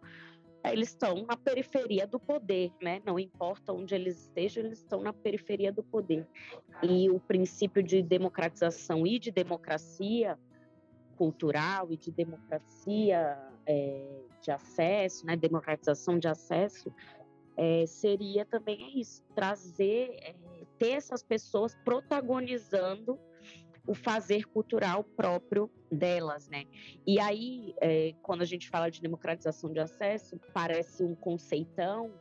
eles 0.66 0.90
estão 0.90 1.26
na 1.26 1.38
periferia 1.38 2.06
do 2.06 2.20
poder, 2.20 2.72
né? 2.82 3.02
Não 3.06 3.18
importa 3.18 3.72
onde 3.72 3.96
eles 3.96 4.24
estejam, 4.24 4.64
eles 4.66 4.80
estão 4.80 5.02
na 5.02 5.14
periferia 5.14 5.72
do 5.72 5.84
poder. 5.84 6.28
E 6.84 7.10
o 7.10 7.20
princípio 7.20 7.82
de 7.82 8.02
democratização 8.02 9.08
e 9.08 9.18
de 9.20 9.32
democracia 9.32 10.38
cultural 11.16 11.92
e 11.92 11.98
de 11.98 12.12
democracia 12.12 13.38
é, 13.66 14.22
de 14.42 14.52
acesso, 14.52 15.26
né, 15.26 15.36
democratização 15.36 16.18
de 16.18 16.28
acesso, 16.28 16.94
é, 17.58 17.86
seria 17.86 18.46
também 18.46 18.98
isso, 18.98 19.22
trazer, 19.36 20.18
é, 20.22 20.34
ter 20.78 20.92
essas 20.92 21.22
pessoas 21.22 21.76
protagonizando 21.84 23.20
o 23.86 23.94
fazer 23.94 24.46
cultural 24.46 25.04
próprio 25.04 25.70
delas, 25.92 26.48
né? 26.48 26.66
E 27.06 27.20
aí, 27.20 27.74
é, 27.82 28.14
quando 28.22 28.42
a 28.42 28.46
gente 28.46 28.70
fala 28.70 28.90
de 28.90 29.02
democratização 29.02 29.72
de 29.72 29.80
acesso, 29.80 30.40
parece 30.54 31.04
um 31.04 31.16
conceitão, 31.16 32.14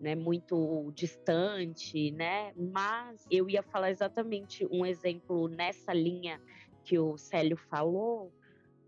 né, 0.00 0.14
muito 0.14 0.92
distante, 0.94 2.10
né? 2.12 2.52
Mas 2.56 3.26
eu 3.30 3.48
ia 3.48 3.62
falar 3.62 3.90
exatamente 3.90 4.66
um 4.70 4.84
exemplo 4.84 5.48
nessa 5.48 5.92
linha 5.92 6.40
que 6.84 6.98
o 6.98 7.16
Célio 7.16 7.56
falou, 7.56 8.32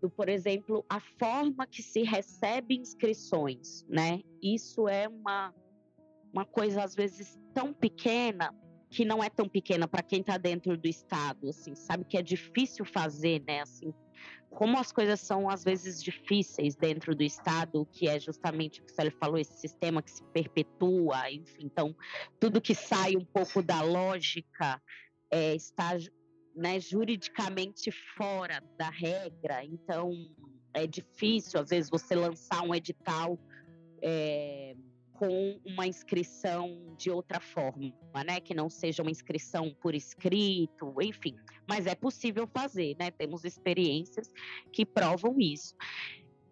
do, 0.01 0.09
por 0.09 0.29
exemplo, 0.29 0.85
a 0.87 0.99
forma 0.99 1.65
que 1.65 1.81
se 1.81 2.03
recebe 2.03 2.77
inscrições, 2.77 3.83
né? 3.89 4.21
Isso 4.41 4.87
é 4.87 5.07
uma, 5.07 5.53
uma 6.31 6.45
coisa, 6.45 6.83
às 6.83 6.93
vezes, 6.93 7.39
tão 7.53 7.73
pequena, 7.73 8.53
que 8.89 9.03
não 9.03 9.23
é 9.23 9.29
tão 9.29 9.47
pequena 9.47 9.87
para 9.87 10.01
quem 10.01 10.21
está 10.21 10.37
dentro 10.37 10.77
do 10.77 10.87
Estado, 10.87 11.49
assim, 11.49 11.75
sabe? 11.75 12.05
Que 12.05 12.17
é 12.17 12.21
difícil 12.21 12.85
fazer, 12.85 13.43
né? 13.45 13.61
Assim, 13.61 13.93
como 14.49 14.77
as 14.77 14.91
coisas 14.91 15.19
são, 15.19 15.49
às 15.49 15.63
vezes, 15.63 16.01
difíceis 16.01 16.75
dentro 16.75 17.13
do 17.15 17.23
Estado, 17.23 17.87
que 17.91 18.07
é 18.07 18.19
justamente 18.19 18.81
o 18.81 18.85
que 18.85 18.91
você 18.91 19.11
falou, 19.11 19.37
esse 19.37 19.59
sistema 19.59 20.01
que 20.01 20.11
se 20.11 20.23
perpetua, 20.25 21.29
enfim, 21.31 21.65
então, 21.65 21.95
tudo 22.39 22.61
que 22.61 22.73
sai 22.73 23.15
um 23.15 23.25
pouco 23.25 23.61
da 23.61 23.81
lógica 23.81 24.81
é, 25.29 25.53
está 25.53 25.97
né, 26.55 26.79
juridicamente 26.79 27.91
fora 27.91 28.63
da 28.77 28.89
regra, 28.89 29.63
então 29.63 30.11
é 30.73 30.87
difícil, 30.87 31.59
às 31.59 31.69
vezes, 31.69 31.89
você 31.89 32.15
lançar 32.15 32.63
um 32.63 32.73
edital 32.73 33.37
é, 34.01 34.75
com 35.17 35.59
uma 35.65 35.87
inscrição 35.87 36.95
de 36.97 37.09
outra 37.09 37.39
forma, 37.39 37.91
né, 38.25 38.39
que 38.39 38.53
não 38.53 38.69
seja 38.69 39.01
uma 39.01 39.11
inscrição 39.11 39.75
por 39.81 39.95
escrito, 39.95 40.93
enfim, 41.01 41.35
mas 41.67 41.85
é 41.87 41.95
possível 41.95 42.47
fazer, 42.47 42.95
né, 42.99 43.11
temos 43.11 43.43
experiências 43.43 44.31
que 44.71 44.85
provam 44.85 45.35
isso. 45.39 45.75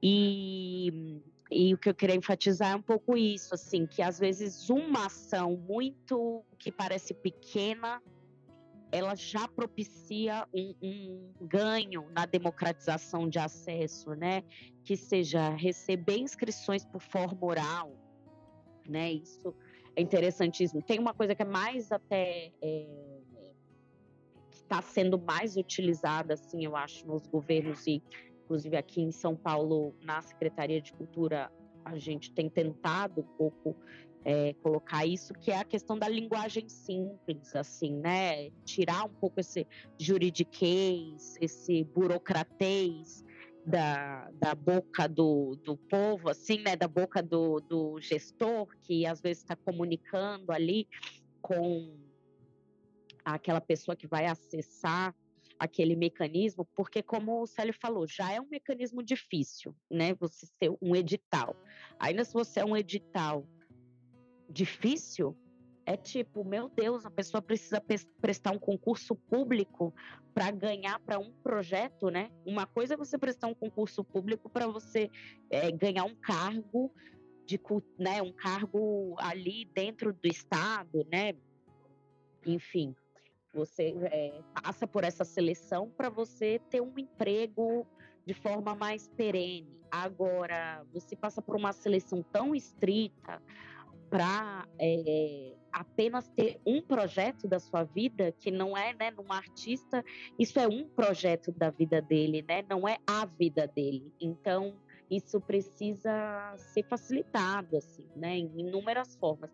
E, 0.01 1.21
e 1.51 1.73
o 1.73 1.77
que 1.77 1.89
eu 1.89 1.95
queria 1.95 2.15
enfatizar 2.15 2.71
é 2.71 2.75
um 2.75 2.81
pouco 2.81 3.15
isso, 3.15 3.53
assim, 3.53 3.85
que 3.85 4.01
às 4.01 4.19
vezes 4.19 4.69
uma 4.69 5.05
ação 5.05 5.55
muito 5.55 6.43
que 6.57 6.71
parece 6.71 7.13
pequena 7.13 8.01
ela 8.91 9.13
já 9.13 9.45
propicia 9.47 10.47
um, 10.53 10.73
um, 10.81 11.33
ganho 11.41 12.07
na 12.11 12.25
democratização 12.25 13.27
de 13.27 13.37
acesso, 13.37 14.11
né? 14.11 14.41
Que 14.85 14.95
seja 14.95 15.49
receber 15.49 16.17
inscrições 16.17 16.85
por 16.85 17.01
forma 17.01 17.45
oral, 17.45 18.04
né? 18.89 19.11
Isso 19.11 19.53
é 19.95 20.01
interessantíssimo. 20.01 20.81
Tem 20.81 20.99
uma 20.99 21.13
coisa 21.13 21.33
que 21.33 21.41
é 21.41 21.45
mais 21.45 21.91
até 21.91 22.51
é, 22.61 22.87
que 24.51 24.57
está 24.57 24.81
sendo 24.81 25.19
mais 25.19 25.55
utilizada, 25.57 26.33
assim, 26.33 26.65
eu 26.65 26.75
acho, 26.75 27.07
nos 27.07 27.27
governos 27.27 27.85
e 27.87 28.01
inclusive 28.43 28.77
aqui 28.77 29.01
em 29.01 29.11
São 29.11 29.35
Paulo 29.35 29.95
na 30.01 30.21
Secretaria 30.21 30.79
de 30.79 30.93
Cultura 30.93 31.51
a 31.83 31.97
gente 31.97 32.31
tem 32.31 32.49
tentado 32.49 33.21
um 33.21 33.37
pouco 33.37 33.75
é, 34.23 34.53
colocar 34.55 35.05
isso, 35.05 35.35
que 35.35 35.51
é 35.51 35.59
a 35.59 35.63
questão 35.63 35.97
da 35.97 36.09
linguagem 36.09 36.67
simples, 36.67 37.55
assim, 37.55 37.93
né? 37.93 38.49
Tirar 38.65 39.05
um 39.05 39.13
pouco 39.13 39.39
esse 39.39 39.67
juridiquês, 39.99 41.37
esse 41.39 41.83
burocratês 41.83 43.23
da, 43.65 44.29
da 44.33 44.53
boca 44.53 45.07
do, 45.07 45.55
do 45.63 45.75
povo, 45.75 46.29
assim, 46.29 46.59
né? 46.59 46.75
Da 46.75 46.87
boca 46.87 47.21
do, 47.21 47.59
do 47.61 47.99
gestor, 47.99 48.67
que 48.81 49.05
às 49.05 49.21
vezes 49.21 49.43
está 49.43 49.55
comunicando 49.55 50.51
ali 50.51 50.87
com 51.41 51.97
aquela 53.23 53.59
pessoa 53.59 53.95
que 53.95 54.07
vai 54.07 54.25
acessar 54.25 55.15
aquele 55.57 55.95
mecanismo, 55.95 56.67
porque 56.75 57.01
como 57.01 57.41
o 57.41 57.47
Célio 57.47 57.73
falou, 57.73 58.05
já 58.05 58.31
é 58.31 58.39
um 58.39 58.47
mecanismo 58.47 59.01
difícil, 59.01 59.75
né? 59.89 60.13
Você 60.15 60.45
ser 60.45 60.71
um 60.81 60.95
edital. 60.95 61.55
Ainda 61.99 62.23
se 62.23 62.33
você 62.33 62.59
é 62.59 62.65
um 62.65 62.75
edital 62.75 63.47
difícil 64.49 65.35
é 65.85 65.95
tipo, 65.95 66.43
meu 66.43 66.67
Deus, 66.67 67.05
a 67.05 67.11
pessoa 67.11 67.41
precisa 67.41 67.81
prestar 68.19 68.51
um 68.51 68.57
concurso 68.57 69.15
público 69.15 69.93
para 70.33 70.49
ganhar 70.49 70.99
para 70.99 71.19
um 71.19 71.31
projeto, 71.43 72.09
né? 72.09 72.31
Uma 72.45 72.65
coisa 72.65 72.95
é 72.95 72.97
você 72.97 73.17
prestar 73.17 73.47
um 73.47 73.53
concurso 73.53 74.03
público 74.03 74.49
para 74.49 74.67
você 74.67 75.11
é, 75.49 75.71
ganhar 75.71 76.03
um 76.05 76.15
cargo 76.15 76.91
de, 77.45 77.59
né, 77.99 78.21
um 78.21 78.33
cargo 78.33 79.15
ali 79.19 79.65
dentro 79.73 80.11
do 80.11 80.27
estado, 80.27 81.05
né? 81.11 81.35
Enfim, 82.45 82.95
você 83.53 83.95
é, 84.11 84.41
passa 84.63 84.87
por 84.87 85.03
essa 85.03 85.23
seleção 85.23 85.89
para 85.95 86.09
você 86.09 86.59
ter 86.69 86.81
um 86.81 86.97
emprego 86.97 87.85
de 88.25 88.33
forma 88.33 88.73
mais 88.73 89.07
perene. 89.09 89.79
Agora, 89.91 90.83
você 90.91 91.15
passa 91.15 91.41
por 91.41 91.55
uma 91.55 91.71
seleção 91.71 92.23
tão 92.23 92.55
estrita 92.55 93.41
para 94.09 94.67
é, 94.79 95.53
apenas 95.71 96.27
ter 96.29 96.59
um 96.65 96.81
projeto 96.81 97.47
da 97.47 97.59
sua 97.59 97.83
vida, 97.83 98.31
que 98.31 98.49
não 98.49 98.77
é, 98.77 98.93
né, 98.93 99.11
num 99.11 99.31
artista, 99.31 100.03
isso 100.39 100.59
é 100.59 100.67
um 100.67 100.87
projeto 100.87 101.51
da 101.51 101.69
vida 101.69 102.01
dele, 102.01 102.43
né, 102.47 102.63
não 102.69 102.87
é 102.87 102.97
a 103.05 103.25
vida 103.25 103.67
dele. 103.67 104.13
Então, 104.19 104.75
isso 105.09 105.39
precisa 105.39 106.55
ser 106.57 106.83
facilitado, 106.83 107.77
assim, 107.77 108.07
né, 108.15 108.37
em 108.37 108.59
inúmeras 108.59 109.15
formas. 109.15 109.51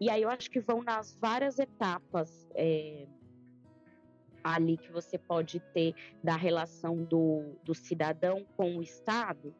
E 0.00 0.08
aí 0.08 0.22
eu 0.22 0.30
acho 0.30 0.50
que 0.50 0.60
vão 0.60 0.82
nas 0.82 1.16
várias 1.16 1.58
etapas 1.58 2.48
é, 2.54 3.06
ali 4.42 4.76
que 4.76 4.92
você 4.92 5.18
pode 5.18 5.60
ter 5.72 5.94
da 6.22 6.36
relação 6.36 7.02
do, 7.02 7.56
do 7.64 7.74
cidadão 7.74 8.46
com 8.56 8.76
o 8.76 8.82
Estado, 8.82 9.54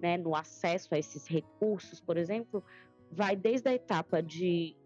né, 0.00 0.16
no 0.16 0.34
acesso 0.34 0.94
a 0.94 0.98
esses 0.98 1.26
recursos, 1.26 2.00
por 2.00 2.16
exemplo, 2.16 2.64
vai 3.10 3.34
desde 3.36 3.68
a 3.68 3.74
etapa 3.74 4.22
de 4.22 4.76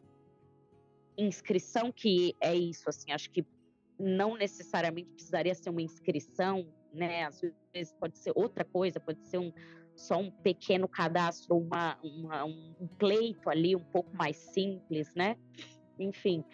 inscrição, 1.17 1.93
que 1.93 2.35
é 2.41 2.55
isso, 2.55 2.89
assim, 2.89 3.13
acho 3.13 3.31
que 3.31 3.45
não 3.99 4.37
necessariamente 4.37 5.11
precisaria 5.11 5.55
ser 5.55 5.71
uma 5.71 5.83
inscrição, 5.83 6.67
né? 6.93 7.25
Às 7.25 7.41
vezes 7.73 7.93
pode 7.93 8.19
ser 8.19 8.33
outra 8.35 8.65
coisa, 8.65 8.99
pode 8.99 9.25
ser 9.27 9.39
um, 9.39 9.53
só 9.95 10.19
um 10.19 10.31
pequeno 10.31 10.89
cadastro, 10.89 11.57
uma, 11.57 11.99
uma, 12.03 12.45
um 12.45 12.89
pleito 12.99 13.49
ali 13.49 13.77
um 13.77 13.85
pouco 13.85 14.15
mais 14.17 14.37
simples, 14.37 15.15
né? 15.15 15.37
Enfim, 15.99 16.45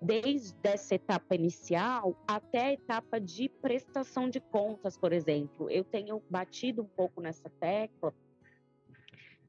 desde 0.00 0.54
essa 0.62 0.94
etapa 0.94 1.34
inicial 1.34 2.16
até 2.26 2.66
a 2.66 2.72
etapa 2.72 3.20
de 3.20 3.48
prestação 3.48 4.28
de 4.28 4.40
contas, 4.40 4.96
por 4.96 5.12
exemplo. 5.12 5.70
Eu 5.70 5.84
tenho 5.84 6.22
batido 6.28 6.82
um 6.82 6.86
pouco 6.88 7.20
nessa 7.20 7.48
tecla, 7.48 8.14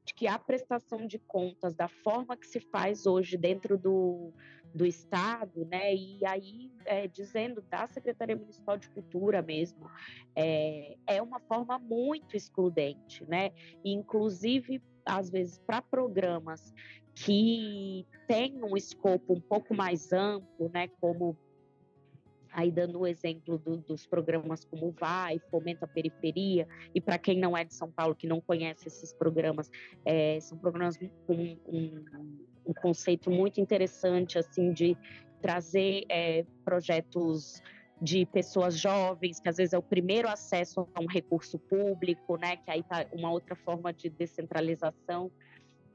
de 0.04 0.14
que 0.14 0.26
a 0.26 0.38
prestação 0.38 1.06
de 1.06 1.18
contas 1.18 1.74
da 1.74 1.88
forma 1.88 2.36
que 2.36 2.46
se 2.46 2.60
faz 2.60 3.06
hoje 3.06 3.36
dentro 3.36 3.78
do, 3.78 4.32
do 4.74 4.84
Estado, 4.84 5.64
né, 5.66 5.94
e 5.94 6.24
aí 6.26 6.72
é, 6.84 7.06
dizendo 7.06 7.62
da 7.62 7.86
Secretaria 7.86 8.36
Municipal 8.36 8.76
de 8.76 8.88
Cultura 8.90 9.42
mesmo, 9.42 9.88
é, 10.34 10.96
é 11.06 11.22
uma 11.22 11.40
forma 11.40 11.78
muito 11.78 12.36
excludente, 12.36 13.24
né, 13.28 13.52
inclusive 13.84 14.82
às 15.04 15.30
vezes 15.30 15.58
para 15.58 15.82
programas 15.82 16.72
que 17.14 18.06
têm 18.26 18.62
um 18.62 18.76
escopo 18.76 19.34
um 19.34 19.40
pouco 19.40 19.74
mais 19.74 20.12
amplo, 20.12 20.70
né, 20.72 20.88
como 21.00 21.36
aí 22.52 22.70
dando 22.70 23.00
o 23.00 23.06
exemplo 23.06 23.58
do, 23.58 23.78
dos 23.78 24.06
programas 24.06 24.64
como 24.64 24.92
Vai, 24.92 25.38
Fomenta 25.50 25.84
a 25.84 25.88
Periferia, 25.88 26.68
e 26.94 27.00
para 27.00 27.18
quem 27.18 27.38
não 27.38 27.56
é 27.56 27.64
de 27.64 27.74
São 27.74 27.90
Paulo, 27.90 28.14
que 28.14 28.26
não 28.26 28.40
conhece 28.40 28.86
esses 28.88 29.12
programas, 29.12 29.70
é, 30.04 30.38
são 30.40 30.58
programas 30.58 30.96
com 31.26 31.34
um, 31.34 31.58
um, 31.66 32.04
um, 32.66 32.74
conceito 32.74 33.30
muito 33.30 33.60
interessante, 33.60 34.38
assim, 34.38 34.72
de 34.72 34.96
trazer 35.40 36.04
é, 36.08 36.44
projetos 36.64 37.60
de 38.00 38.26
pessoas 38.26 38.76
jovens, 38.76 39.38
que 39.38 39.48
às 39.48 39.56
vezes 39.56 39.72
é 39.72 39.78
o 39.78 39.82
primeiro 39.82 40.28
acesso 40.28 40.88
a 40.92 41.00
um 41.00 41.06
recurso 41.06 41.58
público, 41.58 42.36
né, 42.36 42.56
que 42.56 42.70
aí 42.70 42.82
tá 42.82 43.06
uma 43.12 43.30
outra 43.30 43.54
forma 43.54 43.92
de 43.92 44.10
descentralização, 44.10 45.30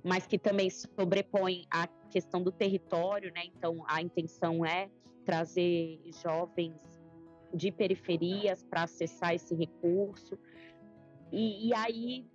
mas 0.03 0.25
que 0.25 0.39
também 0.39 0.69
sobrepõe 0.69 1.65
a 1.69 1.85
questão 2.09 2.41
do 2.41 2.51
território, 2.51 3.31
né, 3.33 3.41
então 3.45 3.83
a 3.87 4.01
intenção 4.01 4.65
é 4.65 4.89
trazer 5.27 5.99
jovens 6.23 6.81
de 7.53 7.69
periferias 7.69 8.63
para 8.63 8.83
acessar 8.83 9.35
esse 9.35 9.53
recurso. 9.53 10.39
E, 11.33 11.67
e, 11.67 11.73
aí, 11.75 12.25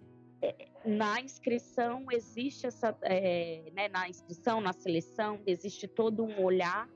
é, 0.43 0.69
na 0.85 1.19
inscrição, 1.23 2.05
existe 2.13 2.67
essa. 2.67 2.95
É, 3.01 3.71
né, 3.73 3.89
na 3.89 4.11
inscrição, 4.11 4.61
na 4.61 4.75
seleção, 4.75 5.41
existe 5.47 5.89
todo 5.89 6.23
um 6.23 6.45
olhar. 6.45 6.87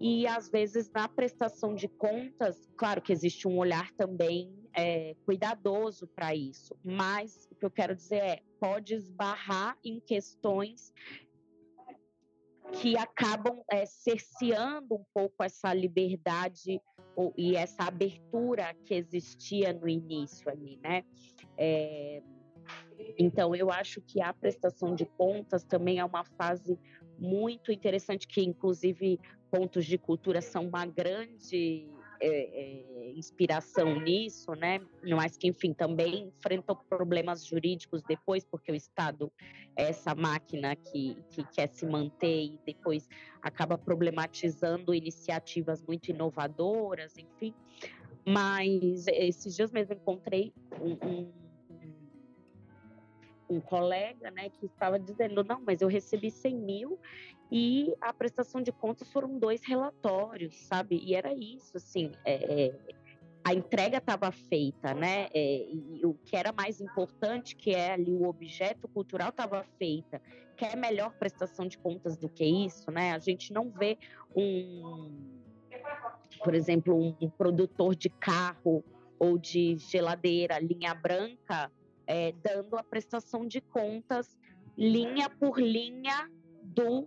E 0.00 0.26
às 0.26 0.48
vezes 0.48 0.90
na 0.90 1.08
prestação 1.08 1.74
de 1.74 1.88
contas, 1.88 2.70
claro 2.76 3.02
que 3.02 3.12
existe 3.12 3.48
um 3.48 3.58
olhar 3.58 3.90
também 3.92 4.56
é, 4.72 5.16
cuidadoso 5.26 6.06
para 6.06 6.34
isso. 6.34 6.74
Mas 6.84 7.48
o 7.50 7.56
que 7.56 7.66
eu 7.66 7.70
quero 7.70 7.94
dizer 7.94 8.22
é, 8.22 8.42
pode 8.60 8.94
esbarrar 8.94 9.76
em 9.84 10.00
questões 10.00 10.94
que 12.72 12.96
acabam 12.96 13.62
é, 13.70 13.86
cerceando 13.86 14.94
um 14.94 15.04
pouco 15.12 15.42
essa 15.42 15.72
liberdade 15.72 16.80
e 17.36 17.56
essa 17.56 17.84
abertura 17.84 18.74
que 18.84 18.94
existia 18.94 19.72
no 19.72 19.88
início 19.88 20.48
ali, 20.48 20.78
né? 20.82 21.04
É, 21.56 22.22
então, 23.18 23.54
eu 23.54 23.70
acho 23.70 24.00
que 24.00 24.20
a 24.20 24.32
prestação 24.32 24.94
de 24.94 25.04
contas 25.04 25.64
também 25.64 25.98
é 25.98 26.04
uma 26.04 26.24
fase 26.24 26.78
muito 27.18 27.72
interessante, 27.72 28.26
que 28.26 28.42
inclusive 28.42 29.18
pontos 29.50 29.86
de 29.86 29.98
cultura 29.98 30.40
são 30.40 30.66
uma 30.66 30.86
grande 30.86 31.88
é, 32.20 32.28
é, 32.28 33.12
inspiração 33.12 34.00
nisso, 34.00 34.52
né? 34.54 34.80
Mas 35.02 35.36
que, 35.36 35.48
enfim, 35.48 35.72
também 35.72 36.32
enfrentou 36.38 36.76
problemas 36.76 37.44
jurídicos 37.46 38.02
depois, 38.02 38.44
porque 38.44 38.72
o 38.72 38.74
Estado 38.74 39.32
é 39.76 39.90
essa 39.90 40.14
máquina 40.14 40.74
que, 40.76 41.16
que 41.30 41.44
quer 41.44 41.68
se 41.68 41.86
manter 41.86 42.44
e 42.44 42.60
depois 42.66 43.08
acaba 43.40 43.78
problematizando 43.78 44.94
iniciativas 44.94 45.82
muito 45.82 46.08
inovadoras, 46.10 47.16
enfim. 47.16 47.54
Mas 48.26 49.06
esses 49.06 49.56
dias 49.56 49.72
mesmo 49.72 49.94
encontrei 49.94 50.52
um, 50.80 50.92
um 51.06 51.32
um 53.48 53.60
colega, 53.60 54.30
né, 54.30 54.50
que 54.50 54.66
estava 54.66 54.98
dizendo, 54.98 55.42
não, 55.42 55.60
mas 55.60 55.80
eu 55.80 55.88
recebi 55.88 56.30
100 56.30 56.54
mil 56.56 56.98
e 57.50 57.94
a 58.00 58.12
prestação 58.12 58.60
de 58.62 58.70
contas 58.70 59.10
foram 59.10 59.38
dois 59.38 59.64
relatórios, 59.64 60.54
sabe? 60.66 61.00
E 61.02 61.14
era 61.14 61.32
isso, 61.32 61.76
assim, 61.76 62.12
é, 62.24 62.66
é 62.66 62.74
a 63.48 63.54
entrega 63.54 63.96
estava 63.96 64.30
feita, 64.30 64.92
né? 64.92 65.28
É, 65.32 65.70
e 65.70 66.04
o 66.04 66.12
que 66.12 66.36
era 66.36 66.52
mais 66.52 66.82
importante, 66.82 67.56
que 67.56 67.70
é 67.70 67.92
ali 67.92 68.12
o 68.12 68.28
objeto 68.28 68.86
cultural, 68.88 69.30
estava 69.30 69.64
feita. 69.78 70.20
Quer 70.54 70.76
melhor 70.76 71.14
prestação 71.14 71.66
de 71.66 71.78
contas 71.78 72.18
do 72.18 72.28
que 72.28 72.44
isso, 72.44 72.90
né? 72.90 73.12
A 73.12 73.18
gente 73.18 73.50
não 73.50 73.70
vê 73.70 73.96
um, 74.36 75.40
por 76.44 76.54
exemplo, 76.54 76.94
um 76.94 77.30
produtor 77.30 77.94
de 77.94 78.10
carro 78.10 78.84
ou 79.18 79.38
de 79.38 79.78
geladeira 79.78 80.58
linha 80.58 80.94
branca 80.94 81.72
é, 82.08 82.32
dando 82.32 82.74
a 82.74 82.82
prestação 82.82 83.46
de 83.46 83.60
contas 83.60 84.34
linha 84.76 85.28
por 85.28 85.60
linha 85.60 86.30
do, 86.62 87.06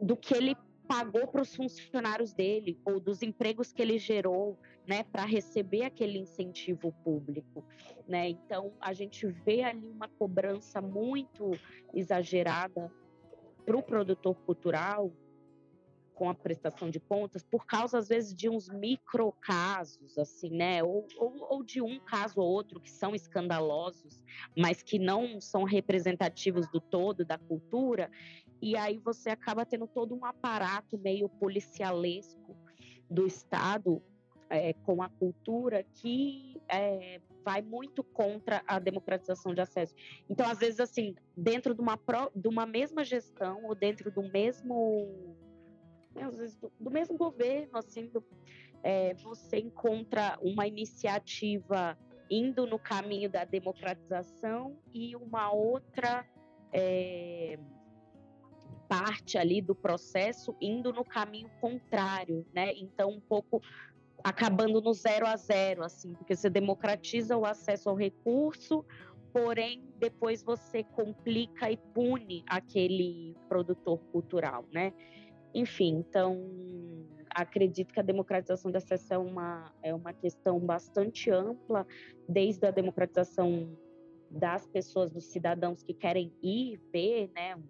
do 0.00 0.16
que 0.16 0.34
ele 0.34 0.56
pagou 0.88 1.28
para 1.28 1.42
os 1.42 1.54
funcionários 1.54 2.34
dele 2.34 2.80
ou 2.84 2.98
dos 2.98 3.22
empregos 3.22 3.72
que 3.72 3.80
ele 3.80 3.98
gerou, 3.98 4.58
né, 4.84 5.04
para 5.04 5.24
receber 5.24 5.84
aquele 5.84 6.18
incentivo 6.18 6.92
público, 7.04 7.64
né? 8.08 8.28
Então 8.28 8.72
a 8.80 8.92
gente 8.92 9.28
vê 9.28 9.62
ali 9.62 9.86
uma 9.86 10.08
cobrança 10.08 10.80
muito 10.82 11.52
exagerada 11.94 12.92
para 13.64 13.76
o 13.76 13.82
produtor 13.82 14.34
cultural 14.44 15.12
com 16.22 16.30
a 16.30 16.34
prestação 16.36 16.88
de 16.88 17.00
contas 17.00 17.42
por 17.42 17.66
causa, 17.66 17.98
às 17.98 18.06
vezes, 18.06 18.32
de 18.32 18.48
uns 18.48 18.68
microcasos, 18.68 20.16
assim, 20.16 20.50
né? 20.50 20.80
Ou, 20.80 21.04
ou, 21.16 21.46
ou, 21.50 21.64
de 21.64 21.82
um 21.82 21.98
caso 21.98 22.40
ou 22.40 22.48
outro 22.48 22.78
que 22.78 22.92
são 22.92 23.12
escandalosos, 23.12 24.22
mas 24.56 24.84
que 24.84 25.00
não 25.00 25.40
são 25.40 25.64
representativos 25.64 26.68
do 26.68 26.80
todo 26.80 27.24
da 27.24 27.36
cultura. 27.36 28.08
E 28.60 28.76
aí 28.76 28.98
você 28.98 29.30
acaba 29.30 29.66
tendo 29.66 29.88
todo 29.88 30.14
um 30.14 30.24
aparato 30.24 30.96
meio 30.96 31.28
policialesco 31.28 32.56
do 33.10 33.26
Estado 33.26 34.00
é, 34.48 34.74
com 34.74 35.02
a 35.02 35.08
cultura 35.08 35.82
que 35.82 36.62
é, 36.68 37.20
vai 37.44 37.62
muito 37.62 38.04
contra 38.04 38.62
a 38.68 38.78
democratização 38.78 39.52
de 39.52 39.60
acesso. 39.60 39.92
Então, 40.30 40.48
às 40.48 40.60
vezes, 40.60 40.78
assim, 40.78 41.16
dentro 41.36 41.74
de 41.74 41.80
uma, 41.80 41.98
de 42.32 42.46
uma 42.46 42.64
mesma 42.64 43.02
gestão 43.02 43.64
ou 43.64 43.74
dentro 43.74 44.08
do 44.08 44.22
mesmo 44.22 45.41
né, 46.14 46.22
às 46.22 46.36
vezes 46.36 46.56
do, 46.56 46.72
do, 46.78 46.90
mesmo 46.90 47.16
governo, 47.16 47.78
assim, 47.78 48.06
do, 48.06 48.24
é, 48.82 49.14
você 49.14 49.58
encontra 49.58 50.38
uma 50.42 50.66
iniciativa 50.66 51.98
indo 52.30 52.66
no 52.66 52.78
caminho 52.78 53.28
da 53.28 53.44
democratização 53.44 54.78
e 54.92 55.14
uma 55.14 55.52
outra 55.52 56.26
é, 56.72 57.58
parte 58.88 59.38
ali 59.38 59.60
do 59.60 59.74
processo 59.74 60.56
indo 60.60 60.92
no 60.92 61.04
caminho 61.04 61.50
contrário, 61.60 62.46
né? 62.54 62.72
Então, 62.74 63.10
um 63.10 63.20
pouco 63.20 63.60
acabando 64.22 64.80
no 64.80 64.92
zero 64.92 65.26
a 65.26 65.36
zero, 65.36 65.82
assim, 65.82 66.14
porque 66.14 66.36
você 66.36 66.48
democratiza 66.48 67.36
o 67.36 67.44
acesso 67.44 67.88
ao 67.88 67.96
recurso, 67.96 68.84
porém 69.32 69.82
depois 69.98 70.42
você 70.42 70.84
complica 70.84 71.70
e 71.70 71.76
pune 71.76 72.44
aquele 72.46 73.34
produtor 73.48 73.98
cultural, 74.12 74.64
né? 74.72 74.92
Enfim, 75.54 75.96
então 76.08 76.38
acredito 77.30 77.92
que 77.92 78.00
a 78.00 78.02
democratização 78.02 78.70
da 78.70 78.78
acesso 78.78 79.14
é 79.14 79.18
uma, 79.18 79.72
é 79.82 79.94
uma 79.94 80.12
questão 80.12 80.58
bastante 80.58 81.30
ampla, 81.30 81.86
desde 82.28 82.66
a 82.66 82.70
democratização 82.70 83.76
das 84.30 84.66
pessoas, 84.66 85.10
dos 85.10 85.24
cidadãos 85.26 85.82
que 85.82 85.92
querem 85.92 86.32
ir 86.42 86.80
ver, 86.92 87.30
né, 87.34 87.62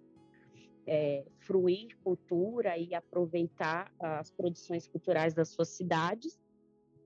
é, 0.85 1.25
fruir 1.39 1.97
cultura 2.03 2.77
e 2.77 2.93
aproveitar 2.93 3.91
as 3.99 4.31
produções 4.31 4.87
culturais 4.87 5.33
das 5.33 5.49
suas 5.49 5.69
cidades, 5.69 6.39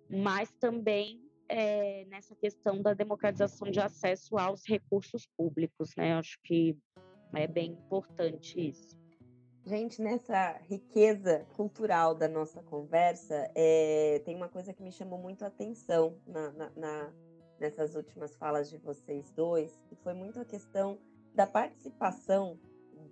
mas 0.09 0.51
também 0.53 1.21
é, 1.49 2.05
nessa 2.05 2.35
questão 2.35 2.81
da 2.81 2.93
democratização 2.93 3.69
de 3.69 3.79
acesso 3.79 4.37
aos 4.37 4.65
recursos 4.65 5.27
públicos, 5.37 5.95
né? 5.95 6.13
Acho 6.13 6.39
que 6.43 6.77
é 7.33 7.47
bem 7.47 7.71
importante 7.71 8.69
isso. 8.69 8.96
Gente, 9.67 10.01
nessa 10.01 10.53
riqueza 10.69 11.45
cultural 11.57 12.15
da 12.15 12.25
nossa 12.25 12.63
conversa, 12.63 13.51
é, 13.53 14.21
tem 14.23 14.33
uma 14.33 14.47
coisa 14.47 14.71
que 14.71 14.81
me 14.81 14.93
chamou 14.93 15.19
muito 15.19 15.43
a 15.43 15.49
atenção 15.49 16.15
na, 16.25 16.51
na, 16.51 16.71
na, 16.73 17.13
nessas 17.59 17.93
últimas 17.93 18.33
falas 18.37 18.69
de 18.69 18.77
vocês 18.77 19.29
dois, 19.31 19.77
que 19.89 19.95
foi 19.97 20.13
muito 20.13 20.39
a 20.39 20.45
questão 20.45 20.97
da 21.35 21.45
participação 21.45 22.57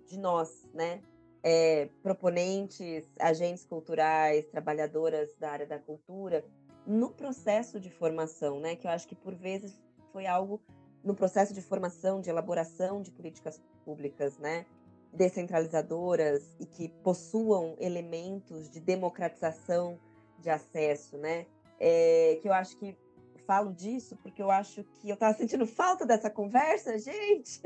de 0.06 0.18
nós, 0.18 0.66
né? 0.72 1.02
É, 1.42 1.90
proponentes, 2.02 3.04
agentes 3.20 3.66
culturais, 3.66 4.46
trabalhadoras 4.46 5.34
da 5.34 5.50
área 5.50 5.66
da 5.66 5.78
cultura, 5.78 6.42
no 6.86 7.10
processo 7.10 7.78
de 7.78 7.90
formação, 7.90 8.60
né? 8.60 8.76
Que 8.76 8.86
eu 8.86 8.90
acho 8.92 9.06
que 9.06 9.14
por 9.14 9.34
vezes 9.34 9.78
foi 10.10 10.26
algo 10.26 10.58
no 11.04 11.14
processo 11.14 11.52
de 11.52 11.60
formação, 11.60 12.18
de 12.18 12.30
elaboração 12.30 13.02
de 13.02 13.10
políticas 13.10 13.60
públicas, 13.84 14.38
né? 14.38 14.64
Descentralizadoras 15.16 16.54
e 16.60 16.66
que 16.66 16.88
possuam 17.02 17.74
elementos 17.80 18.68
de 18.70 18.80
democratização 18.80 19.98
de 20.38 20.50
acesso, 20.50 21.16
né? 21.16 21.46
É, 21.80 22.38
que 22.40 22.48
eu 22.48 22.52
acho 22.52 22.76
que 22.78 22.96
falo 23.46 23.72
disso 23.72 24.16
porque 24.22 24.42
eu 24.42 24.50
acho 24.50 24.82
que 24.84 25.08
eu 25.08 25.14
estava 25.14 25.36
sentindo 25.36 25.66
falta 25.66 26.04
dessa 26.04 26.28
conversa, 26.28 26.98
gente. 26.98 27.60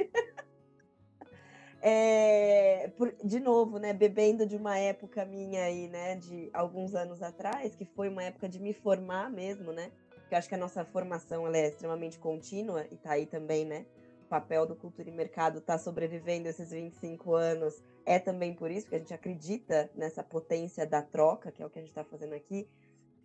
é, 1.83 2.89
por, 2.97 3.13
de 3.25 3.41
novo, 3.41 3.79
né? 3.79 3.93
Bebendo 3.93 4.47
de 4.47 4.57
uma 4.57 4.79
época 4.79 5.25
minha 5.25 5.65
aí, 5.65 5.89
né? 5.89 6.17
De 6.17 6.51
alguns 6.53 6.95
anos 6.95 7.23
atrás, 7.23 7.75
que 7.75 7.85
foi 7.85 8.09
uma 8.09 8.23
época 8.23 8.49
de 8.49 8.61
me 8.61 8.73
formar 8.73 9.31
mesmo, 9.31 9.73
né? 9.73 9.91
Que 10.29 10.35
acho 10.37 10.49
que 10.49 10.55
a 10.55 10.59
nossa 10.59 10.85
formação 10.85 11.47
ela 11.47 11.57
é 11.57 11.69
extremamente 11.69 12.19
contínua 12.19 12.87
e 12.91 12.95
está 12.95 13.13
aí 13.13 13.27
também, 13.27 13.65
né? 13.65 13.87
Papel 14.31 14.65
do 14.65 14.77
Cultura 14.77 15.09
e 15.09 15.13
Mercado 15.13 15.59
está 15.59 15.77
sobrevivendo 15.77 16.49
esses 16.49 16.71
25 16.71 17.35
anos 17.35 17.83
é 18.07 18.17
também 18.17 18.55
por 18.55 18.71
isso 18.71 18.89
que 18.89 18.95
a 18.95 18.99
gente 18.99 19.13
acredita 19.13 19.91
nessa 19.95 20.23
potência 20.23 20.87
da 20.87 21.03
troca, 21.03 21.51
que 21.51 21.61
é 21.61 21.67
o 21.67 21.69
que 21.69 21.81
a 21.81 21.83
gente 21.83 21.91
está 21.91 22.05
fazendo 22.05 22.35
aqui. 22.35 22.69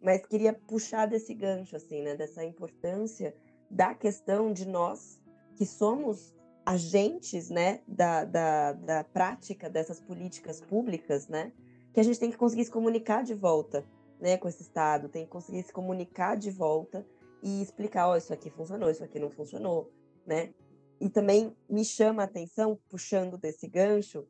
Mas 0.02 0.26
queria 0.26 0.52
puxar 0.52 1.06
desse 1.06 1.34
gancho, 1.34 1.76
assim, 1.76 2.02
né? 2.02 2.16
Dessa 2.16 2.44
importância 2.44 3.36
da 3.70 3.94
questão 3.94 4.52
de 4.52 4.68
nós 4.68 5.22
que 5.56 5.66
somos 5.66 6.36
agentes, 6.66 7.50
né? 7.52 7.82
Da, 7.88 8.26
da, 8.26 8.74
da 8.74 9.04
prática 9.04 9.70
dessas 9.70 10.00
políticas 10.00 10.60
públicas, 10.60 11.28
né? 11.28 11.54
Que 11.94 12.00
a 12.00 12.04
gente 12.04 12.20
tem 12.20 12.32
que 12.32 12.38
conseguir 12.38 12.66
se 12.66 12.72
comunicar 12.72 13.24
de 13.24 13.36
volta, 13.36 13.86
né? 14.20 14.38
Com 14.38 14.50
esse 14.50 14.64
Estado, 14.64 15.08
tem 15.08 15.24
que 15.24 15.32
conseguir 15.32 15.62
se 15.64 15.72
comunicar 15.72 16.36
de 16.36 16.50
volta 16.50 17.06
e 17.44 17.62
explicar, 17.62 18.08
ó, 18.08 18.14
oh, 18.14 18.18
isso 18.18 18.34
aqui 18.34 18.50
funcionou, 18.50 18.90
isso 18.90 19.04
aqui 19.04 19.20
não 19.20 19.30
funcionou, 19.30 19.92
né? 20.26 20.52
E 21.00 21.10
também 21.10 21.56
me 21.70 21.84
chama 21.84 22.22
a 22.22 22.26
atenção, 22.26 22.80
puxando 22.90 23.38
desse 23.38 23.68
gancho, 23.68 24.26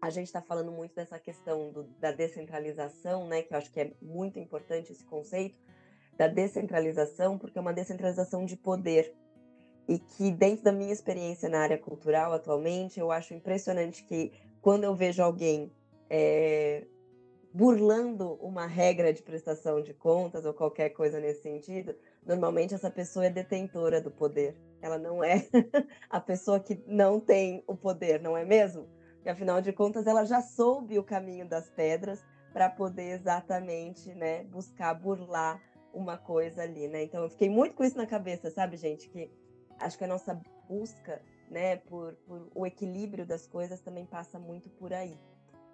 a 0.00 0.10
gente 0.10 0.26
está 0.26 0.42
falando 0.42 0.72
muito 0.72 0.94
dessa 0.94 1.18
questão 1.18 1.70
do, 1.70 1.84
da 2.00 2.10
descentralização, 2.10 3.28
né? 3.28 3.42
Que 3.42 3.54
eu 3.54 3.58
acho 3.58 3.70
que 3.70 3.80
é 3.80 3.92
muito 4.02 4.38
importante 4.38 4.90
esse 4.90 5.04
conceito 5.04 5.58
da 6.16 6.26
descentralização, 6.26 7.38
porque 7.38 7.58
é 7.58 7.60
uma 7.60 7.72
descentralização 7.72 8.44
de 8.44 8.56
poder. 8.56 9.14
E 9.88 9.98
que, 9.98 10.30
dentro 10.30 10.64
da 10.64 10.72
minha 10.72 10.92
experiência 10.92 11.48
na 11.48 11.60
área 11.60 11.78
cultural 11.78 12.32
atualmente, 12.32 12.98
eu 12.98 13.12
acho 13.12 13.34
impressionante 13.34 14.04
que, 14.04 14.32
quando 14.60 14.84
eu 14.84 14.94
vejo 14.94 15.22
alguém 15.22 15.72
é, 16.08 16.86
burlando 17.52 18.34
uma 18.34 18.66
regra 18.66 19.12
de 19.12 19.22
prestação 19.22 19.82
de 19.82 19.92
contas 19.92 20.44
ou 20.44 20.54
qualquer 20.54 20.90
coisa 20.90 21.20
nesse 21.20 21.42
sentido, 21.42 21.94
Normalmente 22.24 22.74
essa 22.74 22.90
pessoa 22.90 23.26
é 23.26 23.30
detentora 23.30 24.00
do 24.00 24.10
poder. 24.10 24.56
Ela 24.80 24.98
não 24.98 25.22
é 25.22 25.46
a 26.08 26.20
pessoa 26.20 26.60
que 26.60 26.82
não 26.86 27.20
tem 27.20 27.62
o 27.66 27.76
poder, 27.76 28.20
não 28.20 28.36
é 28.36 28.44
mesmo? 28.44 28.88
Porque 29.14 29.28
afinal 29.28 29.60
de 29.60 29.72
contas 29.72 30.06
ela 30.06 30.24
já 30.24 30.40
soube 30.40 30.98
o 30.98 31.04
caminho 31.04 31.48
das 31.48 31.68
pedras 31.70 32.24
para 32.52 32.68
poder 32.68 33.12
exatamente, 33.12 34.12
né, 34.14 34.44
buscar 34.44 34.94
burlar 34.94 35.60
uma 35.92 36.18
coisa 36.18 36.62
ali, 36.62 36.88
né? 36.88 37.04
Então 37.04 37.22
eu 37.22 37.30
fiquei 37.30 37.48
muito 37.48 37.74
com 37.74 37.84
isso 37.84 37.96
na 37.96 38.06
cabeça, 38.06 38.50
sabe, 38.50 38.76
gente, 38.76 39.08
que 39.08 39.30
acho 39.78 39.96
que 39.96 40.04
a 40.04 40.08
nossa 40.08 40.40
busca, 40.68 41.20
né, 41.50 41.76
por, 41.76 42.14
por 42.26 42.50
o 42.54 42.66
equilíbrio 42.66 43.26
das 43.26 43.46
coisas 43.46 43.80
também 43.80 44.06
passa 44.06 44.38
muito 44.38 44.68
por 44.70 44.92
aí. 44.92 45.18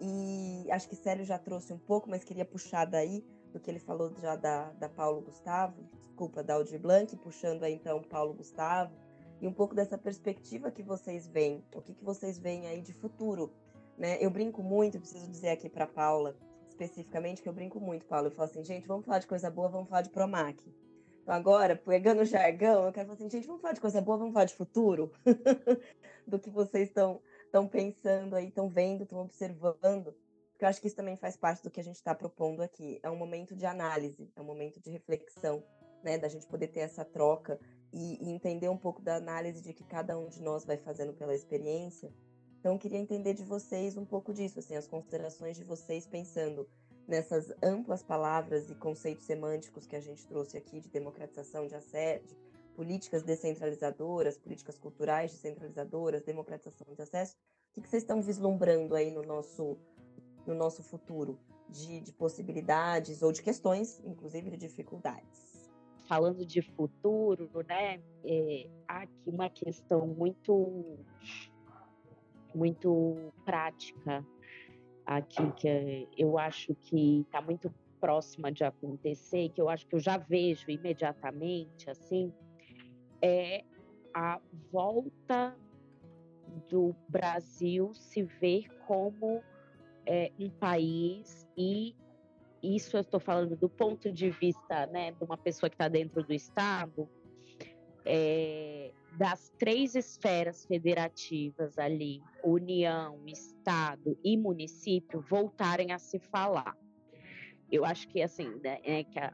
E 0.01 0.67
acho 0.71 0.89
que 0.89 0.95
Célio 0.97 1.25
já 1.25 1.39
trouxe 1.39 1.73
um 1.73 1.79
pouco, 1.79 2.09
mas 2.09 2.25
queria 2.25 2.45
puxar 2.45 2.85
daí 2.85 3.25
do 3.53 3.61
que 3.61 3.71
ele 3.71 3.79
falou 3.79 4.13
já 4.21 4.37
da, 4.37 4.71
da 4.73 4.89
Paulo 4.89 5.21
Gustavo, 5.23 5.83
desculpa, 5.93 6.43
da 6.43 6.55
Aldir 6.55 6.81
Blanc, 6.81 7.17
puxando 7.17 7.63
aí 7.63 7.75
então 7.75 8.03
Paulo 8.03 8.35
Gustavo, 8.35 8.93
e 9.41 9.47
um 9.47 9.53
pouco 9.53 9.75
dessa 9.75 9.97
perspectiva 9.97 10.71
que 10.71 10.83
vocês 10.83 11.29
veem, 11.29 11.65
o 11.75 11.81
que, 11.81 11.95
que 11.95 12.05
vocês 12.05 12.39
veem 12.39 12.67
aí 12.67 12.81
de 12.81 12.93
futuro, 12.93 13.53
né? 13.97 14.17
Eu 14.21 14.31
brinco 14.31 14.63
muito, 14.63 14.99
preciso 14.99 15.31
dizer 15.31 15.51
aqui 15.51 15.69
para 15.69 15.87
Paula, 15.87 16.37
especificamente, 16.69 17.43
que 17.43 17.49
eu 17.49 17.53
brinco 17.53 17.81
muito, 17.81 18.07
Paulo, 18.07 18.29
eu 18.29 18.31
falo 18.33 18.51
assim, 18.51 18.65
gente, 18.65 18.87
vamos 18.87 19.05
falar 19.05 19.21
de 19.21 19.27
coisa 19.27 19.51
boa, 19.51 19.69
vamos 19.69 19.89
falar 19.89 20.03
de 20.03 20.11
Promac. 20.11 20.63
Então 21.23 21.35
agora, 21.35 21.77
pegando 21.77 22.23
o 22.23 22.25
jargão, 22.25 22.87
eu 22.87 22.93
quero 22.93 23.07
falar 23.07 23.15
assim, 23.15 23.31
gente, 23.31 23.47
vamos 23.47 23.63
falar 23.63 23.75
de 23.75 23.81
coisa 23.81 24.01
boa, 24.01 24.19
vamos 24.19 24.33
falar 24.33 24.47
de 24.47 24.55
futuro, 24.55 25.13
do 26.27 26.39
que 26.39 26.51
vocês 26.51 26.89
estão 26.89 27.21
pensando 27.71 28.35
aí, 28.35 28.49
estão 28.49 28.69
vendo, 28.69 29.05
estão 29.05 29.21
observando, 29.21 30.15
porque 30.59 30.65
eu 30.65 30.71
acho 30.71 30.81
que 30.81 30.89
isso 30.89 30.97
também 30.97 31.15
faz 31.15 31.37
parte 31.37 31.63
do 31.63 31.71
que 31.71 31.79
a 31.79 31.85
gente 31.85 31.95
está 31.95 32.13
propondo 32.13 32.63
aqui. 32.63 32.99
É 33.05 33.09
um 33.09 33.15
momento 33.15 33.55
de 33.55 33.65
análise, 33.65 34.29
é 34.35 34.41
um 34.41 34.45
momento 34.45 34.81
de 34.81 34.91
reflexão, 34.91 35.63
né, 36.03 36.19
da 36.19 36.27
gente 36.27 36.49
poder 36.49 36.67
ter 36.67 36.81
essa 36.81 37.05
troca 37.05 37.61
e, 37.93 38.19
e 38.21 38.29
entender 38.33 38.69
um 38.69 38.77
pouco 38.77 39.01
da 39.01 39.15
análise 39.15 39.63
de 39.63 39.73
que 39.73 39.85
cada 39.85 40.19
um 40.19 40.29
de 40.29 40.43
nós 40.43 40.65
vai 40.65 40.77
fazendo 40.77 41.13
pela 41.13 41.33
experiência. 41.33 42.13
Então, 42.59 42.73
eu 42.73 42.79
queria 42.81 42.99
entender 42.99 43.35
de 43.35 43.45
vocês 43.45 43.97
um 43.97 44.05
pouco 44.05 44.35
disso, 44.35 44.59
assim, 44.59 44.75
as 44.75 44.89
considerações 44.89 45.57
de 45.57 45.63
vocês 45.63 46.09
pensando 46.09 46.69
nessas 47.07 47.53
amplas 47.63 48.03
palavras 48.03 48.69
e 48.69 48.75
conceitos 48.75 49.27
semânticos 49.27 49.87
que 49.87 49.95
a 49.95 50.01
gente 50.01 50.27
trouxe 50.27 50.57
aqui 50.57 50.81
de 50.81 50.89
democratização 50.89 51.69
de 51.69 51.77
acesso, 51.77 52.37
políticas 52.75 53.23
descentralizadoras, 53.23 54.37
políticas 54.37 54.77
culturais 54.77 55.31
descentralizadoras, 55.31 56.25
democratização 56.25 56.93
de 56.93 57.01
acesso. 57.01 57.37
O 57.71 57.81
que, 57.81 57.89
vocês 57.89 58.03
estão 58.03 58.21
vislumbrando 58.21 58.97
aí 58.97 59.13
no 59.13 59.23
nosso, 59.23 59.79
no 60.49 60.55
nosso 60.55 60.83
futuro 60.83 61.39
de, 61.69 62.01
de 62.01 62.13
possibilidades 62.13 63.23
ou 63.23 63.31
de 63.31 63.43
questões, 63.43 64.01
inclusive 64.05 64.51
de 64.51 64.57
dificuldades? 64.57 65.71
Falando 66.09 66.45
de 66.45 66.63
futuro, 66.63 67.51
né, 67.69 68.01
é, 68.25 68.69
há 68.89 69.03
aqui 69.03 69.23
uma 69.27 69.51
questão 69.51 70.07
muito, 70.07 70.99
muito 72.55 73.33
prática 73.45 74.27
aqui 75.05 75.53
que 75.53 76.09
eu 76.17 76.39
acho 76.39 76.75
que 76.75 77.21
está 77.21 77.41
muito 77.41 77.73
próxima 78.01 78.51
de 78.51 78.65
acontecer, 78.65 79.51
que 79.51 79.61
eu 79.61 79.69
acho 79.69 79.87
que 79.87 79.95
eu 79.95 80.01
já 80.01 80.17
vejo 80.17 80.71
imediatamente, 80.71 81.91
assim, 81.91 82.33
é 83.21 83.65
a 84.15 84.41
volta 84.71 85.57
do 86.69 86.95
Brasil 87.09 87.93
se 87.95 88.23
ver 88.23 88.69
como 88.87 89.43
é, 90.09 90.33
um 90.41 90.49
país 90.49 91.47
e 91.55 91.95
isso 92.63 92.97
eu 92.97 93.03
estou 93.03 93.21
falando 93.21 93.55
do 93.55 93.69
ponto 93.69 94.11
de 94.11 94.31
vista 94.31 94.87
né, 94.87 95.13
de 95.13 95.23
uma 95.23 95.37
pessoa 95.37 95.69
que 95.69 95.75
está 95.75 95.87
dentro 95.87 96.25
do 96.25 96.33
Estado, 96.33 97.09
é, 98.05 98.91
das 99.17 99.53
três 99.59 99.95
esferas 99.95 100.65
federativas 100.65 101.79
ali, 101.79 102.23
União, 102.43 103.21
Estado 103.27 104.19
e 104.25 104.37
município, 104.37 105.21
voltarem 105.21 105.93
a 105.93 105.99
se 105.99 106.19
falar. 106.19 106.77
Eu 107.71 107.85
acho 107.85 108.09
que 108.09 108.23
assim, 108.23 108.49
né, 108.65 108.81
é 108.83 109.05
que 109.05 109.19
a, 109.19 109.33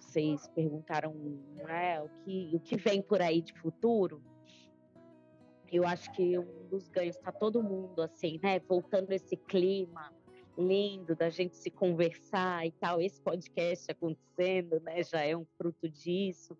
vocês 0.00 0.48
perguntaram 0.48 1.14
né, 1.54 2.00
o, 2.00 2.08
que, 2.24 2.50
o 2.54 2.60
que 2.60 2.76
vem 2.76 3.02
por 3.02 3.20
aí 3.20 3.42
de 3.42 3.52
futuro, 3.52 4.22
eu 5.72 5.86
acho 5.86 6.12
que 6.12 6.38
um 6.38 6.68
dos 6.68 6.88
ganhos 6.88 7.16
está 7.16 7.32
todo 7.32 7.62
mundo 7.62 8.02
assim, 8.02 8.38
né? 8.42 8.60
Voltando 8.60 9.10
esse 9.12 9.36
clima 9.36 10.12
lindo 10.58 11.16
da 11.16 11.30
gente 11.30 11.56
se 11.56 11.70
conversar 11.70 12.66
e 12.66 12.72
tal. 12.72 13.00
Esse 13.00 13.20
podcast 13.20 13.90
acontecendo, 13.90 14.78
né? 14.80 15.02
Já 15.02 15.24
é 15.24 15.34
um 15.36 15.46
fruto 15.56 15.88
disso. 15.88 16.56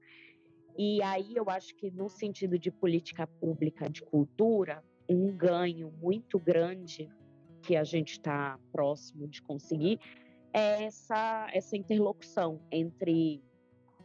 E 0.79 1.03
aí 1.03 1.37
eu 1.37 1.51
acho 1.51 1.75
que 1.77 1.91
no 1.91 2.09
sentido 2.09 2.59
de 2.59 2.71
política 2.71 3.27
pública 3.27 3.91
de 3.91 4.03
cultura, 4.03 4.83
um 5.09 5.37
ganho 5.37 5.93
muito 6.01 6.39
grande 6.39 7.11
que 7.63 7.77
a 7.77 7.85
gente 7.85 8.13
está 8.13 8.59
próximo 8.73 9.29
de 9.29 9.43
conseguir 9.43 10.01
é 10.55 10.85
essa, 10.85 11.49
essa 11.53 11.77
interlocução 11.77 12.61
entre 12.71 13.43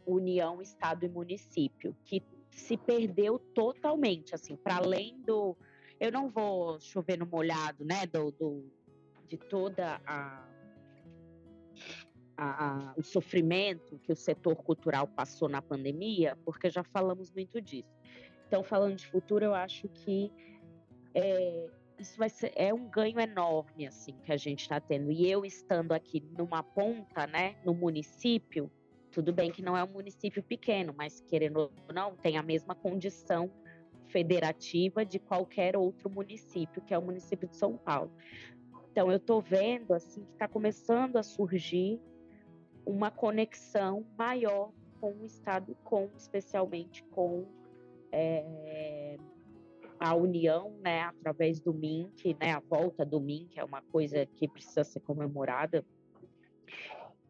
União, 0.06 0.62
Estado 0.62 1.04
e 1.04 1.08
município, 1.08 1.94
que 2.04 2.22
se 2.58 2.76
perdeu 2.76 3.38
totalmente, 3.38 4.34
assim, 4.34 4.56
para 4.56 4.76
além 4.76 5.20
do. 5.22 5.56
Eu 6.00 6.12
não 6.12 6.28
vou 6.28 6.78
chover 6.80 7.18
no 7.18 7.26
molhado, 7.26 7.84
né, 7.84 8.06
do, 8.06 8.30
do 8.30 8.70
de 9.26 9.36
toda 9.36 10.00
a, 10.06 10.48
a, 12.36 12.66
a, 12.66 12.94
o 12.96 13.02
sofrimento 13.02 13.98
que 13.98 14.12
o 14.12 14.16
setor 14.16 14.56
cultural 14.56 15.06
passou 15.06 15.48
na 15.48 15.60
pandemia, 15.60 16.36
porque 16.44 16.70
já 16.70 16.82
falamos 16.82 17.30
muito 17.32 17.60
disso. 17.60 17.98
Então, 18.46 18.62
falando 18.62 18.96
de 18.96 19.06
futuro, 19.06 19.44
eu 19.44 19.54
acho 19.54 19.88
que 19.88 20.32
é, 21.14 21.68
isso 21.98 22.16
vai 22.16 22.28
ser 22.28 22.52
é 22.54 22.72
um 22.72 22.88
ganho 22.88 23.20
enorme 23.20 23.86
assim 23.86 24.14
que 24.22 24.32
a 24.32 24.36
gente 24.36 24.62
está 24.62 24.80
tendo. 24.80 25.10
E 25.10 25.30
eu 25.30 25.44
estando 25.44 25.92
aqui 25.92 26.20
numa 26.36 26.62
ponta, 26.62 27.26
né, 27.26 27.56
no 27.64 27.74
município, 27.74 28.70
tudo 29.10 29.32
bem 29.32 29.50
que 29.50 29.62
não 29.62 29.76
é 29.76 29.82
um 29.82 29.88
município 29.88 30.42
pequeno, 30.42 30.94
mas 30.96 31.20
querendo 31.20 31.56
ou 31.58 31.94
não, 31.94 32.14
tem 32.16 32.36
a 32.36 32.42
mesma 32.42 32.74
condição 32.74 33.50
federativa 34.08 35.04
de 35.04 35.18
qualquer 35.18 35.76
outro 35.76 36.10
município, 36.10 36.82
que 36.82 36.94
é 36.94 36.98
o 36.98 37.02
município 37.02 37.48
de 37.48 37.56
São 37.56 37.76
Paulo. 37.76 38.10
Então 38.90 39.10
eu 39.10 39.18
estou 39.18 39.40
vendo 39.40 39.92
assim 39.92 40.24
que 40.24 40.32
está 40.32 40.48
começando 40.48 41.16
a 41.16 41.22
surgir 41.22 42.00
uma 42.84 43.10
conexão 43.10 44.06
maior 44.16 44.72
com 45.00 45.12
o 45.12 45.24
estado, 45.24 45.76
com 45.84 46.08
especialmente 46.16 47.04
com 47.04 47.46
é, 48.10 49.16
a 50.00 50.14
união, 50.14 50.72
né, 50.80 51.02
através 51.02 51.60
do 51.60 51.72
MINC, 51.74 52.36
né, 52.40 52.52
a 52.52 52.60
volta 52.60 53.04
do 53.04 53.20
MINC 53.20 53.58
é 53.58 53.64
uma 53.64 53.82
coisa 53.82 54.26
que 54.26 54.48
precisa 54.48 54.84
ser 54.84 55.00
comemorada. 55.00 55.84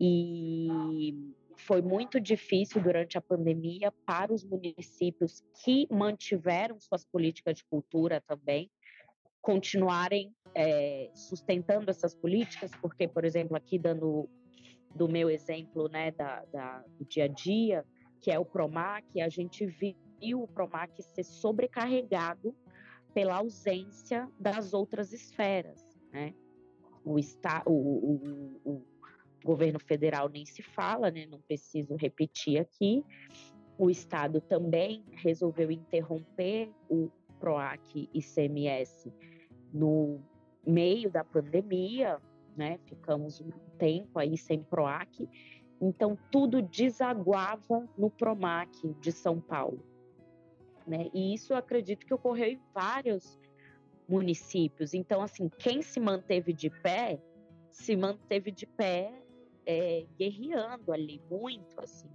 E 0.01 1.35
foi 1.59 1.83
muito 1.83 2.21
difícil 2.21 2.83
durante 2.83 3.19
a 3.19 3.21
pandemia 3.21 3.93
para 4.07 4.33
os 4.33 4.45
municípios 4.45 5.43
que 5.63 5.87
mantiveram 5.91 6.79
suas 6.81 7.05
políticas 7.05 7.57
de 7.57 7.65
cultura 7.65 8.23
também 8.27 8.71
continuarem 9.41 10.35
é, 10.55 11.11
sustentando 11.15 11.91
essas 11.91 12.15
políticas, 12.15 12.71
porque, 12.81 13.09
por 13.09 13.25
exemplo, 13.25 13.57
aqui 13.57 13.79
dando 13.79 14.29
do 14.95 15.09
meu 15.09 15.31
exemplo, 15.31 15.89
né, 15.89 16.11
da, 16.11 16.45
da, 16.47 16.85
do 16.99 17.05
dia 17.05 17.25
a 17.25 17.29
dia, 17.29 17.85
que 18.21 18.31
é 18.31 18.39
o 18.39 18.45
Promac, 18.45 19.21
a 19.21 19.29
gente 19.29 19.67
viu 19.67 20.43
o 20.43 20.49
PROMAC 20.49 21.03
ser 21.03 21.25
sobrecarregado 21.25 22.55
pela 23.15 23.37
ausência 23.37 24.29
das 24.39 24.73
outras 24.73 25.13
esferas. 25.13 25.85
Né? 26.13 26.35
O, 27.05 27.19
está, 27.19 27.63
o, 27.67 27.73
o, 27.73 28.61
o, 28.65 28.87
governo 29.45 29.79
federal 29.79 30.29
nem 30.29 30.45
se 30.45 30.63
fala, 30.63 31.11
né? 31.11 31.27
não 31.27 31.41
preciso 31.41 31.97
repetir 31.97 32.61
aqui. 32.61 33.05
O 33.79 33.91
Estado 33.91 34.41
também 34.41 35.05
resolveu 35.13 35.71
interromper 35.71 36.71
o 36.89 37.11
PROAC 37.39 38.09
e 38.13 38.21
CMS 38.21 39.13
no 39.73 40.21
meio 40.67 41.11
da 41.11 41.25
pandemia, 41.25 42.19
né? 42.57 42.79
ficamos 42.87 43.41
um 43.41 43.51
tempo 43.79 44.19
aí 44.19 44.37
sem 44.37 44.63
PROAC, 44.63 45.29
então 45.81 46.19
tudo 46.31 46.61
desaguava 46.61 47.89
no 47.97 48.11
PROMAC 48.11 48.95
de 49.01 49.13
São 49.13 49.41
Paulo 49.41 49.85
né? 50.89 51.11
E 51.13 51.35
isso 51.35 51.55
acredito 51.55 52.07
que 52.07 52.15
ocorreu 52.15 52.49
em 52.49 52.61
vários 52.73 53.39
municípios. 54.09 54.95
Então, 54.95 55.21
assim, 55.21 55.49
quem 55.59 55.83
se 55.83 56.01
manteve 56.01 56.53
de 56.53 56.71
pé, 56.71 57.21
se 57.71 57.95
manteve 57.95 58.51
de 58.51 58.67
pé 58.67 59.13
é, 59.69 60.07
guerreando 60.19 60.91
ali, 60.91 61.21
muito, 61.31 61.79
assim, 61.79 62.09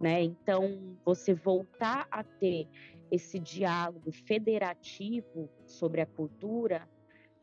né? 0.00 0.22
Então, 0.22 0.96
você 1.04 1.34
voltar 1.34 2.08
a 2.10 2.24
ter 2.24 2.66
esse 3.10 3.38
diálogo 3.38 4.10
federativo 4.10 5.50
sobre 5.66 6.00
a 6.00 6.06
cultura 6.06 6.88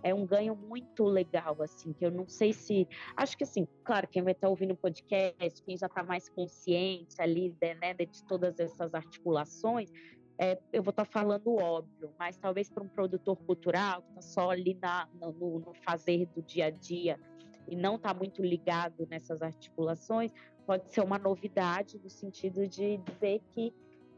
é 0.03 0.15
um 0.15 0.25
ganho 0.25 0.55
muito 0.55 1.03
legal, 1.03 1.61
assim, 1.61 1.93
que 1.93 2.03
eu 2.03 2.09
não 2.09 2.27
sei 2.27 2.51
se. 2.53 2.87
Acho 3.15 3.37
que, 3.37 3.43
assim, 3.43 3.67
claro, 3.83 4.07
quem 4.07 4.23
vai 4.23 4.31
estar 4.31 4.49
ouvindo 4.49 4.73
o 4.73 4.77
podcast, 4.77 5.61
quem 5.63 5.77
já 5.77 5.85
está 5.85 6.01
mais 6.01 6.27
consciente 6.27 7.21
ali 7.21 7.51
de, 7.51 7.75
né, 7.75 7.93
de 7.93 8.23
todas 8.25 8.59
essas 8.59 8.95
articulações, 8.95 9.91
é, 10.39 10.59
eu 10.73 10.81
vou 10.81 10.89
estar 10.89 11.05
tá 11.05 11.11
falando 11.11 11.55
óbvio, 11.55 12.11
mas 12.17 12.35
talvez 12.35 12.67
para 12.67 12.81
um 12.83 12.87
produtor 12.87 13.37
cultural 13.45 14.01
que 14.01 14.09
está 14.09 14.21
só 14.21 14.49
ali 14.49 14.73
na, 14.81 15.07
no, 15.13 15.59
no, 15.59 15.73
fazer 15.85 16.25
do 16.33 16.41
dia 16.41 16.65
a 16.65 16.69
dia 16.71 17.19
e 17.67 17.75
não 17.75 17.95
está 17.95 18.13
muito 18.13 18.41
ligado 18.41 19.07
nessas 19.09 19.41
articulações, 19.41 20.31
pode 20.65 20.91
ser 20.93 21.01
uma 21.01 21.17
novidade 21.17 21.99
no 21.99 22.09
sentido 22.09 22.67
de 22.67 22.97
dizer 22.97 23.41
que 23.51 23.73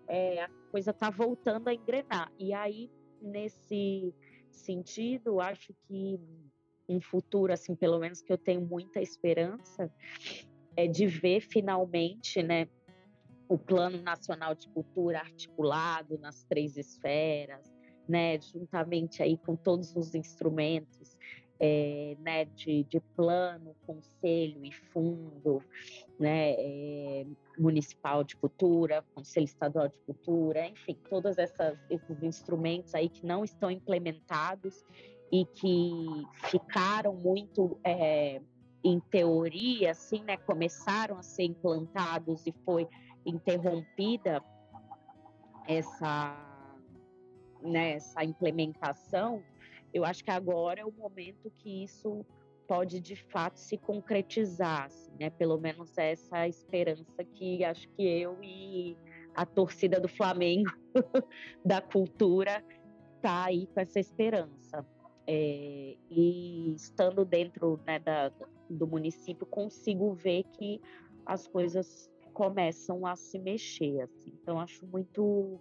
é, 0.08 0.44
a 0.44 0.50
coisa 0.72 0.92
está 0.92 1.10
voltando 1.10 1.68
a 1.68 1.74
engrenar. 1.74 2.32
E 2.38 2.54
aí, 2.54 2.90
nesse 3.22 4.14
sentido, 4.52 5.40
acho 5.40 5.74
que 5.88 6.20
um 6.88 7.00
futuro, 7.00 7.54
assim, 7.54 7.76
pelo 7.76 8.00
menos 8.00 8.22
que 8.22 8.32
eu 8.32 8.38
tenho 8.38 8.62
muita 8.62 9.02
esperança, 9.02 9.92
é 10.76 10.88
de 10.88 11.06
ver 11.08 11.42
finalmente, 11.42 12.42
né, 12.42 12.68
o 13.48 13.58
Plano 13.58 14.02
Nacional 14.02 14.56
de 14.56 14.68
Cultura 14.70 15.20
articulado 15.20 16.18
nas 16.18 16.44
três 16.44 16.76
esferas, 16.78 17.72
né, 18.08 18.40
juntamente 18.40 19.24
aí 19.24 19.38
com 19.38 19.56
todos 19.56 19.96
os 19.96 20.14
instrumentos 20.14 21.16
é, 21.60 22.16
né, 22.20 22.46
de, 22.46 22.84
de, 22.84 23.00
plano, 23.16 23.76
conselho 23.86 24.66
e 24.66 24.72
fundo, 24.72 25.64
né, 26.20 26.54
é, 26.58 27.26
municipal 27.58 28.24
de 28.24 28.36
cultura, 28.36 29.04
conselho 29.14 29.46
estadual 29.46 29.88
de 29.88 29.96
cultura, 30.06 30.68
enfim, 30.68 30.98
todos 31.10 31.38
essas, 31.38 31.78
esses 31.90 32.24
instrumentos 32.24 32.94
aí 32.96 33.10
que 33.10 33.26
não 33.26 33.44
estão 33.44 33.70
implementados 33.70 34.84
e 35.32 35.46
que 35.46 36.28
ficaram 36.50 37.14
muito 37.16 37.80
é, 37.84 38.42
em 38.84 39.00
teoria, 39.00 39.92
assim, 39.92 40.24
né, 40.24 40.38
começaram 40.38 41.18
a 41.18 41.24
ser 41.24 41.44
implantados 41.44 42.46
e 42.46 42.52
foi 42.66 42.88
interrompida 43.26 44.44
essa, 45.68 46.36
né, 47.62 47.94
essa 47.94 48.24
implementação, 48.24 49.42
eu 49.94 50.04
acho 50.04 50.24
que 50.24 50.32
agora 50.32 50.82
é 50.82 50.86
o 50.86 50.92
momento 50.92 51.52
que 51.60 51.84
isso 51.84 52.26
pode 52.68 53.00
de 53.00 53.16
fato 53.16 53.58
se 53.58 53.78
concretizar, 53.78 54.86
assim, 54.86 55.12
né? 55.20 55.30
Pelo 55.30 55.60
menos 55.60 55.98
essa 55.98 56.48
esperança 56.48 57.24
que 57.34 57.64
acho 57.64 57.88
que 57.90 58.04
eu 58.04 58.38
e 58.42 58.98
a 59.36 59.46
torcida 59.46 60.00
do 60.00 60.08
Flamengo 60.08 60.72
da 61.64 61.82
cultura 61.82 62.64
tá 63.22 63.46
aí 63.46 63.68
com 63.68 63.80
essa 63.80 64.00
esperança. 64.00 64.86
É, 65.26 65.96
e 66.10 66.74
estando 66.76 67.24
dentro 67.24 67.80
né, 67.86 68.00
da, 68.00 68.32
do 68.70 68.86
município, 68.86 69.46
consigo 69.46 70.14
ver 70.14 70.44
que 70.58 70.82
as 71.26 71.48
coisas 71.48 72.12
começam 72.34 73.06
a 73.06 73.16
se 73.16 73.40
mexer. 73.40 74.02
Assim. 74.02 74.34
Então, 74.42 74.60
acho 74.60 74.86
muito 74.86 75.60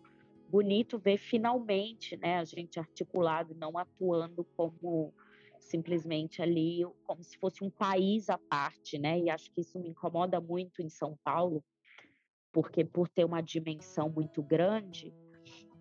bonito 0.52 0.98
ver 0.98 1.16
finalmente 1.16 2.14
né, 2.18 2.36
a 2.36 2.44
gente 2.44 2.78
articulado, 2.78 3.54
não 3.54 3.78
atuando 3.78 4.44
como 4.54 5.14
simplesmente 5.58 6.42
ali, 6.42 6.82
como 7.06 7.24
se 7.24 7.38
fosse 7.38 7.64
um 7.64 7.70
país 7.70 8.28
à 8.28 8.36
parte, 8.36 8.98
né? 8.98 9.18
E 9.18 9.30
acho 9.30 9.50
que 9.50 9.62
isso 9.62 9.80
me 9.80 9.88
incomoda 9.88 10.38
muito 10.42 10.82
em 10.82 10.90
São 10.90 11.16
Paulo, 11.24 11.64
porque 12.52 12.84
por 12.84 13.08
ter 13.08 13.24
uma 13.24 13.40
dimensão 13.40 14.10
muito 14.10 14.42
grande, 14.42 15.14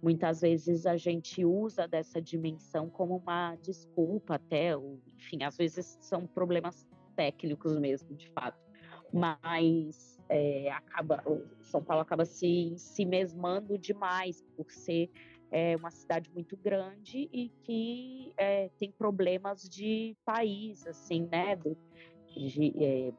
muitas 0.02 0.40
vezes 0.40 0.86
a 0.86 0.96
gente 0.96 1.44
usa 1.44 1.86
dessa 1.86 2.22
dimensão 2.22 2.90
como 2.90 3.18
uma 3.18 3.58
desculpa 3.58 4.36
até, 4.36 4.78
ou, 4.78 5.02
enfim, 5.18 5.44
às 5.44 5.58
vezes 5.58 5.98
são 6.00 6.26
problemas 6.26 6.88
técnicos 7.18 7.78
mesmo, 7.78 8.16
de 8.16 8.30
fato. 8.30 8.58
Mas 9.12 10.11
é, 10.32 10.72
acaba, 10.72 11.22
São 11.60 11.84
Paulo 11.84 12.02
acaba 12.02 12.24
se, 12.24 12.74
se 12.78 13.06
mesmando 13.06 13.78
demais 13.78 14.42
por 14.56 14.72
ser 14.72 15.12
é, 15.52 15.76
uma 15.76 15.92
cidade 15.92 16.32
muito 16.34 16.56
grande 16.56 17.30
e 17.34 17.50
que 17.64 18.34
é, 18.38 18.70
tem 18.80 18.90
problemas 18.90 19.68
de 19.70 20.16
país, 20.24 20.88
assim, 20.88 21.28
né? 21.30 21.58
De, 21.58 22.74
é, 22.82 23.14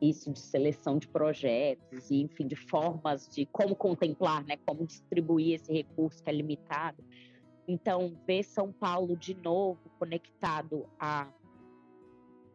isso 0.00 0.32
de 0.32 0.38
seleção 0.38 0.98
de 0.98 1.06
projetos 1.08 2.10
e, 2.10 2.22
enfim, 2.22 2.46
de 2.46 2.56
formas 2.56 3.28
de 3.28 3.44
como 3.44 3.76
contemplar, 3.76 4.42
né? 4.44 4.56
Como 4.64 4.86
distribuir 4.86 5.56
esse 5.56 5.70
recurso 5.70 6.22
que 6.22 6.30
é 6.30 6.32
limitado. 6.32 7.04
Então, 7.68 8.16
ver 8.26 8.42
São 8.44 8.72
Paulo 8.72 9.14
de 9.14 9.34
novo 9.34 9.90
conectado 9.98 10.86
a 10.98 11.28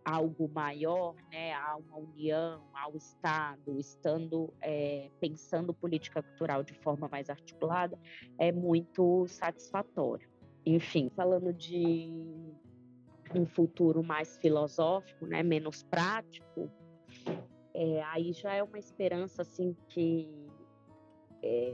algo 0.04 0.50
maior, 0.54 1.16
né, 1.32 1.54
a 1.54 1.76
uma 1.76 1.98
união, 1.98 2.62
ao 2.74 2.96
Estado, 2.96 3.80
estando 3.80 4.54
é, 4.62 5.10
pensando 5.20 5.74
política 5.74 6.24
cultural 6.24 6.64
de 6.64 6.74
forma 6.74 7.08
mais 7.08 7.30
articulada, 7.30 7.98
é 8.38 8.52
muito 8.52 9.28
satisfatório. 9.28 10.28
Enfim, 10.66 11.10
falando 11.16 11.54
de 11.54 12.54
um 13.36 13.46
futuro 13.46 14.04
mais 14.04 14.38
filosófico, 14.38 15.26
né, 15.26 15.44
menos 15.44 15.84
prático, 15.84 16.70
é, 17.74 18.04
aí 18.04 18.34
já 18.34 18.54
é 18.54 18.62
uma 18.62 18.78
esperança 18.78 19.42
assim 19.42 19.76
que 19.88 20.30
é, 21.42 21.74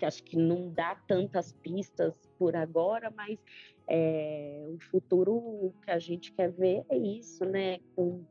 que 0.00 0.06
acho 0.06 0.24
que 0.24 0.36
não 0.36 0.70
dá 0.72 0.94
tantas 1.06 1.52
pistas 1.52 2.14
por 2.38 2.56
agora, 2.56 3.12
mas 3.14 3.38
é, 3.86 4.66
o 4.66 4.78
futuro 4.90 5.74
que 5.84 5.90
a 5.90 5.98
gente 5.98 6.32
quer 6.32 6.50
ver 6.50 6.82
é 6.88 6.96
isso, 6.96 7.44
né? 7.44 7.80
Com 7.94 8.24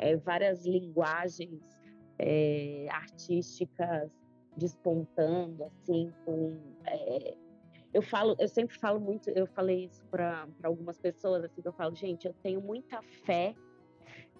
é, 0.00 0.16
várias 0.16 0.66
linguagens 0.66 1.62
é, 2.18 2.88
artísticas 2.90 4.10
despontando, 4.56 5.62
assim, 5.64 6.12
com 6.24 6.58
é, 6.86 7.36
eu 7.94 8.02
falo, 8.02 8.34
eu 8.40 8.48
sempre 8.48 8.76
falo 8.76 8.98
muito, 8.98 9.30
eu 9.30 9.46
falei 9.46 9.84
isso 9.84 10.04
para 10.10 10.48
algumas 10.64 10.98
pessoas, 10.98 11.44
assim, 11.44 11.62
que 11.62 11.68
eu 11.68 11.72
falo, 11.72 11.94
gente, 11.94 12.26
eu 12.26 12.34
tenho 12.42 12.60
muita 12.60 13.00
fé 13.24 13.54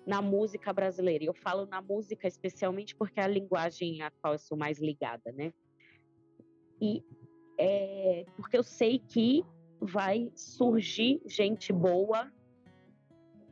na 0.04 0.20
música 0.20 0.72
brasileira. 0.72 1.22
E 1.22 1.28
eu 1.28 1.34
falo 1.34 1.64
na 1.66 1.80
música 1.80 2.26
especialmente 2.26 2.96
porque 2.96 3.20
é 3.20 3.22
a 3.22 3.28
linguagem 3.28 4.02
a 4.02 4.10
qual 4.10 4.32
eu 4.32 4.38
sou 4.38 4.58
mais 4.58 4.80
ligada, 4.80 5.30
né? 5.32 5.52
E 6.82 7.04
é, 7.56 8.26
porque 8.34 8.58
eu 8.58 8.64
sei 8.64 8.98
que 8.98 9.44
vai 9.80 10.32
surgir 10.34 11.22
gente 11.26 11.72
boa 11.72 12.28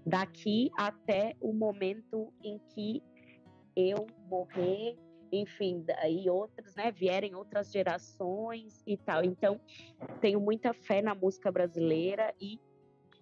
daqui 0.04 0.68
até 0.76 1.36
o 1.40 1.52
momento 1.52 2.32
em 2.42 2.58
que 2.74 3.00
eu 3.76 4.08
morrer, 4.28 4.98
enfim, 5.30 5.84
e 6.08 6.28
outras, 6.28 6.74
né, 6.74 6.90
vierem 6.90 7.36
outras 7.36 7.70
gerações 7.70 8.82
e 8.84 8.96
tal. 8.96 9.22
Então, 9.22 9.60
tenho 10.20 10.40
muita 10.40 10.74
fé 10.74 11.00
na 11.00 11.14
música 11.14 11.52
brasileira 11.52 12.34
e 12.40 12.58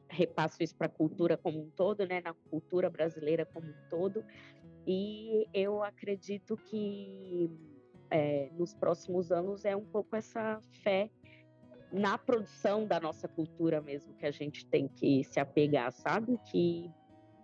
repasso 0.08 0.62
isso 0.62 0.74
para 0.74 0.86
a 0.86 0.90
cultura 0.90 1.36
como 1.36 1.60
um 1.60 1.70
todo, 1.70 2.06
né, 2.06 2.22
na 2.22 2.32
cultura 2.50 2.88
brasileira 2.88 3.44
como 3.44 3.68
um 3.68 3.88
todo. 3.90 4.24
E 4.86 5.46
eu 5.52 5.82
acredito 5.82 6.56
que 6.56 7.50
é, 8.10 8.50
nos 8.52 8.74
próximos 8.74 9.30
anos 9.30 9.64
é 9.64 9.76
um 9.76 9.84
pouco 9.84 10.16
essa 10.16 10.60
fé 10.82 11.10
na 11.92 12.18
produção 12.18 12.86
da 12.86 13.00
nossa 13.00 13.26
cultura 13.26 13.80
mesmo 13.80 14.14
que 14.14 14.26
a 14.26 14.30
gente 14.30 14.66
tem 14.66 14.88
que 14.88 15.24
se 15.24 15.40
apegar, 15.40 15.90
sabe? 15.92 16.38
Que 16.50 16.90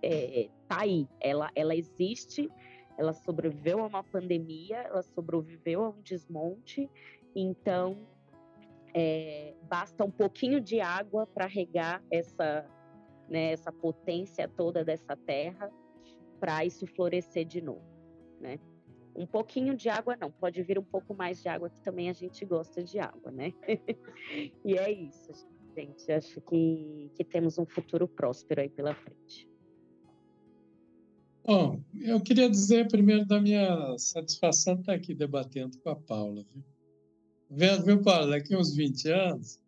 é, 0.02 0.48
tá 0.68 0.80
aí, 0.80 1.08
ela, 1.20 1.50
ela 1.54 1.74
existe, 1.74 2.50
ela 2.98 3.12
sobreviveu 3.12 3.80
a 3.80 3.86
uma 3.86 4.04
pandemia, 4.04 4.78
ela 4.78 5.02
sobreviveu 5.02 5.84
a 5.84 5.88
um 5.88 6.00
desmonte, 6.02 6.90
então 7.34 8.06
é, 8.92 9.54
basta 9.62 10.04
um 10.04 10.10
pouquinho 10.10 10.60
de 10.60 10.80
água 10.80 11.26
para 11.26 11.46
regar 11.46 12.02
essa, 12.10 12.66
né, 13.28 13.52
essa 13.52 13.72
potência 13.72 14.46
toda 14.46 14.84
dessa 14.84 15.16
terra 15.16 15.70
para 16.38 16.64
isso 16.64 16.86
florescer 16.86 17.46
de 17.46 17.62
novo, 17.62 17.84
né? 18.40 18.58
Um 19.16 19.26
pouquinho 19.26 19.76
de 19.76 19.88
água 19.88 20.16
não, 20.16 20.30
pode 20.30 20.62
vir 20.62 20.78
um 20.78 20.84
pouco 20.84 21.14
mais 21.14 21.40
de 21.40 21.48
água, 21.48 21.70
que 21.70 21.80
também 21.80 22.10
a 22.10 22.12
gente 22.12 22.44
gosta 22.44 22.82
de 22.82 22.98
água, 22.98 23.30
né? 23.30 23.52
e 24.64 24.76
é 24.76 24.90
isso, 24.90 25.30
gente. 25.76 26.10
Acho 26.10 26.40
que, 26.40 27.10
que 27.14 27.24
temos 27.24 27.58
um 27.58 27.64
futuro 27.64 28.08
próspero 28.08 28.60
aí 28.60 28.68
pela 28.68 28.94
frente. 28.94 29.48
Bom, 31.46 31.80
eu 32.00 32.20
queria 32.20 32.48
dizer 32.48 32.88
primeiro 32.88 33.26
da 33.26 33.38
minha 33.38 33.96
satisfação 33.98 34.80
estar 34.80 34.94
aqui 34.94 35.14
debatendo 35.14 35.78
com 35.78 35.90
a 35.90 35.96
Paula. 35.96 36.42
Viu, 36.52 36.64
Vendo, 37.50 37.84
viu 37.84 38.02
Paula? 38.02 38.30
Daqui 38.30 38.56
uns 38.56 38.74
20 38.74 39.08
anos, 39.10 39.60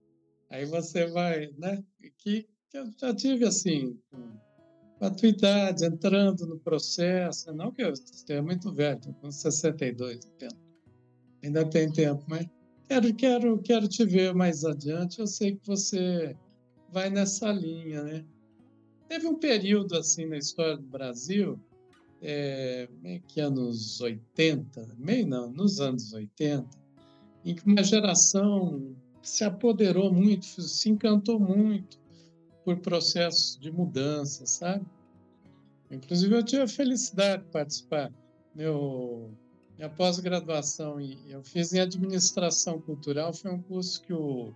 aí 0.48 0.64
você 0.64 1.06
vai, 1.06 1.50
né? 1.58 1.84
Que, 2.18 2.48
que 2.70 2.78
eu 2.78 2.90
já 2.98 3.14
tive 3.14 3.44
assim, 3.44 3.96
tua 4.98 5.28
idade, 5.28 5.84
entrando 5.84 6.46
no 6.46 6.58
processo, 6.58 7.52
não 7.52 7.70
que 7.70 7.82
eu 7.82 7.92
esteja 7.92 8.42
muito 8.42 8.72
velho, 8.72 8.98
com 9.20 9.30
62 9.30 10.20
ainda 11.46 11.64
tem 11.64 11.90
tempo, 11.90 12.24
mas 12.28 12.46
quero, 12.88 13.14
quero, 13.14 13.58
quero 13.58 13.88
te 13.88 14.04
ver 14.04 14.34
mais 14.34 14.64
adiante. 14.64 15.20
Eu 15.20 15.26
sei 15.26 15.56
que 15.56 15.66
você 15.66 16.36
vai 16.92 17.10
nessa 17.10 17.52
linha, 17.52 18.02
né? 18.02 18.24
Teve 19.08 19.26
um 19.26 19.36
período 19.36 19.96
assim 19.96 20.26
na 20.26 20.36
história 20.36 20.76
do 20.76 20.86
Brasil, 20.86 21.58
é, 22.20 22.88
meio 23.02 23.22
que 23.22 23.40
anos 23.40 24.00
80, 24.00 24.88
meio 24.98 25.26
não, 25.26 25.50
nos 25.50 25.80
anos 25.80 26.12
80, 26.12 26.66
em 27.44 27.54
que 27.54 27.64
uma 27.66 27.84
geração 27.84 28.96
se 29.22 29.44
apoderou 29.44 30.12
muito, 30.12 30.44
se 30.44 30.88
encantou 30.88 31.38
muito 31.38 31.98
por 32.66 32.78
processos 32.78 33.56
de 33.60 33.70
mudança, 33.70 34.44
sabe? 34.44 34.84
Inclusive 35.88 36.34
eu 36.34 36.42
tive 36.42 36.62
a 36.62 36.68
felicidade 36.68 37.44
de 37.44 37.50
participar. 37.50 38.12
Meu, 38.52 39.30
minha 39.76 39.88
pós-graduação 39.88 41.00
eu 41.28 41.44
fiz 41.44 41.72
em 41.72 41.78
administração 41.78 42.80
cultural, 42.80 43.32
foi 43.32 43.52
um 43.52 43.62
curso 43.62 44.02
que 44.02 44.12
o, 44.12 44.52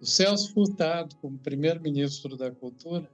o 0.00 0.04
Celso 0.04 0.52
Furtado, 0.52 1.14
como 1.22 1.38
primeiro-ministro 1.38 2.36
da 2.36 2.50
cultura, 2.50 3.08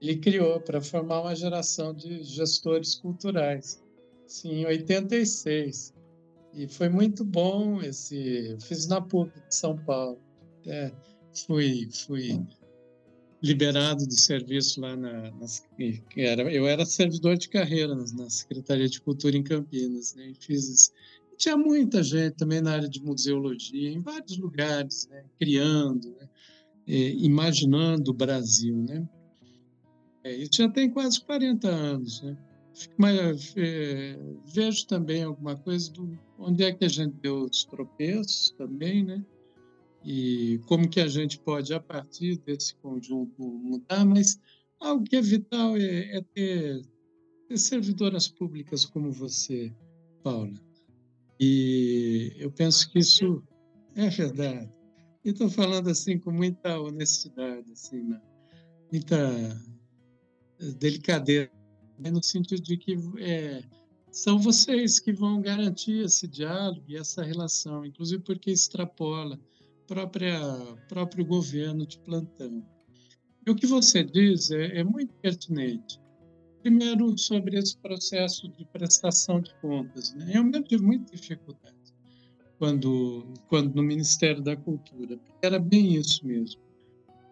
ele 0.00 0.16
criou 0.18 0.60
para 0.60 0.80
formar 0.80 1.22
uma 1.22 1.34
geração 1.34 1.92
de 1.92 2.22
gestores 2.22 2.94
culturais, 2.94 3.82
sim, 4.28 4.60
em 4.60 4.66
86. 4.66 5.92
E 6.54 6.68
foi 6.68 6.88
muito 6.88 7.24
bom 7.24 7.80
esse. 7.82 8.46
Eu 8.50 8.60
fiz 8.60 8.86
na 8.86 9.00
PUC 9.00 9.32
de 9.48 9.54
São 9.56 9.76
Paulo. 9.76 10.20
É, 10.66 10.92
fui, 11.34 11.88
fui 12.06 12.38
liberado 13.42 14.06
do 14.06 14.18
serviço 14.18 14.80
lá 14.80 14.96
na, 14.96 15.30
nas, 15.32 15.66
era, 16.16 16.42
eu 16.52 16.66
era 16.66 16.86
servidor 16.86 17.36
de 17.36 17.48
carreira 17.48 17.94
na, 17.94 18.04
na 18.14 18.30
Secretaria 18.30 18.88
de 18.88 19.00
Cultura 19.00 19.36
em 19.36 19.42
Campinas, 19.42 20.14
né? 20.14 20.28
E 20.28 20.34
fiz 20.34 20.68
isso. 20.68 20.92
Tinha 21.36 21.56
muita 21.56 22.02
gente 22.02 22.36
também 22.36 22.60
na 22.60 22.72
área 22.72 22.88
de 22.88 23.02
museologia, 23.02 23.90
em 23.90 24.00
vários 24.00 24.38
lugares, 24.38 25.08
né? 25.10 25.24
criando, 25.40 26.10
né? 26.10 26.28
imaginando 26.86 28.12
o 28.12 28.14
Brasil, 28.14 28.76
né? 28.76 29.08
É, 30.22 30.36
isso 30.36 30.54
já 30.54 30.68
tem 30.68 30.88
quase 30.88 31.20
40 31.20 31.68
anos, 31.68 32.22
né? 32.22 32.36
Mas 32.96 33.54
é, 33.56 34.18
vejo 34.54 34.86
também 34.86 35.24
alguma 35.24 35.56
coisa 35.56 35.90
do 35.92 36.16
onde 36.38 36.62
é 36.62 36.72
que 36.72 36.84
a 36.84 36.88
gente 36.88 37.14
deu 37.20 37.44
os 37.44 37.64
tropeços 37.64 38.54
também, 38.56 39.04
né? 39.04 39.24
E 40.04 40.60
como 40.66 40.88
que 40.88 41.00
a 41.00 41.08
gente 41.08 41.38
pode, 41.38 41.72
a 41.72 41.80
partir 41.80 42.38
desse 42.38 42.74
conjunto, 42.76 43.40
mudar, 43.40 44.04
mas 44.04 44.40
algo 44.80 45.04
que 45.04 45.16
é 45.16 45.22
vital 45.22 45.76
é, 45.76 46.16
é 46.16 46.22
ter, 46.34 46.82
ter 47.48 47.56
servidoras 47.56 48.28
públicas 48.28 48.84
como 48.84 49.12
você, 49.12 49.72
Paula. 50.22 50.54
E 51.38 52.34
eu 52.38 52.50
penso 52.50 52.90
que 52.90 52.98
isso 52.98 53.42
é 53.94 54.08
verdade. 54.08 54.70
E 55.24 55.30
estou 55.30 55.48
falando 55.48 55.88
assim 55.88 56.18
com 56.18 56.32
muita 56.32 56.80
honestidade, 56.80 57.70
assim, 57.72 58.02
né? 58.02 58.20
muita 58.92 59.62
delicadeza, 60.78 61.50
né, 61.98 62.10
no 62.10 62.22
sentido 62.22 62.62
de 62.62 62.76
que 62.76 62.96
é, 63.18 63.64
são 64.10 64.38
vocês 64.38 65.00
que 65.00 65.12
vão 65.12 65.40
garantir 65.40 66.04
esse 66.04 66.28
diálogo 66.28 66.84
e 66.86 66.96
essa 66.96 67.22
relação, 67.22 67.84
inclusive 67.86 68.22
porque 68.22 68.50
extrapola 68.50 69.40
própria 69.92 70.40
próprio 70.88 71.22
governo 71.22 71.86
de 71.86 71.98
plantão. 71.98 72.64
E 73.46 73.50
o 73.50 73.54
que 73.54 73.66
você 73.66 74.02
diz 74.02 74.50
é, 74.50 74.78
é 74.78 74.84
muito 74.84 75.12
pertinente. 75.16 76.00
Primeiro, 76.62 77.18
sobre 77.18 77.58
esse 77.58 77.76
processo 77.76 78.48
de 78.48 78.64
prestação 78.66 79.40
de 79.40 79.54
contas. 79.60 80.14
Né? 80.14 80.32
Eu 80.34 80.44
mesmo 80.44 80.64
tive 80.64 80.82
muita 80.82 81.14
dificuldade 81.14 81.76
quando, 82.58 83.34
quando 83.48 83.74
no 83.74 83.82
Ministério 83.82 84.40
da 84.40 84.56
Cultura, 84.56 85.20
era 85.42 85.58
bem 85.58 85.96
isso 85.96 86.26
mesmo. 86.26 86.62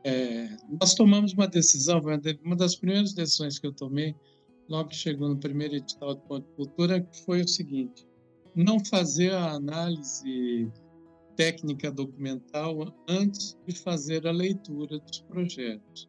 É, 0.04 0.48
nós 0.78 0.94
tomamos 0.94 1.32
uma 1.32 1.46
decisão, 1.46 2.02
uma 2.44 2.56
das 2.56 2.74
primeiras 2.74 3.14
decisões 3.14 3.58
que 3.58 3.66
eu 3.66 3.72
tomei, 3.72 4.14
logo 4.68 4.90
que 4.90 4.96
chegou 4.96 5.28
no 5.28 5.38
primeiro 5.38 5.76
edital 5.76 6.14
de 6.14 6.20
Ponto 6.22 6.46
de 6.46 6.52
Cultura, 6.56 7.08
foi 7.24 7.40
o 7.40 7.48
seguinte: 7.48 8.06
não 8.54 8.84
fazer 8.84 9.32
a 9.32 9.52
análise 9.52 10.70
técnica 11.40 11.90
documental 11.90 12.94
antes 13.08 13.56
de 13.66 13.74
fazer 13.74 14.26
a 14.26 14.30
leitura 14.30 14.98
dos 14.98 15.22
projetos. 15.22 16.06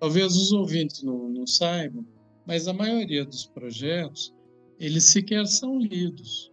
Talvez 0.00 0.34
os 0.34 0.50
ouvintes 0.50 1.02
não, 1.02 1.28
não 1.28 1.46
saibam, 1.46 2.06
mas 2.46 2.66
a 2.66 2.72
maioria 2.72 3.22
dos 3.22 3.44
projetos, 3.44 4.34
eles 4.78 5.04
sequer 5.04 5.46
são 5.46 5.78
lidos. 5.78 6.50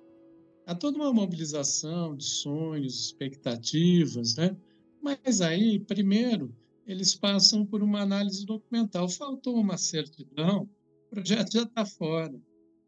Há 0.66 0.76
toda 0.76 0.98
uma 0.98 1.14
mobilização 1.14 2.14
de 2.14 2.26
sonhos, 2.26 3.06
expectativas, 3.06 4.36
né? 4.36 4.54
Mas 5.02 5.40
aí, 5.40 5.80
primeiro, 5.80 6.54
eles 6.86 7.16
passam 7.16 7.66
por 7.66 7.82
uma 7.82 8.02
análise 8.02 8.46
documental. 8.46 9.08
Faltou 9.08 9.56
uma 9.56 9.78
certidão, 9.78 10.70
o 11.08 11.10
projeto 11.16 11.54
já 11.54 11.64
está 11.64 11.86
fora. 11.86 12.38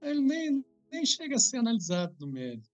Ele 0.02 0.20
nem, 0.20 0.66
nem 0.92 1.06
chega 1.06 1.38
a 1.38 1.40
ser 1.40 1.58
analisado 1.58 2.14
no 2.20 2.28
mérito. 2.28 2.70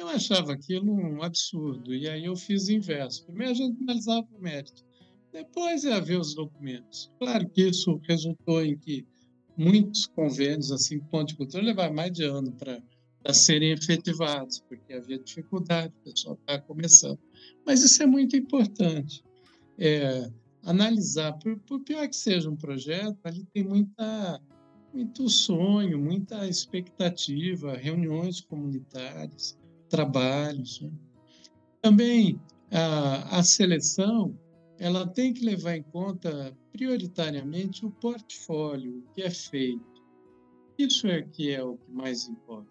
Eu 0.00 0.08
achava 0.08 0.54
aquilo 0.54 0.94
um 0.94 1.22
absurdo, 1.22 1.94
e 1.94 2.08
aí 2.08 2.24
eu 2.24 2.34
fiz 2.34 2.68
o 2.68 2.72
inverso. 2.72 3.22
Primeiro 3.26 3.52
a 3.52 3.54
gente 3.54 3.82
analisava 3.82 4.26
o 4.32 4.40
mérito, 4.40 4.82
depois 5.30 5.84
é 5.84 6.00
ver 6.00 6.18
os 6.18 6.34
documentos. 6.34 7.12
Claro 7.18 7.46
que 7.50 7.68
isso 7.68 8.00
resultou 8.08 8.64
em 8.64 8.78
que 8.78 9.06
muitos 9.58 10.06
convênios, 10.06 10.72
assim, 10.72 11.00
ponto 11.00 11.28
de 11.28 11.36
cultura, 11.36 11.62
levaram 11.62 11.94
mais 11.94 12.12
de 12.12 12.24
ano 12.24 12.50
para 12.50 13.34
serem 13.34 13.72
efetivados, 13.72 14.60
porque 14.60 14.94
havia 14.94 15.18
dificuldade, 15.18 15.92
o 16.00 16.10
pessoal 16.10 16.38
está 16.40 16.58
começando. 16.58 17.18
Mas 17.66 17.82
isso 17.82 18.02
é 18.02 18.06
muito 18.06 18.34
importante. 18.34 19.22
É, 19.76 20.30
analisar, 20.62 21.34
por, 21.34 21.58
por, 21.58 21.80
pior 21.80 22.08
que 22.08 22.16
seja 22.16 22.48
um 22.48 22.56
projeto, 22.56 23.18
ali 23.22 23.44
tem 23.52 23.64
muita, 23.64 24.40
muito 24.94 25.28
sonho, 25.28 25.98
muita 25.98 26.48
expectativa, 26.48 27.76
reuniões 27.76 28.40
comunitárias, 28.40 29.59
trabalhos. 29.90 30.80
Né? 30.80 30.90
Também 31.82 32.40
a, 32.70 33.38
a 33.38 33.42
seleção 33.42 34.34
ela 34.78 35.06
tem 35.06 35.34
que 35.34 35.44
levar 35.44 35.76
em 35.76 35.82
conta 35.82 36.56
prioritariamente 36.72 37.84
o 37.84 37.90
portfólio, 37.90 39.04
que 39.14 39.22
é 39.22 39.28
feito. 39.28 39.84
Isso 40.78 41.06
é 41.06 41.20
que 41.20 41.50
é 41.50 41.62
o 41.62 41.76
que 41.76 41.92
mais 41.92 42.26
importa. 42.26 42.70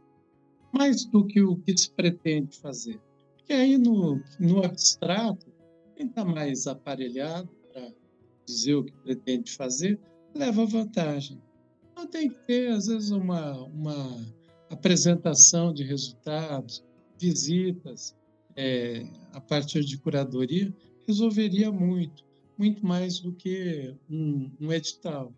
Mais 0.74 1.06
do 1.06 1.24
que 1.26 1.42
o 1.42 1.56
que 1.58 1.78
se 1.78 1.92
pretende 1.92 2.58
fazer. 2.58 3.00
Porque 3.38 3.54
aí 3.54 3.78
no, 3.78 4.20
no 4.40 4.66
abstrato, 4.66 5.54
quem 5.96 6.08
está 6.08 6.26
mais 6.26 6.66
aparelhado 6.66 7.50
dizer 8.50 8.76
o 8.76 8.84
que 8.84 8.92
pretende 9.04 9.52
fazer, 9.52 10.00
leva 10.34 10.66
vantagem. 10.66 11.42
Então 11.92 12.08
tem 12.08 12.30
que 12.30 12.36
ter, 12.46 12.72
às 12.72 12.88
vezes, 12.88 13.12
uma, 13.12 13.64
uma 13.66 14.26
apresentação 14.70 15.72
de 15.72 15.84
resultados, 15.84 16.84
visitas, 17.20 18.16
é, 18.56 19.06
a 19.34 19.42
partir 19.42 19.84
de 19.84 19.98
curadoria, 19.98 20.74
resolveria 21.08 21.72
muito, 21.72 22.24
muito 22.58 22.86
mais 22.86 23.20
do 23.20 23.32
que 23.34 23.96
um, 24.10 24.52
um 24.60 24.72
edital. 24.72 25.34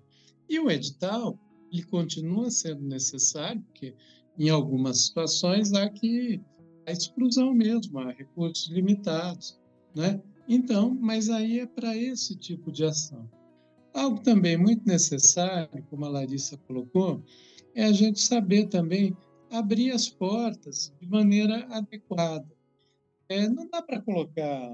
E 0.49 0.59
o 0.59 0.69
edital, 0.69 1.39
ele 1.71 1.83
continua 1.83 2.51
sendo 2.51 2.83
necessário, 2.83 3.61
porque 3.61 3.95
em 4.37 4.49
algumas 4.49 5.05
situações 5.05 5.73
há 5.73 5.89
que 5.89 6.41
a 6.85 6.91
exclusão 6.91 7.53
mesmo, 7.53 7.99
há 7.99 8.11
recursos 8.11 8.69
limitados, 8.69 9.59
né? 9.95 10.21
Então, 10.47 10.97
mas 10.99 11.29
aí 11.29 11.59
é 11.59 11.65
para 11.65 11.95
esse 11.95 12.35
tipo 12.35 12.71
de 12.71 12.83
ação. 12.83 13.29
Algo 13.93 14.21
também 14.21 14.57
muito 14.57 14.85
necessário, 14.85 15.83
como 15.89 16.05
a 16.05 16.09
Larissa 16.09 16.57
colocou, 16.67 17.23
é 17.75 17.85
a 17.85 17.91
gente 17.91 18.19
saber 18.19 18.67
também 18.67 19.15
abrir 19.51 19.91
as 19.91 20.09
portas 20.09 20.93
de 20.99 21.07
maneira 21.07 21.67
adequada. 21.69 22.49
É, 23.27 23.47
não 23.47 23.69
dá 23.69 23.81
para 23.81 24.01
colocar 24.01 24.69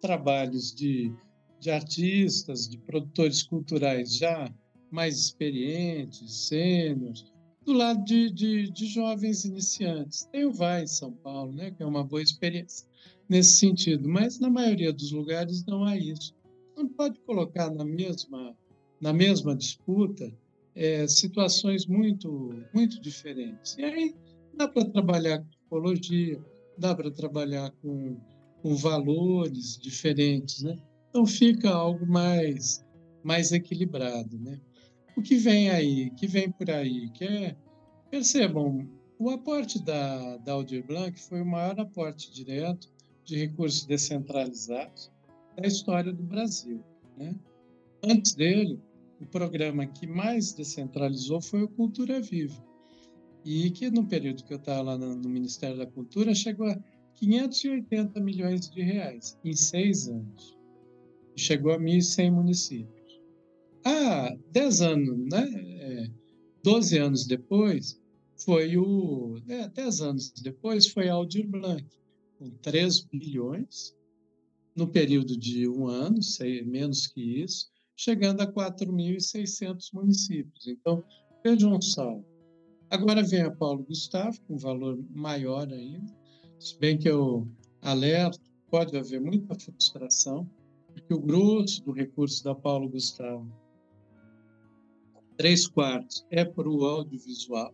trabalhos 0.00 0.74
de, 0.74 1.12
de 1.58 1.70
artistas, 1.70 2.68
de 2.68 2.78
produtores 2.78 3.42
culturais 3.42 4.16
já 4.16 4.52
mais 4.90 5.18
experientes, 5.18 6.48
sêniores, 6.48 7.24
do 7.64 7.72
lado 7.72 8.02
de, 8.04 8.30
de, 8.30 8.70
de, 8.70 8.86
jovens 8.86 9.44
iniciantes. 9.44 10.24
Tem 10.32 10.44
o 10.44 10.52
VAI 10.52 10.84
em 10.84 10.86
São 10.86 11.12
Paulo, 11.12 11.52
né, 11.52 11.70
que 11.70 11.82
é 11.82 11.86
uma 11.86 12.02
boa 12.02 12.22
experiência 12.22 12.88
nesse 13.28 13.58
sentido, 13.58 14.08
mas 14.08 14.40
na 14.40 14.50
maioria 14.50 14.92
dos 14.92 15.12
lugares 15.12 15.64
não 15.64 15.84
há 15.84 15.96
isso. 15.96 16.34
Não 16.76 16.88
pode 16.88 17.20
colocar 17.20 17.70
na 17.70 17.84
mesma, 17.84 18.56
na 19.00 19.12
mesma 19.12 19.54
disputa 19.54 20.32
é, 20.74 21.06
situações 21.06 21.86
muito, 21.86 22.54
muito 22.72 23.00
diferentes. 23.00 23.76
E 23.78 23.84
aí 23.84 24.14
dá 24.54 24.68
para 24.68 24.84
trabalhar 24.84 25.38
com 25.38 25.48
tipologia, 25.48 26.40
dá 26.78 26.94
para 26.94 27.10
trabalhar 27.10 27.70
com, 27.82 28.16
com 28.62 28.74
valores 28.76 29.78
diferentes, 29.78 30.62
né? 30.62 30.76
Então 31.08 31.26
fica 31.26 31.70
algo 31.70 32.06
mais, 32.06 32.84
mais 33.22 33.52
equilibrado, 33.52 34.38
né? 34.38 34.60
O 35.16 35.22
que 35.22 35.36
vem 35.36 35.70
aí, 35.70 36.10
que 36.10 36.26
vem 36.26 36.50
por 36.50 36.70
aí, 36.70 37.10
que 37.10 37.24
é, 37.24 37.56
percebam, 38.10 38.88
o 39.18 39.28
aporte 39.28 39.82
da, 39.82 40.38
da 40.38 40.52
Aldir 40.52 40.86
Blanc 40.86 41.20
foi 41.20 41.42
o 41.42 41.46
maior 41.46 41.78
aporte 41.78 42.32
direto 42.32 42.88
de 43.24 43.36
recursos 43.36 43.84
descentralizados 43.84 45.10
da 45.56 45.66
história 45.66 46.12
do 46.12 46.22
Brasil. 46.22 46.82
Né? 47.18 47.34
Antes 48.02 48.34
dele, 48.34 48.80
o 49.20 49.26
programa 49.26 49.86
que 49.86 50.06
mais 50.06 50.52
descentralizou 50.52 51.40
foi 51.42 51.62
o 51.62 51.68
Cultura 51.68 52.20
Viva. 52.20 52.64
E 53.44 53.70
que 53.70 53.90
no 53.90 54.06
período 54.06 54.44
que 54.44 54.52
eu 54.52 54.58
estava 54.58 54.82
lá 54.82 54.98
no, 54.98 55.28
Ministério 55.28 55.76
da 55.76 55.86
Cultura 55.86 56.34
chegou 56.34 56.66
a 56.66 56.78
580 57.14 58.20
milhões 58.20 58.70
de 58.70 58.82
reais 58.82 59.38
em 59.44 59.54
seis 59.54 60.08
anos. 60.08 60.56
Chegou 61.36 61.72
a 61.72 61.78
1.100 61.78 62.32
municípios. 62.32 63.20
Há 63.84 64.36
10 64.52 64.80
anos, 64.82 65.18
né? 65.30 65.48
É, 65.80 66.10
12 66.62 66.98
anos 66.98 67.26
depois, 67.26 67.98
foi 68.36 68.76
o. 68.76 69.38
É, 69.48 69.68
10 69.68 70.00
anos 70.02 70.32
depois, 70.42 70.86
foi 70.86 71.08
Aldir 71.08 71.46
Blanc, 71.46 71.86
com 72.38 72.50
3 72.62 73.00
bilhões, 73.04 73.96
no 74.76 74.86
período 74.86 75.36
de 75.36 75.66
um 75.66 75.86
ano, 75.86 76.22
sei, 76.22 76.62
menos 76.62 77.06
que 77.06 77.42
isso, 77.42 77.70
chegando 78.02 78.40
a 78.40 78.46
4.600 78.46 79.92
municípios. 79.92 80.66
Então, 80.66 81.04
vejam 81.44 81.74
um 81.74 81.82
salto. 81.82 82.24
Agora 82.88 83.22
vem 83.22 83.42
a 83.42 83.50
Paulo 83.50 83.84
Gustavo, 83.84 84.40
com 84.42 84.54
um 84.54 84.58
valor 84.58 84.98
maior 85.10 85.70
ainda, 85.70 86.10
se 86.58 86.78
bem 86.78 86.96
que 86.96 87.08
eu 87.08 87.46
alerto, 87.82 88.40
pode 88.70 88.96
haver 88.96 89.20
muita 89.20 89.54
frustração, 89.54 90.48
porque 90.94 91.12
o 91.12 91.20
grosso 91.20 91.84
do 91.84 91.92
recurso 91.92 92.42
da 92.42 92.54
Paulo 92.54 92.88
Gustavo, 92.88 93.46
três 95.36 95.68
quartos, 95.68 96.26
é 96.30 96.42
para 96.42 96.68
o 96.68 96.84
audiovisual, 96.86 97.72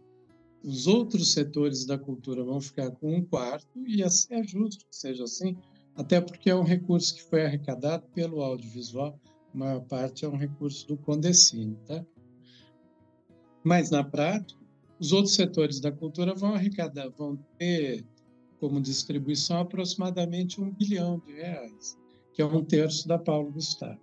os 0.65 0.89
outros 0.89 1.33
setores 1.35 1.87
da 1.87 1.97
cultura 1.97 2.43
vão 2.43 2.61
ficar 2.61 2.91
com 2.91 3.15
um 3.15 3.25
quarto, 3.25 3.79
e 3.87 4.03
assim 4.03 4.35
é 4.35 4.43
justo 4.43 4.85
que 4.87 4.97
seja 4.97 5.23
assim, 5.23 5.57
até 5.95 6.21
porque 6.21 6.51
é 6.51 6.55
um 6.55 6.65
recurso 6.65 7.15
que 7.15 7.23
foi 7.23 7.47
arrecadado 7.47 8.05
pelo 8.09 8.43
audiovisual, 8.43 9.19
a 9.57 9.59
maior 9.59 9.81
parte 9.81 10.25
é 10.25 10.29
um 10.29 10.37
recurso 10.37 10.87
do 10.87 10.99
Condecine, 10.99 11.77
tá? 11.87 12.05
Mas, 13.65 13.91
na 13.91 14.05
prática, 14.05 14.61
os 15.01 15.13
outros 15.13 15.35
setores 15.35 15.81
da 15.81 15.91
cultura 15.91 16.35
vão 16.35 16.55
arrecadar, 16.55 17.09
vão 17.09 17.37
ter 17.59 18.05
como 18.61 18.81
distribuição 18.81 19.61
aproximadamente 19.61 20.61
um 20.61 20.71
bilhão 20.71 21.19
de 21.27 21.33
reais, 21.33 21.99
que 22.35 22.43
é 22.43 22.47
um 22.47 22.63
terço 22.63 23.09
da 23.09 23.19
Paulo 23.19 23.51
Gustavo. 23.51 24.01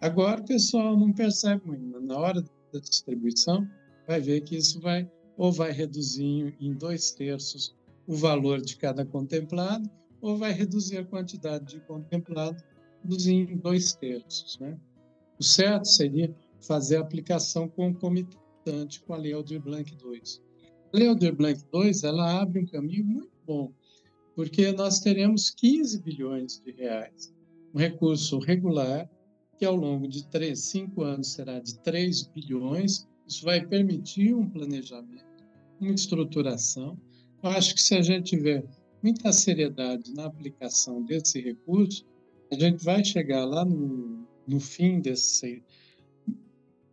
Agora, 0.00 0.40
o 0.40 0.44
pessoal 0.44 0.96
não 0.96 1.12
percebe 1.12 1.66
muito. 1.66 2.00
Na 2.00 2.16
hora 2.16 2.40
da 2.72 2.78
distribuição, 2.78 3.68
vai 4.06 4.20
ver 4.20 4.42
que 4.42 4.56
isso 4.56 4.80
vai 4.80 5.10
ou 5.36 5.52
vai 5.52 5.72
reduzir 5.72 6.56
em 6.60 6.72
dois 6.72 7.12
terços 7.12 7.76
o 8.06 8.14
valor 8.14 8.60
de 8.60 8.76
cada 8.76 9.04
contemplado, 9.04 9.88
ou 10.20 10.36
vai 10.36 10.52
reduzir 10.52 10.98
a 10.98 11.04
quantidade 11.04 11.66
de 11.66 11.80
contemplado 11.80 12.62
em 13.04 13.56
dois 13.56 13.92
terços. 13.94 14.58
Né? 14.58 14.78
O 15.38 15.44
certo 15.44 15.86
seria 15.86 16.34
fazer 16.60 16.96
a 16.96 17.00
aplicação 17.00 17.68
concomitante 17.68 19.00
com 19.00 19.14
a 19.14 19.16
Lei 19.16 19.32
Aldir 19.32 19.60
Blanc 19.60 19.90
II. 19.90 20.22
A 20.92 20.96
Lei 20.96 21.08
Aldir 21.08 21.34
Blanc 21.34 21.60
II 21.72 21.92
ela 22.02 22.40
abre 22.40 22.60
um 22.60 22.66
caminho 22.66 23.04
muito 23.04 23.32
bom, 23.46 23.72
porque 24.34 24.72
nós 24.72 25.00
teremos 25.00 25.50
15 25.50 26.02
bilhões 26.02 26.60
de 26.60 26.72
reais, 26.72 27.34
um 27.74 27.78
recurso 27.78 28.38
regular 28.38 29.08
que 29.58 29.64
ao 29.64 29.74
longo 29.74 30.06
de 30.06 30.24
três, 30.28 30.60
cinco 30.60 31.02
anos 31.02 31.32
será 31.32 31.58
de 31.58 31.76
3 31.80 32.28
bilhões. 32.28 33.08
Isso 33.26 33.44
vai 33.44 33.66
permitir 33.66 34.32
um 34.32 34.48
planejamento 34.48 35.28
uma 35.80 35.94
estruturação. 35.94 36.98
Eu 37.42 37.50
acho 37.50 37.74
que 37.74 37.80
se 37.80 37.94
a 37.94 38.02
gente 38.02 38.36
tiver 38.36 38.64
muita 39.02 39.32
seriedade 39.32 40.12
na 40.14 40.26
aplicação 40.26 41.02
desse 41.02 41.40
recurso, 41.40 42.04
a 42.50 42.54
gente 42.58 42.84
vai 42.84 43.04
chegar 43.04 43.44
lá 43.44 43.64
no, 43.64 44.26
no 44.46 44.60
fim 44.60 45.00
desse, 45.00 45.62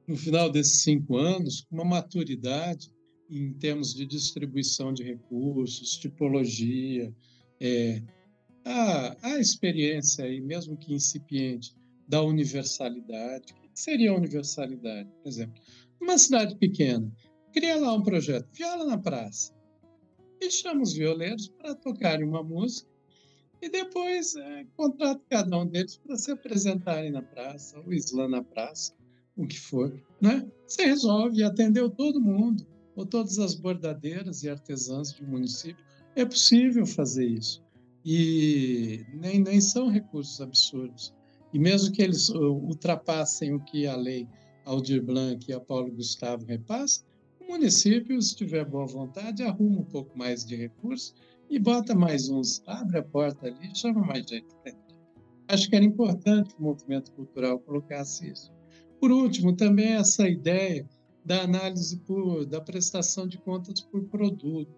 no 0.08 0.18
final 0.18 0.52
desses 0.52 0.82
cinco 0.82 1.18
anos, 1.18 1.62
com 1.62 1.76
uma 1.76 1.86
maturidade 1.86 2.94
em 3.30 3.54
termos 3.54 3.94
de 3.94 4.06
distribuição 4.06 4.94
de 4.94 5.04
recursos, 5.04 5.98
tipologia, 5.98 7.14
é, 7.60 8.02
a, 8.64 9.16
a 9.22 9.40
experiência 9.40 10.26
aí, 10.26 10.42
mesmo 10.42 10.78
que 10.78 10.94
incipiente, 10.94 11.76
da 12.08 12.22
universalidade. 12.22 13.54
O 13.54 13.70
que 13.70 13.80
seria 13.80 14.12
a 14.12 14.16
universalidade? 14.16 15.10
Por 15.24 15.28
exemplo, 15.28 15.62
uma 16.00 16.18
cidade 16.18 16.56
pequena, 16.58 17.12
cria 17.52 17.78
lá 17.78 17.94
um 17.94 18.04
projeto, 18.04 18.48
viola 18.54 18.86
na 18.86 18.98
praça. 18.98 19.54
E 20.40 20.52
chama 20.52 20.84
os 20.84 20.94
violeiros 20.94 21.48
para 21.48 21.74
tocarem 21.74 22.28
uma 22.28 22.44
música 22.44 22.95
e 23.66 23.70
depois 23.70 24.36
é, 24.36 24.64
contrata 24.78 25.20
cada 25.28 25.58
um 25.58 25.66
deles 25.66 25.98
para 25.98 26.16
se 26.16 26.32
apresentarem 26.32 27.12
na 27.12 27.24
praça, 27.24 27.80
ou 27.80 27.92
slam 27.94 28.30
na 28.30 28.44
praça, 28.44 28.94
o 29.36 29.48
que 29.48 29.60
for. 29.60 29.92
Né? 30.22 30.48
Você 30.68 30.86
resolve, 30.86 31.44
atendeu 31.44 31.90
todo 31.90 32.22
mundo, 32.22 32.66
ou 32.96 33.08
todas 33.08 33.40
as 33.40 33.56
bordadeiras 33.56 34.44
e 34.44 34.50
artesãs 34.50 35.14
do 35.14 35.26
município. 35.26 35.84
É 36.16 36.24
possível 36.24 36.86
fazer 36.86 37.26
isso. 37.26 37.64
E 38.06 39.04
nem, 39.16 39.40
nem 39.40 39.60
são 39.60 39.90
recursos 39.90 40.40
absurdos. 40.40 41.12
E 41.52 41.58
mesmo 41.58 41.92
que 41.92 42.04
eles 42.04 42.30
ultrapassem 42.30 43.56
o 43.56 43.60
que 43.60 43.88
a 43.88 43.96
lei 43.96 44.28
Aldir 44.64 45.02
Blanc 45.02 45.50
e 45.50 45.54
a 45.54 45.60
Paulo 45.60 45.92
Gustavo 45.92 46.46
repassam, 46.46 47.04
o 47.40 47.52
município, 47.52 48.22
se 48.22 48.36
tiver 48.36 48.64
boa 48.64 48.86
vontade, 48.86 49.42
arruma 49.42 49.82
um 49.82 49.86
pouco 49.86 50.16
mais 50.16 50.46
de 50.46 50.56
recursos 50.56 51.16
e 51.50 51.60
bota 51.60 51.96
mais 51.96 52.30
uns, 52.30 52.62
abre 52.66 52.98
a 52.98 53.04
porta 53.04 53.48
ali 53.48 53.76
chama 53.76 54.02
mais 54.06 54.26
gente. 54.26 54.48
Acho 55.48 55.70
que 55.70 55.76
era 55.76 55.86
importante 55.86 56.56
o 56.58 56.64
movimento 56.64 57.12
cultural 57.12 57.60
colocasse 57.60 58.30
isso. 58.30 58.52
Por 59.00 59.12
último, 59.12 59.56
também 59.56 59.94
essa 59.94 60.28
ideia 60.28 60.88
da 61.24 61.44
análise 61.44 61.98
por, 62.00 62.46
da 62.46 62.62
prestação 62.62 63.28
de 63.28 63.38
contas 63.38 63.82
por 63.82 64.04
produto. 64.06 64.74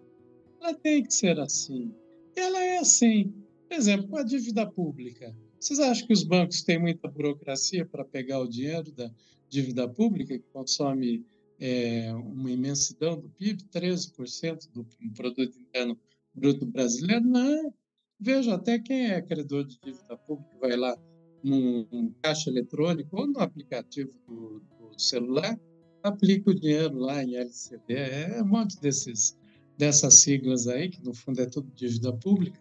Ela 0.60 0.74
tem 0.74 1.02
que 1.02 1.12
ser 1.12 1.38
assim. 1.38 1.92
Ela 2.34 2.62
é 2.62 2.78
assim. 2.78 3.32
Por 3.68 3.76
exemplo, 3.76 4.08
com 4.08 4.16
a 4.16 4.22
dívida 4.22 4.66
pública. 4.66 5.34
Vocês 5.60 5.78
acham 5.78 6.06
que 6.06 6.12
os 6.12 6.22
bancos 6.22 6.62
têm 6.62 6.78
muita 6.78 7.08
burocracia 7.08 7.84
para 7.84 8.04
pegar 8.04 8.40
o 8.40 8.48
dinheiro 8.48 8.92
da 8.92 9.10
dívida 9.48 9.88
pública, 9.88 10.38
que 10.38 10.44
consome 10.52 11.24
é, 11.58 12.12
uma 12.14 12.50
imensidão 12.50 13.18
do 13.18 13.28
PIB, 13.30 13.64
13% 13.64 14.70
do 14.72 14.86
produto 15.14 15.58
interno 15.58 15.98
bruto 16.38 16.66
brasileiro, 16.66 17.24
não. 17.24 17.72
Veja, 18.20 18.54
até 18.54 18.78
quem 18.78 19.10
é 19.10 19.22
credor 19.22 19.64
de 19.64 19.78
dívida 19.80 20.16
pública 20.16 20.50
vai 20.60 20.76
lá 20.76 20.96
num, 21.42 21.86
num 21.90 22.12
caixa 22.22 22.50
eletrônico 22.50 23.16
ou 23.16 23.26
no 23.26 23.40
aplicativo 23.40 24.10
do, 24.26 24.60
do, 24.60 25.00
celular, 25.00 25.58
aplica 26.02 26.50
o 26.50 26.54
dinheiro 26.54 26.96
lá 26.98 27.22
em 27.22 27.36
LCD. 27.36 27.94
É 27.94 28.42
um 28.42 28.46
monte 28.46 28.80
desses, 28.80 29.38
dessas 29.76 30.20
siglas 30.20 30.66
aí, 30.66 30.88
que 30.88 31.04
no 31.04 31.14
fundo 31.14 31.40
é 31.40 31.46
tudo 31.46 31.70
dívida 31.74 32.12
pública, 32.12 32.60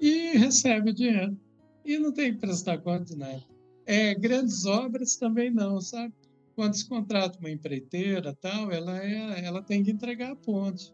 e 0.00 0.36
recebe 0.36 0.90
o 0.90 0.94
dinheiro. 0.94 1.38
E 1.84 1.98
não 1.98 2.12
tem 2.12 2.32
que 2.32 2.40
prestar 2.40 2.78
conta 2.78 3.04
de 3.04 3.16
nada. 3.16 3.44
É, 3.86 4.14
grandes 4.14 4.66
obras 4.66 5.14
também 5.14 5.52
não, 5.52 5.80
sabe? 5.80 6.12
quando 6.56 6.74
se 6.74 6.88
contrata 6.88 7.38
uma 7.38 7.50
empreiteira 7.50 8.34
tal, 8.34 8.72
ela, 8.72 8.98
é, 8.98 9.44
ela 9.44 9.62
tem 9.62 9.84
que 9.84 9.90
entregar 9.90 10.32
a 10.32 10.36
ponte. 10.36 10.92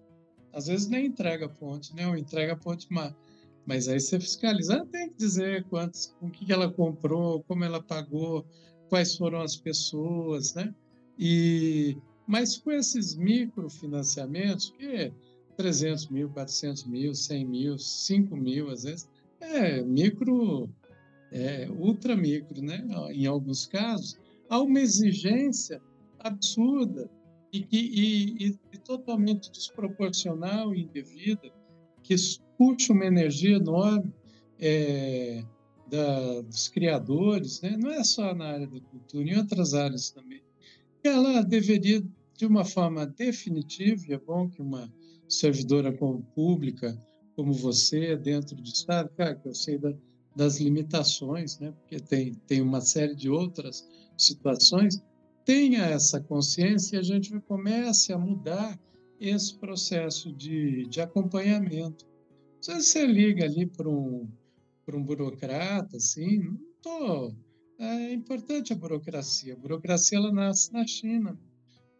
Às 0.52 0.66
vezes 0.66 0.86
nem 0.88 1.06
entrega 1.06 1.46
a 1.46 1.48
ponte, 1.48 1.94
né? 1.94 2.06
Ou 2.06 2.16
entrega 2.16 2.52
a 2.52 2.56
ponte 2.56 2.86
má. 2.90 3.14
Mas 3.64 3.88
aí 3.88 4.00
você 4.00 4.18
fiscaliza, 4.18 4.84
tem 4.86 5.08
que 5.08 5.16
dizer 5.16 5.64
quantos, 5.68 6.14
o 6.20 6.28
que 6.28 6.52
ela 6.52 6.70
comprou, 6.70 7.42
como 7.44 7.64
ela 7.64 7.82
pagou, 7.82 8.44
quais 8.88 9.16
foram 9.16 9.40
as 9.40 9.56
pessoas, 9.56 10.54
né? 10.54 10.74
E, 11.18 11.96
mas 12.26 12.58
com 12.58 12.72
esses 12.72 13.14
microfinanciamentos, 13.14 14.70
que 14.70 14.84
é 14.84 15.12
300 15.56 16.08
mil, 16.08 16.28
400 16.30 16.84
mil, 16.84 17.14
100 17.14 17.46
mil, 17.46 17.78
5 17.78 18.36
mil, 18.36 18.68
às 18.70 18.82
vezes, 18.82 19.08
é 19.40 19.80
micro, 19.82 20.68
é 21.30 21.68
ultra 21.70 22.16
micro, 22.16 22.60
né? 22.60 22.84
Em 23.12 23.26
alguns 23.26 23.66
casos, 23.66 24.18
há 24.48 24.60
uma 24.60 24.80
exigência 24.80 25.80
absurda 26.18 27.08
e, 27.52 27.66
e, 27.70 28.46
e, 28.46 28.58
e 28.72 28.78
totalmente 28.78 29.50
desproporcional 29.50 30.74
e 30.74 30.82
indevida 30.82 31.52
que 32.02 32.14
puxa 32.56 32.92
uma 32.92 33.04
energia 33.04 33.56
enorme 33.56 34.12
é, 34.58 35.44
da, 35.88 36.40
dos 36.42 36.68
criadores, 36.68 37.60
né? 37.60 37.76
não 37.76 37.90
é 37.90 38.02
só 38.02 38.34
na 38.34 38.46
área 38.46 38.66
da 38.66 38.80
cultura, 38.80 39.28
em 39.28 39.36
outras 39.36 39.74
áreas 39.74 40.10
também. 40.10 40.42
Ela 41.04 41.42
deveria, 41.42 42.02
de 42.36 42.46
uma 42.46 42.64
forma 42.64 43.06
definitiva, 43.06 44.02
e 44.08 44.12
é 44.12 44.18
bom 44.18 44.48
que 44.48 44.62
uma 44.62 44.92
servidora 45.28 45.92
como 45.92 46.22
pública 46.34 46.96
como 47.34 47.52
você, 47.52 48.16
dentro 48.16 48.56
do 48.56 48.62
Estado, 48.62 49.10
claro 49.16 49.40
que 49.40 49.48
eu 49.48 49.54
sei 49.54 49.78
da, 49.78 49.92
das 50.36 50.60
limitações, 50.60 51.58
né? 51.58 51.72
porque 51.72 51.98
tem, 51.98 52.34
tem 52.46 52.60
uma 52.60 52.80
série 52.80 53.14
de 53.14 53.28
outras 53.28 53.88
situações, 54.16 55.02
tenha 55.44 55.84
essa 55.84 56.20
consciência 56.20 56.96
e 56.96 56.98
a 56.98 57.02
gente 57.02 57.38
comece 57.40 58.12
a 58.12 58.18
mudar 58.18 58.78
esse 59.20 59.56
processo 59.56 60.32
de, 60.32 60.86
de 60.86 61.00
acompanhamento. 61.00 62.06
Se 62.60 62.74
você 62.74 63.06
liga 63.06 63.44
ali 63.44 63.66
para 63.66 63.88
um, 63.88 64.28
um 64.92 65.02
burocrata, 65.02 65.96
assim, 65.96 66.38
não 66.38 66.58
estou 66.76 67.34
é 67.82 68.12
importante 68.12 68.72
a 68.72 68.76
burocracia. 68.76 69.54
A 69.54 69.56
burocracia 69.56 70.16
ela 70.16 70.32
nasce 70.32 70.72
na 70.72 70.86
China 70.86 71.36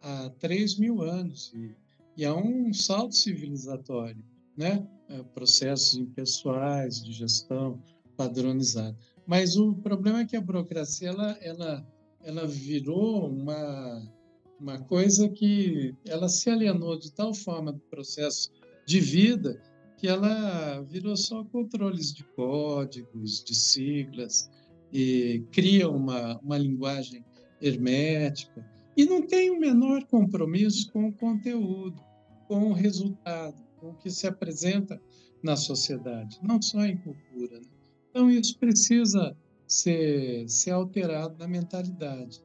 há 0.01 0.29
3 0.39 0.79
mil 0.79 1.01
anos 1.01 1.51
e, 1.53 1.75
e 2.15 2.25
há 2.25 2.33
um 2.33 2.73
salto 2.73 3.15
civilizatório, 3.15 4.23
né? 4.55 4.87
É, 5.09 5.21
processos 5.21 5.95
impessoais 5.95 7.03
de 7.03 7.11
gestão 7.11 7.83
padronizada. 8.15 8.97
Mas 9.27 9.57
o 9.57 9.75
problema 9.75 10.21
é 10.21 10.25
que 10.25 10.37
a 10.37 10.41
burocracia 10.41 11.09
ela, 11.09 11.37
ela, 11.41 11.85
ela 12.23 12.47
virou 12.47 13.29
uma, 13.29 14.11
uma 14.59 14.79
coisa 14.79 15.29
que 15.29 15.93
ela 16.07 16.29
se 16.29 16.49
alienou 16.49 16.97
de 16.97 17.11
tal 17.11 17.33
forma 17.33 17.73
do 17.73 17.81
processo 17.81 18.51
de 18.85 18.99
vida 18.99 19.61
que 19.97 20.07
ela 20.07 20.81
virou 20.81 21.15
só 21.15 21.45
controles 21.45 22.13
de 22.13 22.25
códigos, 22.35 23.41
de 23.41 23.55
siglas, 23.55 24.49
e 24.91 25.43
cria 25.51 25.89
uma, 25.89 26.37
uma 26.39 26.57
linguagem 26.57 27.23
hermética 27.61 28.69
e 28.95 29.05
não 29.05 29.25
tem 29.25 29.49
o 29.49 29.59
menor 29.59 30.03
compromisso 30.05 30.91
com 30.91 31.07
o 31.07 31.13
conteúdo, 31.13 31.99
com 32.47 32.69
o 32.69 32.73
resultado, 32.73 33.55
com 33.77 33.91
o 33.91 33.95
que 33.95 34.09
se 34.09 34.27
apresenta 34.27 35.01
na 35.41 35.55
sociedade, 35.55 36.37
não 36.43 36.61
só 36.61 36.85
em 36.85 36.97
cultura. 36.97 37.59
Né? 37.59 37.65
Então, 38.09 38.29
isso 38.29 38.57
precisa 38.59 39.35
ser, 39.73 40.47
ser 40.47 40.71
alterado 40.71 41.35
na 41.39 41.47
mentalidade. 41.47 42.41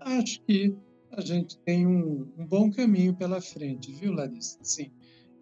Acho 0.00 0.40
que 0.42 0.74
a 1.12 1.20
gente 1.20 1.58
tem 1.58 1.86
um, 1.86 2.26
um 2.38 2.46
bom 2.46 2.70
caminho 2.70 3.14
pela 3.14 3.40
frente, 3.40 3.92
viu, 3.92 4.12
Larissa? 4.12 4.58
Sim. 4.62 4.90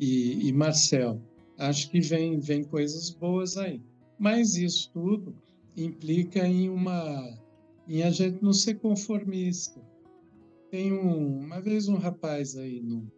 E, 0.00 0.48
e 0.48 0.52
Marcel, 0.52 1.22
acho 1.56 1.90
que 1.90 2.00
vem, 2.00 2.40
vem 2.40 2.64
coisas 2.64 3.10
boas 3.10 3.56
aí. 3.56 3.80
Mas 4.18 4.56
isso 4.56 4.90
tudo 4.92 5.34
implica 5.76 6.46
em 6.46 6.68
uma 6.68 7.38
em 7.86 8.02
a 8.02 8.10
gente 8.10 8.42
não 8.42 8.52
ser 8.52 8.74
conformista. 8.74 9.80
Tem 10.70 10.92
um, 10.92 11.38
uma 11.38 11.60
vez 11.60 11.88
um 11.88 11.96
rapaz 11.96 12.56
aí 12.56 12.82
no, 12.82 13.10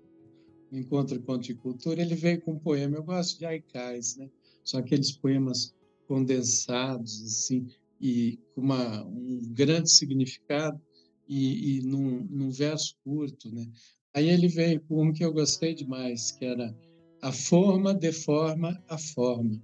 no 0.70 0.78
Encontro 0.78 1.20
Conto 1.22 1.56
Cultura, 1.56 2.00
ele 2.00 2.14
veio 2.14 2.40
com 2.42 2.52
um 2.52 2.58
poema, 2.58 2.96
eu 2.96 3.02
gosto 3.02 3.38
de 3.38 3.46
haikais, 3.46 4.14
né? 4.16 4.30
São 4.64 4.78
aqueles 4.78 5.10
poemas 5.10 5.74
condensados, 6.06 7.24
assim, 7.24 7.66
e 8.00 8.38
com 8.54 8.62
uma, 8.62 9.04
um 9.04 9.52
grande 9.52 9.90
significado 9.90 10.80
e, 11.28 11.78
e 11.78 11.82
num, 11.82 12.26
num 12.30 12.50
verso 12.50 12.96
curto, 13.04 13.54
né? 13.54 13.66
Aí 14.14 14.28
ele 14.28 14.48
veio 14.48 14.80
com 14.82 15.04
um 15.04 15.12
que 15.12 15.24
eu 15.24 15.32
gostei 15.32 15.74
demais, 15.74 16.32
que 16.32 16.44
era 16.44 16.74
a 17.22 17.32
forma 17.32 17.94
deforma 17.94 18.82
a 18.88 18.98
forma. 18.98 19.60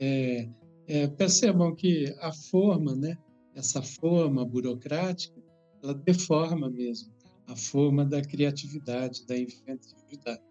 É, 0.00 0.48
é, 0.88 1.06
percebam 1.06 1.74
que 1.74 2.12
a 2.20 2.32
forma, 2.32 2.96
né, 2.96 3.16
essa 3.54 3.82
forma 3.82 4.44
burocrática, 4.44 5.40
ela 5.82 5.94
deforma 5.94 6.68
mesmo 6.68 7.12
a 7.46 7.56
forma 7.56 8.04
da 8.04 8.22
criatividade, 8.22 9.26
da 9.26 9.36
inventividade. 9.36 10.42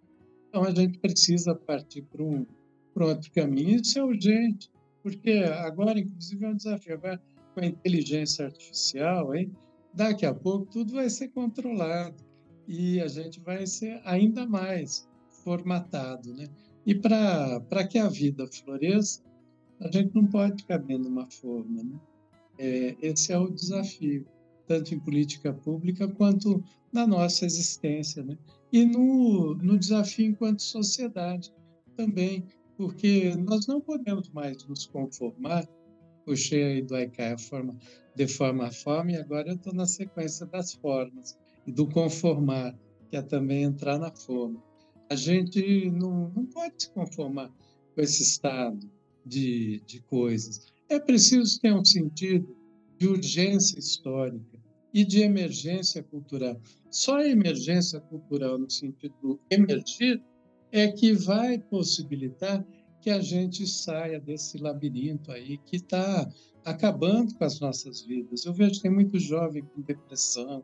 Então 0.47 0.63
a 0.63 0.71
gente 0.73 0.99
precisa 0.99 1.55
partir 1.55 2.03
para 2.03 2.23
um, 2.23 2.45
outro 2.95 3.31
caminho. 3.31 3.79
Isso 3.79 3.97
é 3.97 4.03
urgente, 4.03 4.69
porque 5.09 5.31
agora, 5.31 5.99
inclusive, 5.99 6.45
é 6.45 6.49
um 6.49 6.55
desafio. 6.55 6.93
Agora, 6.93 7.21
com 7.53 7.61
a 7.61 7.65
inteligência 7.65 8.45
artificial, 8.45 9.35
hein, 9.35 9.51
daqui 9.93 10.25
a 10.25 10.33
pouco 10.33 10.65
tudo 10.65 10.93
vai 10.93 11.09
ser 11.09 11.29
controlado 11.29 12.23
e 12.67 13.01
a 13.01 13.07
gente 13.07 13.39
vai 13.39 13.65
ser 13.65 13.99
ainda 14.05 14.45
mais 14.45 15.07
formatado. 15.43 16.33
Né? 16.33 16.47
E 16.85 16.93
para 16.95 17.87
que 17.87 17.97
a 17.97 18.07
vida 18.07 18.47
floresça, 18.47 19.21
a 19.79 19.89
gente 19.91 20.13
não 20.13 20.27
pode 20.27 20.63
caber 20.65 20.99
numa 20.99 21.29
forma. 21.29 21.83
Né? 21.83 21.99
É, 22.57 22.95
esse 23.01 23.33
é 23.33 23.37
o 23.37 23.49
desafio, 23.49 24.25
tanto 24.67 24.93
em 24.93 24.99
política 24.99 25.53
pública 25.53 26.07
quanto 26.07 26.63
na 26.91 27.07
nossa 27.07 27.45
existência. 27.45 28.23
Né? 28.23 28.37
E 28.71 28.85
no, 28.85 29.55
no 29.55 29.77
desafio 29.77 30.27
enquanto 30.27 30.61
sociedade 30.61 31.51
também, 31.95 32.45
porque 32.79 33.35
nós 33.35 33.67
não 33.67 33.81
podemos 33.81 34.29
mais 34.29 34.65
nos 34.65 34.85
conformar. 34.85 35.67
Puxei 36.25 36.63
aí 36.63 36.81
do 36.81 36.95
Aikai 36.95 37.33
a 37.33 37.37
forma, 37.37 37.77
de 38.15 38.25
forma 38.25 38.67
a 38.67 38.71
forma, 38.71 39.11
e 39.11 39.17
agora 39.17 39.49
eu 39.49 39.55
estou 39.55 39.73
na 39.73 39.85
sequência 39.85 40.45
das 40.45 40.75
formas 40.75 41.37
e 41.67 41.73
do 41.73 41.85
conformar, 41.89 42.73
que 43.09 43.17
é 43.17 43.21
também 43.21 43.63
entrar 43.63 43.99
na 43.99 44.15
forma. 44.15 44.63
A 45.09 45.15
gente 45.15 45.91
não, 45.91 46.29
não 46.29 46.45
pode 46.45 46.83
se 46.83 46.89
conformar 46.91 47.51
com 47.93 48.01
esse 48.01 48.23
estado 48.23 48.89
de, 49.25 49.81
de 49.85 50.01
coisas. 50.03 50.71
É 50.87 50.97
preciso 50.99 51.59
ter 51.59 51.73
um 51.73 51.83
sentido 51.83 52.55
de 52.97 53.09
urgência 53.09 53.77
histórica 53.77 54.57
e 54.93 55.03
de 55.03 55.19
emergência 55.19 56.01
cultural. 56.01 56.61
Só 56.89 57.17
a 57.17 57.27
emergência 57.27 57.99
cultural, 57.99 58.57
no 58.57 58.69
sentido 58.69 59.13
do 59.21 59.39
emergir, 59.51 60.23
é 60.71 60.87
que 60.91 61.13
vai 61.13 61.57
possibilitar 61.57 62.65
que 63.01 63.09
a 63.09 63.21
gente 63.21 63.65
saia 63.65 64.19
desse 64.19 64.57
labirinto 64.57 65.31
aí 65.31 65.57
que 65.57 65.77
está 65.77 66.29
acabando 66.65 67.33
com 67.35 67.43
as 67.43 67.59
nossas 67.59 68.01
vidas. 68.01 68.45
Eu 68.45 68.53
vejo 68.53 68.75
que 68.75 68.81
tem 68.81 68.91
muito 68.91 69.17
jovem 69.17 69.63
com 69.63 69.81
depressão, 69.81 70.63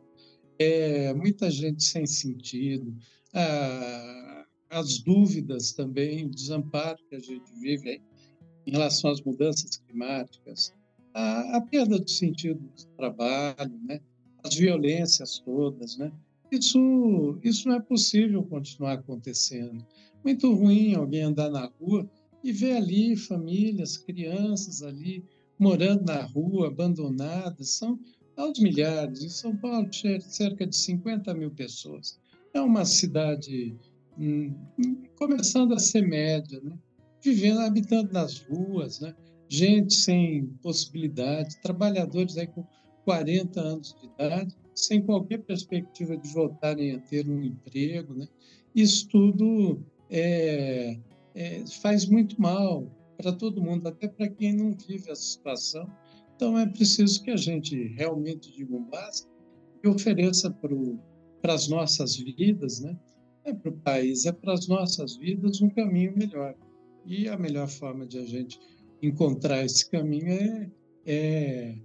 é, 0.58 1.12
muita 1.14 1.50
gente 1.50 1.82
sem 1.82 2.06
sentido, 2.06 2.94
ah, 3.34 4.46
as 4.70 4.98
dúvidas 4.98 5.72
também, 5.72 6.26
o 6.26 6.30
desamparo 6.30 6.98
que 7.08 7.16
a 7.16 7.20
gente 7.20 7.50
vive 7.60 7.90
aí 7.90 8.02
em 8.66 8.72
relação 8.72 9.10
às 9.10 9.20
mudanças 9.22 9.76
climáticas, 9.76 10.74
a, 11.14 11.56
a 11.56 11.60
perda 11.60 11.98
do 11.98 12.10
sentido 12.10 12.60
do 12.60 12.86
trabalho, 12.96 13.78
né? 13.84 14.00
as 14.42 14.54
violências 14.54 15.38
todas, 15.38 15.96
né? 15.96 16.12
Isso, 16.50 17.38
isso 17.42 17.68
não 17.68 17.76
é 17.76 17.80
possível 17.80 18.42
continuar 18.44 18.94
acontecendo. 18.94 19.84
Muito 20.24 20.52
ruim 20.54 20.94
alguém 20.94 21.22
andar 21.22 21.50
na 21.50 21.66
rua 21.80 22.08
e 22.42 22.52
ver 22.52 22.76
ali 22.76 23.16
famílias, 23.16 23.96
crianças 23.96 24.82
ali 24.82 25.24
morando 25.58 26.04
na 26.04 26.22
rua, 26.22 26.68
abandonadas. 26.68 27.70
São 27.70 27.98
aos 28.36 28.58
milhares. 28.58 29.22
Em 29.22 29.28
São 29.28 29.56
Paulo, 29.56 29.88
cerca 29.92 30.66
de 30.66 30.76
50 30.76 31.34
mil 31.34 31.50
pessoas. 31.50 32.18
É 32.54 32.60
uma 32.60 32.84
cidade 32.84 33.74
hum, 34.18 34.54
começando 35.16 35.74
a 35.74 35.78
ser 35.78 36.02
média, 36.02 36.60
né? 36.62 36.78
vivendo, 37.22 37.60
habitando 37.60 38.12
nas 38.12 38.38
ruas, 38.40 39.00
né? 39.00 39.14
gente 39.48 39.94
sem 39.94 40.46
possibilidade, 40.62 41.60
trabalhadores 41.60 42.36
aí 42.36 42.46
com 42.46 42.64
40 43.04 43.60
anos 43.60 43.96
de 44.00 44.06
idade, 44.06 44.56
sem 44.76 45.02
qualquer 45.02 45.38
perspectiva 45.38 46.16
de 46.16 46.28
voltarem 46.32 46.92
a 46.92 47.00
ter 47.00 47.28
um 47.28 47.42
emprego. 47.42 48.14
Né? 48.14 48.28
Isso 48.74 49.08
tudo 49.08 49.82
é, 50.10 50.98
é, 51.34 51.64
faz 51.80 52.06
muito 52.06 52.40
mal 52.40 52.86
para 53.16 53.32
todo 53.32 53.62
mundo, 53.62 53.88
até 53.88 54.06
para 54.06 54.28
quem 54.28 54.52
não 54.52 54.72
vive 54.72 55.10
essa 55.10 55.22
situação. 55.22 55.90
Então, 56.36 56.58
é 56.58 56.66
preciso 56.66 57.22
que 57.22 57.30
a 57.30 57.36
gente 57.36 57.88
realmente 57.96 58.52
diga 58.52 58.76
um 58.76 58.84
básico 58.84 59.30
e 59.82 59.88
ofereça 59.88 60.50
para 61.40 61.54
as 61.54 61.66
nossas 61.66 62.16
vidas, 62.16 62.80
né? 62.80 62.96
é 63.46 63.54
para 63.54 63.70
o 63.70 63.76
país, 63.78 64.26
é 64.26 64.32
para 64.32 64.52
as 64.52 64.66
nossas 64.66 65.16
vidas 65.16 65.62
um 65.62 65.70
caminho 65.70 66.12
melhor. 66.16 66.54
E 67.06 67.28
a 67.28 67.38
melhor 67.38 67.68
forma 67.68 68.04
de 68.04 68.18
a 68.18 68.26
gente 68.26 68.58
encontrar 69.00 69.64
esse 69.64 69.88
caminho 69.88 70.32
é, 70.32 70.70
é, 71.06 71.78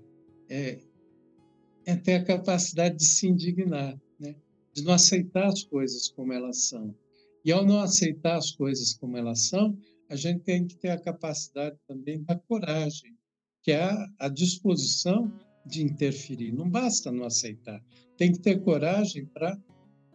é, 0.50 0.80
é 1.86 1.96
ter 1.96 2.16
a 2.16 2.24
capacidade 2.24 2.98
de 2.98 3.06
se 3.06 3.28
indignar, 3.28 4.00
né? 4.20 4.36
de 4.74 4.84
não 4.84 4.94
aceitar 4.94 5.48
as 5.48 5.64
coisas 5.64 6.10
como 6.10 6.34
elas 6.34 6.64
são. 6.66 6.96
E 7.44 7.52
ao 7.52 7.66
não 7.66 7.80
aceitar 7.80 8.38
as 8.38 8.52
coisas 8.52 8.94
como 8.94 9.18
elas 9.18 9.48
são, 9.48 9.78
a 10.10 10.16
gente 10.16 10.42
tem 10.42 10.68
que 10.68 10.76
ter 10.76 10.90
a 10.90 11.00
capacidade 11.00 11.78
também 11.88 12.22
da 12.24 12.36
coragem, 12.36 13.16
que 13.64 13.72
é 13.72 13.90
a, 14.20 14.28
disposição 14.28 15.32
de 15.66 15.84
interferir. 15.84 16.52
Não 16.52 16.70
basta 16.70 17.12
não 17.12 17.26
aceitar, 17.26 17.84
tem 18.18 18.32
que 18.32 18.40
ter 18.40 18.62
coragem 18.62 19.26
para 19.26 19.58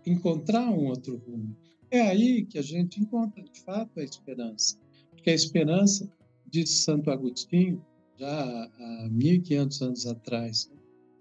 encontrar 0.05 0.71
um 0.71 0.87
outro 0.87 1.17
rumo. 1.17 1.57
É 1.91 2.01
aí 2.01 2.45
que 2.45 2.59
a 2.59 2.63
gente 2.63 3.01
encontra, 3.01 3.43
de 3.43 3.61
fato, 3.61 3.99
a 3.99 4.05
esperança. 4.05 4.79
Porque 5.11 5.31
a 5.31 5.35
esperança, 5.35 6.11
disse 6.47 6.83
Santo 6.83 7.11
Agostinho, 7.11 7.85
já 8.19 8.65
há 8.65 9.09
1.500 9.11 9.83
anos 9.83 10.07
atrás, 10.07 10.69
né? 10.69 10.76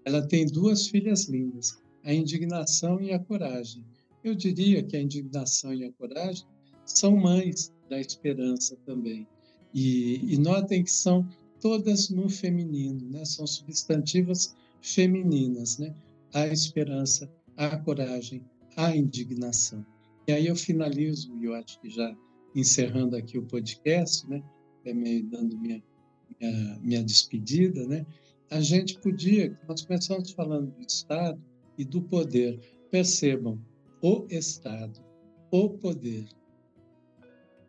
Ela 0.06 0.22
tem 0.22 0.46
duas 0.46 0.86
filhas 0.86 1.24
lindas, 1.24 1.82
a 2.04 2.14
indignação 2.14 3.00
e 3.00 3.12
a 3.12 3.18
coragem. 3.18 3.84
Eu 4.22 4.36
diria 4.36 4.80
que 4.80 4.96
a 4.96 5.02
indignação 5.02 5.74
e 5.74 5.84
a 5.84 5.92
coragem 5.92 6.46
são 6.84 7.16
mães 7.16 7.72
da 7.90 8.00
esperança 8.00 8.76
também. 8.86 9.26
E, 9.74 10.32
e 10.32 10.38
notem 10.38 10.84
que 10.84 10.92
são 10.92 11.28
todas 11.60 12.08
no 12.08 12.28
feminino, 12.28 13.10
né? 13.10 13.24
são 13.24 13.48
substantivas 13.48 14.54
femininas. 14.80 15.78
Né? 15.78 15.92
A 16.32 16.46
esperança, 16.46 17.28
a 17.56 17.76
coragem, 17.76 18.44
a 18.76 18.94
indignação. 18.96 19.84
E 20.28 20.32
aí 20.32 20.46
eu 20.46 20.54
finalizo, 20.54 21.36
e 21.36 21.46
eu 21.46 21.54
acho 21.54 21.80
que 21.80 21.90
já 21.90 22.16
encerrando 22.54 23.16
aqui 23.16 23.38
o 23.38 23.42
podcast, 23.42 24.28
né, 24.28 24.42
meio 24.84 25.24
dando 25.24 25.58
minha, 25.58 25.82
minha, 26.40 26.78
minha 26.80 27.04
despedida, 27.04 27.86
né, 27.86 28.06
a 28.50 28.60
gente 28.60 28.98
podia, 29.00 29.58
nós 29.68 29.84
começamos 29.84 30.30
falando 30.30 30.70
do 30.70 30.82
Estado 30.86 31.42
e 31.76 31.84
do 31.84 32.00
poder. 32.02 32.58
Percebam, 32.90 33.60
o 34.02 34.26
Estado, 34.30 35.00
o 35.50 35.70
poder. 35.70 36.26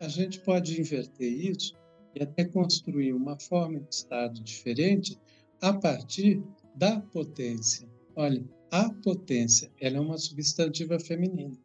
A 0.00 0.08
gente 0.08 0.40
pode 0.40 0.80
inverter 0.80 1.32
isso 1.32 1.74
e 2.14 2.22
até 2.22 2.44
construir 2.44 3.12
uma 3.12 3.38
forma 3.38 3.80
de 3.80 3.94
Estado 3.94 4.40
diferente 4.42 5.18
a 5.60 5.72
partir 5.72 6.42
da 6.76 7.00
potência. 7.00 7.88
Olha, 8.14 8.44
a 8.70 8.92
potência, 9.02 9.70
ela 9.80 9.96
é 9.96 10.00
uma 10.00 10.18
substantiva 10.18 10.98
feminina. 11.00 11.58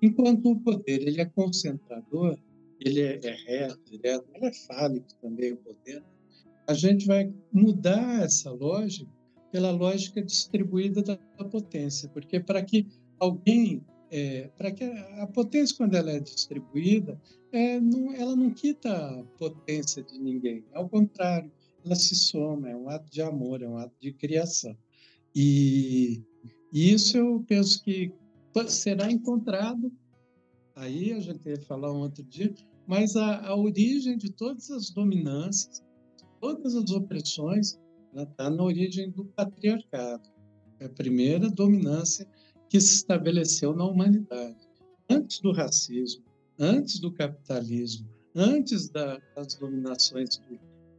Enquanto 0.00 0.50
o 0.50 0.60
poder, 0.60 1.02
ele 1.02 1.20
é 1.20 1.24
concentrador, 1.24 2.38
ele 2.78 3.00
é, 3.00 3.20
é 3.22 3.34
reto, 3.46 3.80
direto, 3.84 4.26
ele 4.34 4.46
é 4.46 4.52
fálico 4.52 5.08
também, 5.20 5.52
o 5.52 5.56
poder. 5.56 6.02
A 6.70 6.72
gente 6.72 7.04
vai 7.04 7.34
mudar 7.52 8.22
essa 8.22 8.48
lógica 8.48 9.10
pela 9.50 9.72
lógica 9.72 10.22
distribuída 10.22 11.02
da, 11.02 11.16
potência, 11.50 12.08
porque 12.10 12.38
para 12.38 12.62
que 12.62 12.86
alguém 13.18 13.84
é, 14.08 14.46
para 14.56 14.70
que 14.70 14.84
a 14.84 15.26
potência, 15.26 15.76
quando 15.76 15.96
ela 15.96 16.12
é 16.12 16.20
distribuída, 16.20 17.20
é, 17.50 17.80
não, 17.80 18.12
ela 18.12 18.36
não 18.36 18.50
quita 18.50 18.88
a 18.88 19.24
potência 19.36 20.00
de 20.04 20.16
ninguém. 20.20 20.64
Ao 20.72 20.88
contrário, 20.88 21.50
ela 21.84 21.96
se 21.96 22.14
soma, 22.14 22.70
é 22.70 22.76
um 22.76 22.88
ato 22.88 23.10
de 23.10 23.20
amor, 23.20 23.62
é 23.62 23.68
um 23.68 23.76
ato 23.76 23.96
de 24.00 24.12
criação. 24.12 24.76
E, 25.34 26.22
e 26.72 26.92
isso 26.92 27.16
eu 27.16 27.44
penso 27.48 27.82
que 27.82 28.12
será 28.68 29.10
encontrado, 29.10 29.92
aí 30.76 31.14
a 31.14 31.18
gente 31.18 31.48
ia 31.48 31.60
falar 31.62 31.92
um 31.92 32.02
outro 32.02 32.22
dia, 32.22 32.54
mas 32.86 33.16
a, 33.16 33.44
a 33.48 33.56
origem 33.56 34.16
de 34.16 34.30
todas 34.30 34.70
as 34.70 34.90
dominâncias, 34.90 35.82
todas 36.40 36.74
as 36.74 36.90
opressões, 36.90 37.78
está 38.16 38.50
na 38.50 38.62
origem 38.62 39.10
do 39.10 39.24
patriarcado. 39.24 40.28
É 40.80 40.86
a 40.86 40.88
primeira 40.88 41.48
dominância 41.48 42.26
que 42.68 42.80
se 42.80 42.94
estabeleceu 42.94 43.74
na 43.74 43.84
humanidade. 43.84 44.56
Antes 45.08 45.40
do 45.40 45.52
racismo, 45.52 46.24
antes 46.58 46.98
do 46.98 47.12
capitalismo, 47.12 48.08
antes 48.34 48.88
da, 48.88 49.20
das 49.36 49.54
dominações 49.54 50.38
do, 50.38 50.58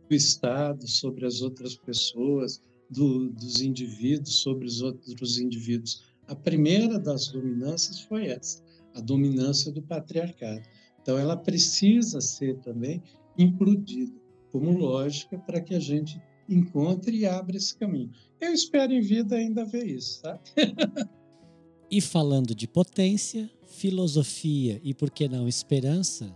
do, 0.10 0.16
Estado 0.16 0.88
sobre 0.88 1.26
as 1.26 1.42
outras 1.42 1.76
pessoas, 1.76 2.62
do, 2.90 3.30
dos 3.30 3.62
indivíduos 3.62 4.36
sobre 4.36 4.66
os 4.66 4.82
outros 4.82 5.40
indivíduos. 5.40 6.04
A 6.28 6.36
primeira 6.36 7.00
das 7.00 7.28
dominâncias 7.28 8.02
foi 8.02 8.28
essa, 8.28 8.62
a 8.94 9.00
dominância 9.00 9.72
do 9.72 9.82
patriarcado. 9.82 10.62
Então, 11.02 11.18
ela 11.18 11.38
precisa 11.38 12.20
ser 12.20 12.60
também 12.60 13.02
implodida 13.38 14.21
como 14.52 14.78
lógica 14.78 15.38
para 15.38 15.62
que 15.62 15.74
a 15.74 15.80
gente 15.80 16.22
encontre 16.48 17.18
e 17.18 17.26
abra 17.26 17.58
esse 17.58 17.76
caminho. 17.76 18.12
Eu 18.40 18.54
espero 18.54 18.94
em 18.94 19.02
vida 19.02 19.36
ainda 19.36 19.66
ver 19.66 19.86
isso, 19.86 20.22
tá? 20.22 20.40
E 21.94 22.00
falando 22.00 22.56
de 22.56 22.70
potência, 22.70 23.52
filosofia 23.66 24.80
e, 24.82 24.94
por 24.94 25.12
que 25.12 25.28
não, 25.28 25.46
esperança, 25.46 26.34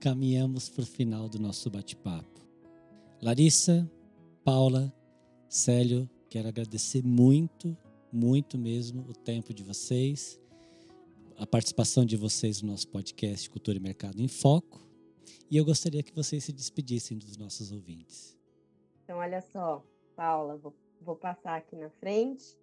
caminhamos 0.00 0.70
para 0.70 0.82
o 0.82 0.86
final 0.86 1.28
do 1.28 1.38
nosso 1.38 1.68
bate-papo. 1.68 2.40
Larissa, 3.20 3.86
Paula, 4.42 4.90
Célio, 5.46 6.08
quero 6.30 6.48
agradecer 6.48 7.04
muito, 7.04 7.76
muito 8.10 8.56
mesmo 8.56 9.04
o 9.06 9.12
tempo 9.12 9.52
de 9.52 9.62
vocês, 9.62 10.40
a 11.36 11.46
participação 11.46 12.06
de 12.06 12.16
vocês 12.16 12.62
no 12.62 12.70
nosso 12.70 12.88
podcast 12.88 13.50
Cultura 13.50 13.76
e 13.76 13.80
Mercado 13.80 14.22
em 14.22 14.28
Foco. 14.28 14.88
E 15.50 15.56
eu 15.56 15.64
gostaria 15.64 16.02
que 16.02 16.14
vocês 16.14 16.44
se 16.44 16.52
despedissem 16.52 17.18
dos 17.18 17.36
nossos 17.36 17.72
ouvintes. 17.72 18.36
Então, 19.04 19.18
olha 19.18 19.40
só, 19.40 19.84
Paula, 20.16 20.56
vou, 20.56 20.74
vou 21.00 21.16
passar 21.16 21.56
aqui 21.56 21.76
na 21.76 21.90
frente 21.90 22.56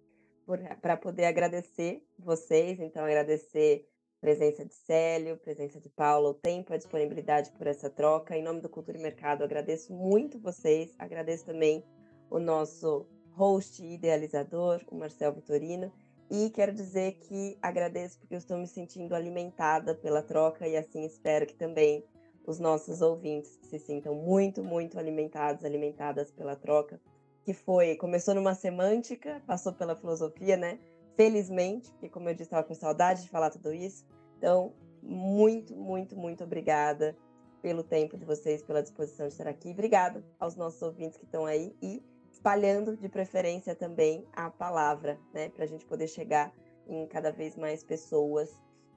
para 0.80 0.96
poder 0.96 1.26
agradecer 1.26 2.04
vocês, 2.18 2.80
então 2.80 3.04
agradecer 3.04 3.88
a 4.18 4.20
presença 4.20 4.64
de 4.64 4.74
Célio, 4.74 5.36
presença 5.36 5.80
de 5.80 5.88
Paula, 5.88 6.30
o 6.30 6.34
tempo, 6.34 6.72
a 6.72 6.76
disponibilidade 6.76 7.50
por 7.52 7.66
essa 7.66 7.88
troca. 7.88 8.36
Em 8.36 8.42
nome 8.42 8.60
do 8.60 8.68
Cultura 8.68 8.98
e 8.98 9.02
Mercado, 9.02 9.44
agradeço 9.44 9.92
muito 9.92 10.38
vocês, 10.40 10.94
agradeço 10.98 11.46
também 11.46 11.84
o 12.28 12.38
nosso 12.38 13.06
host 13.30 13.82
e 13.82 13.94
idealizador, 13.94 14.82
o 14.90 14.96
Marcel 14.96 15.32
Vitorino, 15.32 15.92
e 16.30 16.50
quero 16.50 16.72
dizer 16.72 17.18
que 17.18 17.58
agradeço 17.60 18.18
porque 18.18 18.34
eu 18.34 18.38
estou 18.38 18.56
me 18.56 18.66
sentindo 18.66 19.14
alimentada 19.14 19.94
pela 19.94 20.22
troca 20.22 20.66
e 20.66 20.76
assim 20.76 21.04
espero 21.04 21.46
que 21.46 21.54
também 21.54 22.04
os 22.46 22.58
nossos 22.58 23.00
ouvintes 23.00 23.58
se 23.62 23.78
sintam 23.78 24.14
muito, 24.14 24.62
muito 24.62 24.98
alimentados, 24.98 25.64
alimentadas 25.64 26.30
pela 26.30 26.56
troca 26.56 27.00
que 27.44 27.52
foi, 27.52 27.96
começou 27.96 28.34
numa 28.34 28.54
semântica, 28.54 29.42
passou 29.46 29.72
pela 29.72 29.96
filosofia, 29.96 30.56
né? 30.56 30.78
Felizmente, 31.16 31.90
porque 31.92 32.08
como 32.08 32.28
eu 32.28 32.34
disse, 32.34 32.44
estava 32.44 32.66
com 32.66 32.74
saudade 32.74 33.22
de 33.22 33.28
falar 33.28 33.50
tudo 33.50 33.72
isso. 33.72 34.06
Então, 34.38 34.72
muito, 35.02 35.74
muito, 35.74 36.16
muito 36.16 36.44
obrigada 36.44 37.16
pelo 37.60 37.82
tempo 37.82 38.16
de 38.16 38.24
vocês, 38.24 38.62
pela 38.62 38.82
disposição 38.82 39.26
de 39.26 39.32
estar 39.32 39.48
aqui. 39.48 39.70
Obrigada 39.70 40.24
aos 40.38 40.56
nossos 40.56 40.80
ouvintes 40.82 41.16
que 41.16 41.24
estão 41.24 41.44
aí 41.44 41.74
e 41.82 42.02
espalhando 42.30 42.96
de 42.96 43.08
preferência 43.08 43.74
também 43.74 44.24
a 44.32 44.50
palavra, 44.50 45.18
né? 45.34 45.48
Para 45.50 45.64
a 45.64 45.68
gente 45.68 45.84
poder 45.84 46.08
chegar 46.08 46.52
em 46.86 47.06
cada 47.06 47.30
vez 47.30 47.56
mais 47.56 47.82
pessoas 47.84 48.50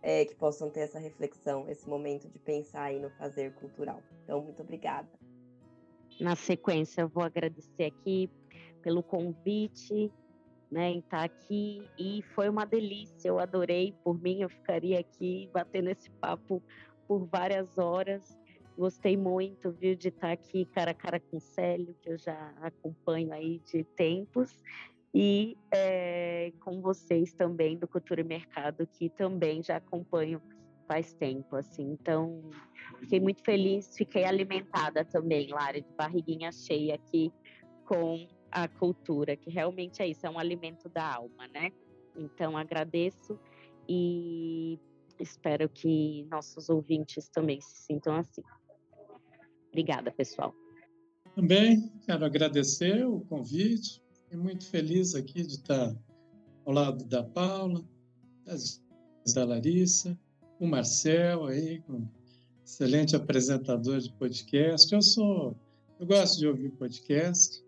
é, 0.06 0.24
que 0.24 0.36
possam 0.36 0.70
ter 0.70 0.82
essa 0.82 1.00
reflexão, 1.00 1.68
esse 1.68 1.90
momento 1.90 2.30
de 2.30 2.38
pensar 2.38 2.84
aí 2.84 3.00
no 3.00 3.10
fazer 3.10 3.56
cultural. 3.56 4.04
Então, 4.24 4.40
muito 4.40 4.62
obrigada. 4.62 5.10
Na 6.22 6.36
sequência, 6.36 7.02
eu 7.02 7.08
vou 7.08 7.24
agradecer 7.24 7.86
aqui 7.86 8.30
pelo 8.84 9.02
convite, 9.02 10.14
né, 10.70 10.92
em 10.92 11.00
estar 11.00 11.24
aqui 11.24 11.90
e 11.98 12.22
foi 12.36 12.48
uma 12.48 12.66
delícia. 12.66 13.28
Eu 13.28 13.40
adorei. 13.40 13.96
Por 14.04 14.22
mim, 14.22 14.42
eu 14.42 14.50
ficaria 14.50 15.00
aqui 15.00 15.50
batendo 15.52 15.90
esse 15.90 16.12
papo 16.12 16.62
por 17.08 17.26
várias 17.26 17.80
horas. 17.80 18.38
Gostei 18.78 19.18
muito, 19.18 19.72
viu, 19.72 19.96
de 19.96 20.10
estar 20.10 20.32
aqui 20.32 20.66
cara 20.66 20.92
a 20.92 20.94
cara 20.94 21.20
com 21.20 21.38
o 21.38 21.42
Célio, 21.42 21.96
que 22.00 22.12
eu 22.12 22.18
já 22.18 22.54
acompanho 22.62 23.34
aí 23.34 23.60
de 23.66 23.84
tempos, 23.84 24.56
e 25.16 25.58
é, 25.74 26.52
com 26.60 26.82
vocês 26.82 27.34
também 27.34 27.78
do 27.78 27.88
Cultura 27.88 28.20
e 28.20 28.24
Mercado, 28.26 28.86
que 28.86 29.10
também 29.10 29.64
já 29.64 29.78
acompanho 29.78 30.42
faz 30.86 31.14
tempo, 31.14 31.56
assim. 31.56 31.90
Então, 31.94 32.44
fiquei 33.00 33.22
muito 33.22 33.42
feliz, 33.42 33.96
fiquei 33.96 34.26
alimentada 34.26 35.06
também, 35.06 35.48
Lara, 35.48 35.80
de 35.80 35.88
barriguinha 35.98 36.52
cheia 36.52 36.96
aqui 36.96 37.32
com 37.86 38.28
a 38.52 38.68
cultura, 38.68 39.38
que 39.38 39.50
realmente 39.50 40.02
é 40.02 40.08
isso, 40.08 40.28
é 40.28 40.30
um 40.30 40.38
alimento 40.38 40.90
da 40.90 41.16
alma, 41.16 41.48
né? 41.48 41.72
Então, 42.18 42.58
agradeço 42.58 43.40
e 43.88 44.78
espero 45.18 45.70
que 45.70 46.28
nossos 46.30 46.68
ouvintes 46.68 47.30
também 47.30 47.62
se 47.62 47.86
sintam 47.86 48.18
assim. 48.18 48.44
Obrigada, 49.70 50.12
pessoal. 50.12 50.54
Também 51.34 51.90
quero 52.06 52.26
agradecer 52.26 53.06
o 53.08 53.22
convite. 53.22 54.04
Muito 54.36 54.66
feliz 54.66 55.16
aqui 55.16 55.44
de 55.44 55.54
estar 55.54 55.96
ao 56.66 56.74
lado 56.74 57.06
da 57.06 57.24
Paula, 57.24 57.84
da 59.34 59.46
Larissa, 59.46 60.18
o 60.60 60.68
Marcel 60.68 61.46
aí, 61.46 61.80
com 61.82 62.06
excelente 62.64 63.16
apresentador 63.16 64.00
de 64.00 64.12
podcast. 64.14 64.94
Eu 64.94 65.02
sou, 65.02 65.56
eu 66.00 66.06
gosto 66.06 66.40
de 66.40 66.48
ouvir 66.48 66.70
podcast, 66.72 67.64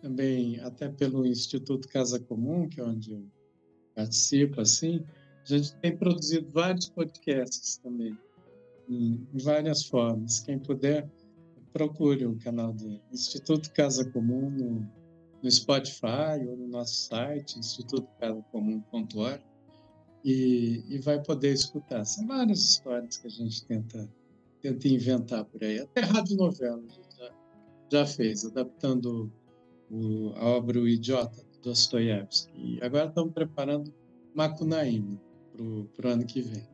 também 0.00 0.58
até 0.60 0.88
pelo 0.88 1.26
Instituto 1.26 1.86
Casa 1.88 2.18
Comum, 2.18 2.68
que 2.68 2.80
é 2.80 2.84
onde 2.84 3.12
eu 3.12 3.24
participo, 3.94 4.60
assim. 4.60 5.04
A 5.44 5.48
gente 5.48 5.76
tem 5.76 5.96
produzido 5.96 6.48
vários 6.50 6.88
podcasts 6.88 7.76
também, 7.76 8.16
em 8.88 9.26
várias 9.34 9.84
formas. 9.84 10.40
Quem 10.40 10.58
puder, 10.58 11.08
procure 11.72 12.24
o 12.24 12.38
canal 12.38 12.72
do 12.72 13.00
Instituto 13.12 13.70
Casa 13.72 14.04
Comum 14.10 14.50
no, 14.50 15.05
no 15.42 15.50
Spotify 15.50 16.46
ou 16.48 16.56
no 16.56 16.68
nosso 16.68 17.08
site, 17.08 17.58
institutocasacomum.org 17.58 19.42
e, 20.24 20.82
e 20.88 20.98
vai 20.98 21.22
poder 21.22 21.52
escutar. 21.52 22.04
São 22.04 22.26
várias 22.26 22.58
histórias 22.60 23.16
que 23.16 23.26
a 23.26 23.30
gente 23.30 23.64
tenta, 23.64 24.08
tenta 24.60 24.88
inventar 24.88 25.44
por 25.44 25.62
aí. 25.62 25.78
Até 25.78 26.00
rádio 26.00 26.36
novela 26.36 26.78
a 26.78 26.92
gente 26.92 27.16
já, 27.16 27.30
já 27.92 28.06
fez, 28.06 28.44
adaptando 28.44 29.32
o, 29.90 30.32
a 30.34 30.46
obra 30.46 30.80
O 30.80 30.88
Idiota, 30.88 31.44
de 31.52 31.60
Dostoiévski. 31.60 32.52
E 32.56 32.82
agora 32.82 33.08
estamos 33.08 33.32
preparando 33.32 33.94
Macunaíma 34.34 35.20
para 35.96 36.08
o 36.08 36.12
ano 36.12 36.26
que 36.26 36.42
vem, 36.42 36.68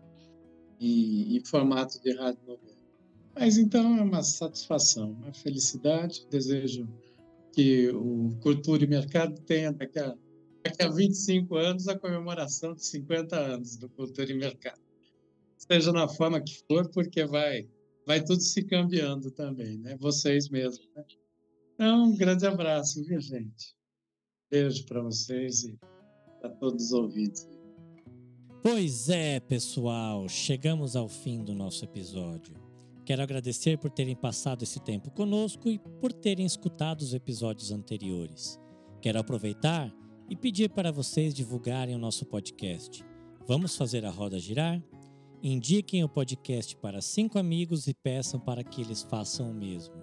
em, 0.81 1.37
em 1.37 1.45
formato 1.45 2.03
de 2.03 2.17
rádio 2.17 2.41
novela. 2.47 2.73
Mas 3.35 3.57
então 3.57 3.99
é 3.99 4.03
uma 4.03 4.23
satisfação, 4.23 5.13
uma 5.13 5.33
felicidade. 5.33 6.27
Desejo 6.31 6.89
que 7.53 7.91
o 7.91 8.37
Cultura 8.41 8.85
e 8.85 8.87
Mercado 8.87 9.41
tenha 9.43 9.73
daqui 9.73 9.99
a 9.99 10.17
daqui 10.63 10.83
a 10.83 10.89
25 10.89 11.57
anos 11.57 11.89
a 11.89 11.99
comemoração 11.99 12.75
de 12.75 12.85
50 12.87 13.37
anos 13.37 13.77
do 13.77 13.89
Cultura 13.89 14.31
e 14.31 14.35
Mercado. 14.35 14.81
Seja 15.57 15.93
na 15.93 16.09
forma 16.09 16.41
que 16.41 16.63
for, 16.67 16.89
porque 16.91 17.25
vai, 17.25 17.69
vai 18.07 18.23
tudo 18.23 18.41
se 18.41 18.63
cambiando 18.65 19.31
também, 19.31 19.79
né? 19.79 19.97
Vocês 20.01 20.49
mesmos, 20.49 20.89
né? 20.95 21.05
Então, 21.75 22.05
um 22.05 22.17
grande 22.17 22.47
abraço, 22.47 23.05
viu, 23.05 23.21
gente? 23.21 23.75
Beijo 24.51 24.85
para 24.87 25.03
vocês 25.03 25.65
e 25.65 25.79
para 26.41 26.51
todos 26.51 26.87
os 26.87 26.93
ouvintes. 26.93 27.49
Pois 28.63 29.09
é, 29.09 29.41
pessoal, 29.41 30.29
chegamos 30.29 30.95
ao 30.95 31.09
fim 31.09 31.43
do 31.43 31.55
nosso 31.55 31.85
episódio. 31.85 32.55
Quero 33.05 33.23
agradecer 33.23 33.79
por 33.79 33.91
terem 33.91 34.15
passado 34.15 34.63
esse 34.63 34.79
tempo 34.81 35.11
conosco 35.11 35.69
e 35.69 35.79
por 35.79 36.13
terem 36.13 36.47
escutado 36.47 37.01
os 37.01 37.13
episódios 37.13 37.73
anteriores. 37.73 38.61
Quero 39.01 39.19
aproveitar 39.19 39.93
e 40.31 40.37
pedir 40.37 40.71
para 40.71 40.93
vocês 40.93 41.35
divulgarem 41.35 41.97
o 41.97 41.99
nosso 41.99 42.25
podcast. 42.25 43.05
Vamos 43.47 43.77
fazer 43.77 44.05
a 44.07 44.11
roda 44.11 44.39
girar? 44.39 44.81
Indiquem 45.43 46.05
o 46.05 46.09
podcast 46.09 46.77
para 46.77 47.03
cinco 47.03 47.41
amigos 47.41 47.89
e 47.89 47.95
peçam 47.95 48.39
para 48.39 48.63
que 48.63 48.81
eles 48.81 49.03
façam 49.03 49.51
o 49.51 49.55
mesmo. 49.55 49.95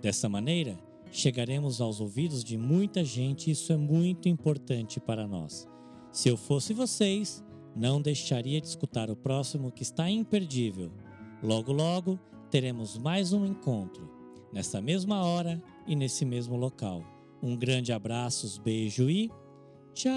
Dessa 0.00 0.28
maneira, 0.28 0.78
chegaremos 1.10 1.80
aos 1.80 2.00
ouvidos 2.00 2.44
de 2.44 2.56
muita 2.56 3.04
gente 3.04 3.48
e 3.48 3.50
isso 3.50 3.72
é 3.72 3.76
muito 3.76 4.28
importante 4.28 5.00
para 5.00 5.26
nós. 5.26 5.66
Se 6.12 6.28
eu 6.28 6.36
fosse 6.36 6.72
vocês, 6.72 7.42
não 7.74 8.00
deixaria 8.00 8.60
de 8.60 8.68
escutar 8.68 9.10
o 9.10 9.16
próximo 9.16 9.72
que 9.72 9.82
está 9.82 10.08
imperdível. 10.08 10.92
Logo, 11.42 11.72
logo 11.72 12.20
teremos 12.54 12.96
mais 12.96 13.32
um 13.32 13.44
encontro, 13.44 14.08
nessa 14.52 14.80
mesma 14.80 15.24
hora 15.24 15.60
e 15.88 15.96
nesse 15.96 16.24
mesmo 16.24 16.54
local. 16.54 17.02
Um 17.42 17.56
grande 17.56 17.92
abraço, 17.92 18.62
beijo 18.62 19.10
e 19.10 19.28
tchau! 19.92 20.14